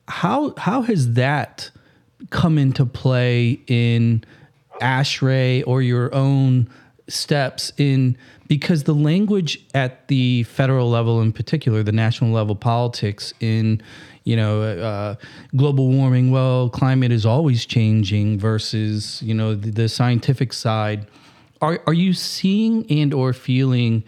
how 0.07 0.53
how 0.57 0.81
has 0.81 1.13
that 1.13 1.71
come 2.29 2.57
into 2.57 2.85
play 2.85 3.59
in 3.67 4.23
ASHRAE 4.81 5.63
or 5.65 5.81
your 5.81 6.13
own 6.13 6.69
steps 7.07 7.71
in 7.77 8.17
because 8.47 8.83
the 8.83 8.93
language 8.93 9.59
at 9.73 10.07
the 10.07 10.43
federal 10.43 10.89
level 10.89 11.21
in 11.21 11.31
particular 11.31 11.83
the 11.83 11.91
national 11.91 12.31
level 12.31 12.55
politics 12.55 13.33
in 13.39 13.81
you 14.23 14.35
know 14.35 14.61
uh, 14.61 15.15
global 15.55 15.89
warming 15.89 16.31
well 16.31 16.69
climate 16.69 17.11
is 17.11 17.25
always 17.25 17.65
changing 17.65 18.37
versus 18.39 19.21
you 19.21 19.33
know 19.33 19.55
the, 19.55 19.71
the 19.71 19.89
scientific 19.89 20.53
side. 20.53 21.07
Are, 21.61 21.79
are 21.85 21.93
you 21.93 22.13
seeing 22.13 22.89
and 22.89 23.13
or 23.13 23.33
feeling 23.33 24.03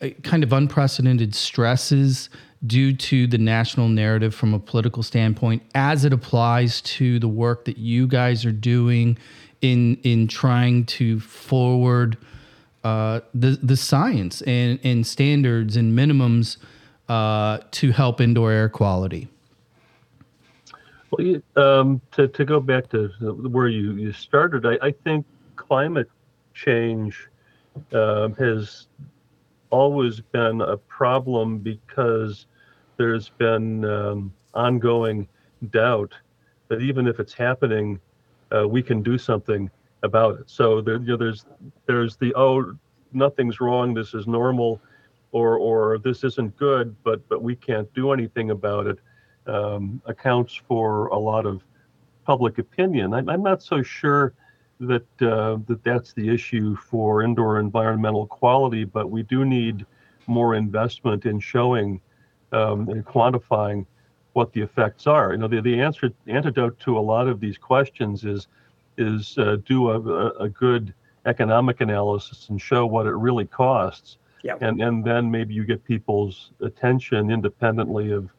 uh, 0.00 0.08
kind 0.22 0.42
of 0.42 0.52
unprecedented 0.52 1.34
stresses 1.34 2.30
due 2.66 2.94
to 2.94 3.26
the 3.26 3.38
national 3.38 3.88
narrative 3.88 4.34
from 4.34 4.52
a 4.52 4.58
political 4.58 5.02
standpoint 5.02 5.62
as 5.74 6.04
it 6.04 6.12
applies 6.12 6.80
to 6.80 7.18
the 7.18 7.28
work 7.28 7.64
that 7.64 7.78
you 7.78 8.06
guys 8.06 8.44
are 8.44 8.52
doing 8.52 9.16
in 9.60 9.96
in 10.02 10.26
trying 10.28 10.84
to 10.84 11.20
forward 11.20 12.16
uh, 12.84 13.20
the 13.34 13.58
the 13.62 13.76
science 13.76 14.42
and, 14.42 14.78
and 14.82 15.06
standards 15.06 15.76
and 15.76 15.96
minimums 15.96 16.56
uh, 17.08 17.58
to 17.70 17.92
help 17.92 18.20
indoor 18.20 18.52
air 18.52 18.68
quality. 18.68 19.28
Well, 21.10 21.40
um, 21.56 22.00
to, 22.12 22.28
to 22.28 22.44
go 22.44 22.60
back 22.60 22.90
to 22.90 23.08
where 23.50 23.68
you, 23.68 23.92
you 23.92 24.12
started, 24.12 24.66
I, 24.66 24.88
I 24.88 24.92
think 24.92 25.24
climate 25.56 26.10
change 26.52 27.28
uh, 27.92 28.28
has 28.38 28.88
always 29.70 30.20
been 30.20 30.60
a 30.60 30.76
problem 30.76 31.58
because 31.58 32.46
there's 32.96 33.28
been 33.30 33.84
um, 33.84 34.32
ongoing 34.54 35.28
doubt 35.70 36.12
that 36.68 36.80
even 36.80 37.06
if 37.06 37.20
it's 37.20 37.32
happening, 37.32 37.98
uh, 38.54 38.66
we 38.68 38.82
can 38.82 39.02
do 39.02 39.18
something 39.18 39.70
about 40.02 40.38
it. 40.40 40.50
So 40.50 40.80
there, 40.80 40.98
you 40.98 41.06
know, 41.08 41.16
there's 41.16 41.44
there's 41.86 42.16
the 42.16 42.34
oh 42.34 42.74
nothing's 43.12 43.60
wrong, 43.60 43.94
this 43.94 44.14
is 44.14 44.26
normal, 44.26 44.80
or 45.32 45.58
or 45.58 45.98
this 45.98 46.24
isn't 46.24 46.56
good, 46.56 46.94
but 47.02 47.26
but 47.28 47.42
we 47.42 47.56
can't 47.56 47.92
do 47.94 48.12
anything 48.12 48.50
about 48.50 48.86
it. 48.86 48.98
Um, 49.46 50.02
accounts 50.04 50.60
for 50.68 51.06
a 51.06 51.18
lot 51.18 51.46
of 51.46 51.62
public 52.26 52.58
opinion. 52.58 53.14
I'm, 53.14 53.30
I'm 53.30 53.42
not 53.42 53.62
so 53.62 53.82
sure 53.82 54.34
that 54.80 55.06
uh, 55.20 55.58
that 55.66 55.82
that's 55.82 56.12
the 56.12 56.28
issue 56.28 56.76
for 56.76 57.22
indoor 57.22 57.58
environmental 57.58 58.26
quality, 58.26 58.84
but 58.84 59.10
we 59.10 59.22
do 59.22 59.44
need 59.44 59.84
more 60.26 60.54
investment 60.54 61.26
in 61.26 61.40
showing 61.40 62.00
um, 62.52 62.88
and 62.88 63.04
quantifying 63.04 63.86
what 64.34 64.52
the 64.52 64.60
effects 64.60 65.06
are. 65.06 65.32
You 65.32 65.38
know, 65.38 65.48
the, 65.48 65.60
the 65.60 65.80
answer 65.80 66.12
antidote 66.26 66.78
to 66.80 66.98
a 66.98 67.00
lot 67.00 67.28
of 67.28 67.40
these 67.40 67.58
questions 67.58 68.24
is 68.24 68.46
is 68.96 69.36
uh, 69.38 69.56
do 69.64 69.90
a, 69.90 70.30
a, 70.40 70.48
good 70.48 70.92
economic 71.24 71.80
analysis 71.80 72.48
and 72.48 72.60
show 72.60 72.84
what 72.84 73.06
it 73.06 73.14
really 73.14 73.46
costs, 73.46 74.18
Yep. 74.42 74.62
and 74.62 74.80
and 74.80 75.04
then 75.04 75.30
maybe 75.30 75.54
you 75.54 75.64
get 75.64 75.84
people's 75.84 76.50
attention 76.60 77.30
independently 77.30 78.12
of 78.12 78.30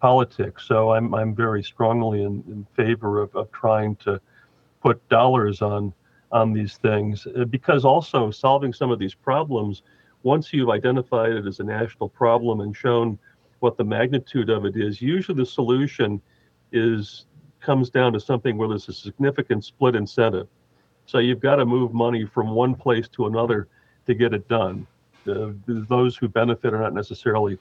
politics. 0.00 0.66
So 0.66 0.92
I'm 0.92 1.14
I'm 1.14 1.34
very 1.34 1.62
strongly 1.62 2.22
in, 2.22 2.44
in 2.48 2.66
favor 2.74 3.20
of, 3.22 3.34
of 3.34 3.50
trying 3.52 3.96
to 3.96 4.20
put 4.86 5.08
dollars 5.08 5.62
on 5.62 5.92
on 6.30 6.52
these 6.52 6.76
things 6.76 7.26
uh, 7.36 7.44
because 7.46 7.84
also 7.84 8.30
solving 8.30 8.72
some 8.72 8.92
of 8.92 9.00
these 9.00 9.14
problems 9.14 9.82
once 10.22 10.52
you've 10.52 10.70
identified 10.70 11.32
it 11.32 11.44
as 11.44 11.58
a 11.58 11.64
national 11.64 12.08
problem 12.08 12.60
and 12.60 12.76
shown 12.76 13.18
what 13.58 13.76
the 13.76 13.82
magnitude 13.82 14.48
of 14.48 14.64
it 14.64 14.76
is 14.76 15.02
usually 15.02 15.36
the 15.36 15.46
solution 15.46 16.20
is 16.70 17.26
comes 17.60 17.90
down 17.90 18.12
to 18.12 18.20
something 18.20 18.56
where 18.56 18.68
there's 18.68 18.88
a 18.88 18.92
significant 18.92 19.64
split 19.64 19.96
incentive. 19.96 20.46
So 21.06 21.18
you've 21.18 21.40
got 21.40 21.56
to 21.56 21.66
move 21.66 21.92
money 21.92 22.24
from 22.24 22.50
one 22.50 22.76
place 22.76 23.08
to 23.08 23.26
another 23.26 23.66
to 24.06 24.14
get 24.14 24.32
it 24.34 24.46
done. 24.46 24.86
Uh, 25.28 25.48
those 25.66 26.16
who 26.16 26.28
benefit 26.28 26.72
are 26.72 26.80
not 26.80 26.94
necessarily 26.94 27.58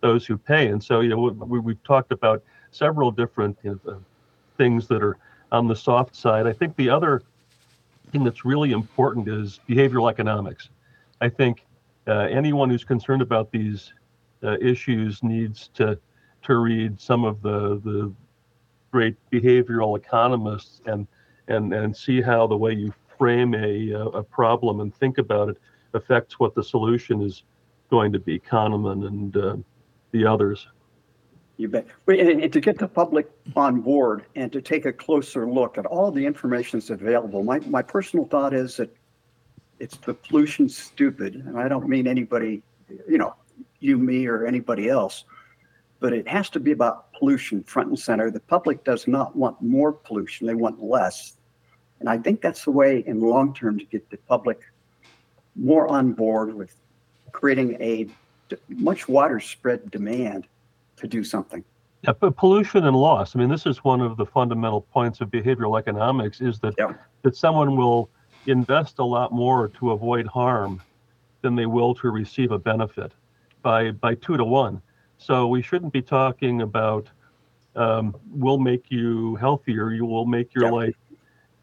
those 0.00 0.26
who 0.26 0.36
pay. 0.36 0.66
And 0.68 0.82
so 0.82 1.00
you 1.00 1.10
know 1.10 1.18
we, 1.18 1.60
we've 1.60 1.84
talked 1.84 2.10
about 2.10 2.42
several 2.72 3.12
different 3.12 3.56
you 3.62 3.80
know, 3.84 3.92
uh, 3.92 3.96
things 4.56 4.88
that 4.88 5.04
are 5.04 5.16
on 5.54 5.68
the 5.68 5.76
soft 5.76 6.16
side. 6.16 6.46
I 6.46 6.52
think 6.52 6.76
the 6.76 6.90
other 6.90 7.22
thing 8.10 8.24
that's 8.24 8.44
really 8.44 8.72
important 8.72 9.28
is 9.28 9.60
behavioral 9.68 10.10
economics. 10.10 10.68
I 11.20 11.28
think 11.28 11.64
uh, 12.06 12.26
anyone 12.40 12.68
who's 12.68 12.84
concerned 12.84 13.22
about 13.22 13.50
these 13.50 13.92
uh, 14.42 14.56
issues 14.60 15.22
needs 15.22 15.70
to 15.74 15.98
to 16.42 16.56
read 16.56 17.00
some 17.00 17.24
of 17.24 17.40
the 17.40 17.80
the 17.84 18.12
great 18.92 19.16
behavioral 19.30 19.96
economists 19.96 20.82
and 20.86 21.06
and 21.48 21.72
and 21.72 21.96
see 21.96 22.20
how 22.20 22.46
the 22.46 22.56
way 22.56 22.72
you 22.72 22.92
frame 23.16 23.54
a 23.54 23.92
a 23.92 24.22
problem 24.22 24.80
and 24.80 24.94
think 24.94 25.18
about 25.18 25.48
it 25.48 25.56
affects 25.94 26.38
what 26.40 26.54
the 26.54 26.62
solution 26.62 27.22
is 27.22 27.44
going 27.90 28.12
to 28.12 28.18
be. 28.18 28.38
Kahneman 28.38 29.06
and 29.06 29.36
uh, 29.36 29.56
the 30.10 30.26
others. 30.26 30.66
You 31.56 31.68
bet. 31.68 31.86
And, 32.08 32.52
to 32.52 32.60
get 32.60 32.78
the 32.78 32.88
public 32.88 33.30
on 33.54 33.80
board 33.80 34.24
and 34.34 34.52
to 34.52 34.60
take 34.60 34.86
a 34.86 34.92
closer 34.92 35.48
look 35.48 35.78
at 35.78 35.86
all 35.86 36.10
the 36.10 36.26
information 36.26 36.80
that's 36.80 36.90
available, 36.90 37.44
my, 37.44 37.60
my 37.60 37.82
personal 37.82 38.26
thought 38.26 38.52
is 38.52 38.76
that 38.78 38.94
it's 39.78 39.96
the 39.98 40.14
pollution 40.14 40.68
stupid. 40.68 41.36
And 41.36 41.58
I 41.58 41.68
don't 41.68 41.88
mean 41.88 42.06
anybody, 42.06 42.62
you 43.08 43.18
know, 43.18 43.34
you, 43.78 43.98
me, 43.98 44.26
or 44.26 44.46
anybody 44.46 44.88
else, 44.88 45.24
but 46.00 46.12
it 46.12 46.26
has 46.26 46.50
to 46.50 46.60
be 46.60 46.72
about 46.72 47.12
pollution 47.12 47.62
front 47.62 47.88
and 47.88 47.98
center. 47.98 48.30
The 48.30 48.40
public 48.40 48.82
does 48.82 49.06
not 49.06 49.36
want 49.36 49.60
more 49.62 49.92
pollution, 49.92 50.46
they 50.46 50.54
want 50.54 50.82
less. 50.82 51.36
And 52.00 52.08
I 52.08 52.18
think 52.18 52.40
that's 52.40 52.64
the 52.64 52.72
way 52.72 53.04
in 53.06 53.20
long 53.20 53.54
term 53.54 53.78
to 53.78 53.84
get 53.84 54.10
the 54.10 54.16
public 54.16 54.60
more 55.54 55.86
on 55.86 56.12
board 56.12 56.52
with 56.52 56.74
creating 57.32 57.80
a 57.80 58.08
much 58.68 59.08
wider 59.08 59.40
spread 59.40 59.90
demand 59.90 60.46
to 60.96 61.06
do 61.06 61.24
something. 61.24 61.64
Yeah, 62.02 62.12
but 62.12 62.36
pollution 62.36 62.84
and 62.84 62.96
loss. 62.96 63.34
I 63.34 63.38
mean, 63.38 63.48
this 63.48 63.66
is 63.66 63.78
one 63.82 64.00
of 64.00 64.16
the 64.16 64.26
fundamental 64.26 64.82
points 64.82 65.20
of 65.20 65.28
behavioral 65.30 65.78
economics: 65.78 66.40
is 66.40 66.60
that 66.60 66.74
Yeah. 66.78 66.94
that 67.22 67.36
someone 67.36 67.76
will 67.76 68.10
invest 68.46 68.98
a 68.98 69.04
lot 69.04 69.32
more 69.32 69.68
to 69.68 69.92
avoid 69.92 70.26
harm 70.26 70.82
than 71.40 71.56
they 71.56 71.66
will 71.66 71.94
to 71.94 72.10
receive 72.10 72.50
a 72.52 72.58
benefit, 72.58 73.12
by 73.62 73.90
by 73.92 74.14
two 74.16 74.36
to 74.36 74.44
one. 74.44 74.82
So 75.16 75.46
we 75.46 75.62
shouldn't 75.62 75.92
be 75.92 76.02
talking 76.02 76.62
about 76.62 77.08
um, 77.76 78.14
will 78.30 78.58
make 78.58 78.90
you 78.90 79.34
healthier, 79.36 79.90
you 79.90 80.04
will 80.06 80.26
make 80.26 80.54
your 80.54 80.66
Yeah. 80.66 80.70
life 80.70 80.96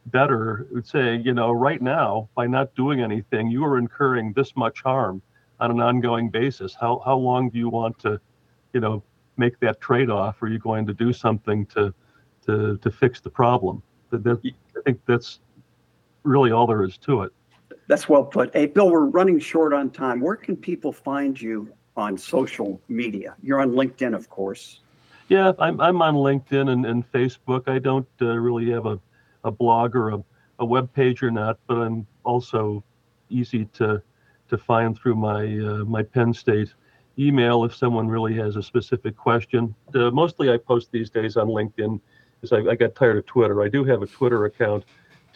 better. 0.08 0.68
Would 0.72 0.86
say, 0.88 1.16
you 1.18 1.34
know, 1.34 1.52
right 1.52 1.82
now, 1.82 2.30
by 2.36 2.48
not 2.48 2.74
doing 2.76 3.00
anything, 3.02 3.50
you 3.50 3.64
are 3.64 3.78
incurring 3.78 4.34
this 4.34 4.56
much 4.56 4.82
harm 4.82 5.22
on 5.60 5.72
an 5.72 5.80
ongoing 5.80 6.30
basis. 6.30 6.76
How 6.76 7.02
how 7.06 7.16
long 7.18 7.50
do 7.50 7.60
you 7.60 7.70
want 7.70 7.98
to, 8.00 8.20
you 8.74 8.80
know, 8.82 9.04
make 9.38 9.60
that 9.60 9.82
trade-off? 9.82 10.42
Are 10.42 10.48
you 10.48 10.60
going 10.60 10.86
to 10.88 10.94
do 10.94 11.14
something 11.14 11.66
to 11.68 11.94
to 12.46 12.78
to 12.78 12.92
fix 12.92 13.22
the 13.22 13.30
problem? 13.30 13.82
That, 14.10 14.24
that 14.24 14.42
I 14.46 14.82
think 14.86 15.00
that's 15.06 15.40
really 16.24 16.52
all 16.52 16.68
there 16.68 16.84
is 16.84 16.98
to 17.00 17.24
it. 17.24 17.34
That's 17.88 18.08
well 18.08 18.24
put. 18.24 18.54
Hey, 18.54 18.68
Bill, 18.68 18.90
we're 18.90 19.06
running 19.06 19.40
short 19.40 19.74
on 19.74 19.90
time. 19.90 20.22
Where 20.22 20.36
can 20.36 20.56
people 20.56 20.92
find 20.92 21.40
you 21.40 21.74
on 21.98 22.18
social 22.18 22.80
media? 22.88 23.36
You're 23.42 23.60
on 23.60 23.72
LinkedIn, 23.72 24.16
of 24.16 24.30
course. 24.30 24.80
Yeah, 25.28 25.54
I'm 25.60 25.80
I'm 25.80 26.02
on 26.02 26.16
LinkedIn 26.16 26.70
and, 26.70 26.86
and 26.86 27.10
Facebook. 27.12 27.68
I 27.68 27.80
don't 27.80 28.08
uh, 28.22 28.38
really 28.38 28.70
have 28.72 28.86
a, 28.86 29.00
a 29.44 29.52
blog 29.52 29.96
or 29.96 30.10
a, 30.10 30.24
a 30.60 30.66
web 30.66 30.94
page 30.94 31.24
or 31.24 31.32
not, 31.32 31.58
but 31.68 31.78
I'm 31.78 32.06
also 32.24 32.84
easy 33.30 33.66
to 33.74 34.02
to 34.50 34.58
find 34.58 34.98
through 34.98 35.16
my 35.16 35.44
uh, 35.44 35.86
my 35.86 36.04
Penn 36.04 36.34
State 36.34 36.74
email 37.20 37.64
if 37.66 37.76
someone 37.76 38.08
really 38.08 38.34
has 38.36 38.56
a 38.56 38.64
specific 38.64 39.16
question. 39.18 39.74
Uh, 39.94 40.10
mostly 40.12 40.52
I 40.52 40.58
post 40.58 40.92
these 40.92 41.10
days 41.10 41.38
on 41.38 41.48
LinkedIn 41.48 42.00
because 42.40 42.52
I, 42.68 42.72
I 42.72 42.76
got 42.76 42.96
tired 42.96 43.18
of 43.18 43.26
Twitter. 43.26 43.62
I 43.62 43.68
do 43.70 43.84
have 43.84 44.02
a 44.02 44.08
Twitter 44.08 44.46
account 44.46 44.86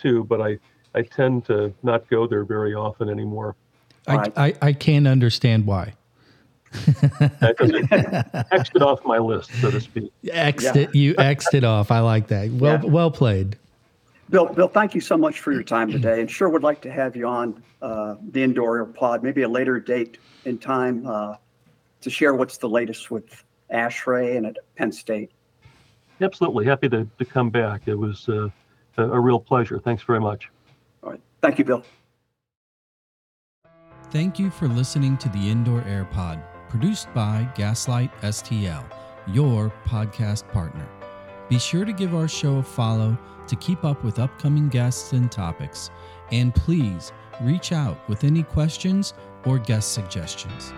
too, 0.02 0.24
but 0.24 0.42
I, 0.42 0.58
I 0.94 1.02
tend 1.04 1.46
to 1.46 1.74
not 1.84 2.10
go 2.10 2.28
there 2.28 2.44
very 2.44 2.74
often 2.74 3.10
anymore. 3.10 3.56
I, 4.08 4.16
Right. 4.16 4.34
I, 4.38 4.54
I 4.62 4.74
can't 4.74 5.08
understand 5.08 5.66
why. 5.66 5.94
Because 6.72 7.70
it 7.70 7.86
Xed 7.90 8.76
it 8.76 8.82
off 8.82 9.04
my 9.06 9.18
list, 9.18 9.50
so 9.62 9.72
to 9.72 9.80
speak. 9.80 10.12
Xed 10.26 10.62
Yeah. 10.76 10.78
it, 10.84 10.96
you 10.96 11.14
Xed 11.16 11.54
it 11.54 11.64
off. 11.64 11.90
I 11.92 12.00
like 12.00 12.28
that. 12.28 12.52
Well, 12.52 12.82
Yeah. 12.84 12.90
well 12.90 13.12
played. 13.12 13.58
Bill, 14.30 14.48
Bill, 14.48 14.68
thank 14.68 14.96
you 14.96 15.02
so 15.02 15.18
much 15.18 15.40
for 15.40 15.52
your 15.52 15.64
time 15.64 15.92
today, 15.92 16.20
and 16.20 16.30
sure 16.30 16.50
would 16.50 16.64
like 16.64 16.82
to 16.82 16.92
have 16.92 17.16
you 17.16 17.28
on 17.28 17.62
uh, 17.82 18.16
the 18.32 18.42
Indoor 18.42 18.84
Pod, 18.86 19.22
maybe 19.24 19.44
a 19.44 19.50
later 19.50 19.80
date 19.80 20.18
and 20.46 20.60
time 20.60 21.06
uh, 21.06 21.36
to 22.06 22.12
share 22.12 22.36
what's 22.36 22.58
the 22.58 22.70
latest 22.70 23.10
with 23.10 23.43
ASHRAE 23.74 24.38
and 24.38 24.45
at 24.45 24.58
Penn 24.78 24.91
State. 24.91 25.32
Absolutely. 26.22 26.64
Happy 26.64 26.88
to, 26.88 27.08
to 27.18 27.26
come 27.26 27.49
back. 27.49 27.88
It 27.88 27.95
was 27.95 28.30
uh, 28.30 28.49
a, 28.97 29.10
a 29.10 29.20
real 29.20 29.39
pleasure. 29.39 29.80
Thanks 29.80 30.03
very 30.03 30.20
much. 30.20 30.49
All 31.03 31.10
right, 31.10 31.22
thank 31.41 31.58
you, 31.58 31.66
Bill. 31.66 31.84
Thank 34.12 34.38
you 34.38 34.51
for 34.51 34.68
listening 34.68 35.18
to 35.18 35.30
the 35.30 35.49
Indoor 35.49 35.82
Air 35.88 36.06
Pod, 36.06 36.39
produced 36.70 37.12
by 37.16 37.49
Gaslight 37.56 38.12
STL, 38.22 38.86
your 39.26 39.74
podcast 39.84 40.47
partner. 40.51 40.88
Be 41.49 41.58
sure 41.58 41.86
to 41.86 41.91
give 41.91 42.14
our 42.14 42.28
show 42.28 42.58
a 42.58 42.64
follow 42.64 43.18
to 43.47 43.56
keep 43.56 43.84
up 43.84 44.03
with 44.03 44.20
upcoming 44.20 44.70
guests 44.70 45.14
and 45.14 45.32
topics. 45.32 45.89
And 46.32 46.53
please 46.53 47.12
reach 47.41 47.72
out 47.72 48.08
with 48.08 48.24
any 48.24 48.43
questions 48.43 49.16
or 49.43 49.58
guest 49.58 49.93
suggestions. 49.93 50.72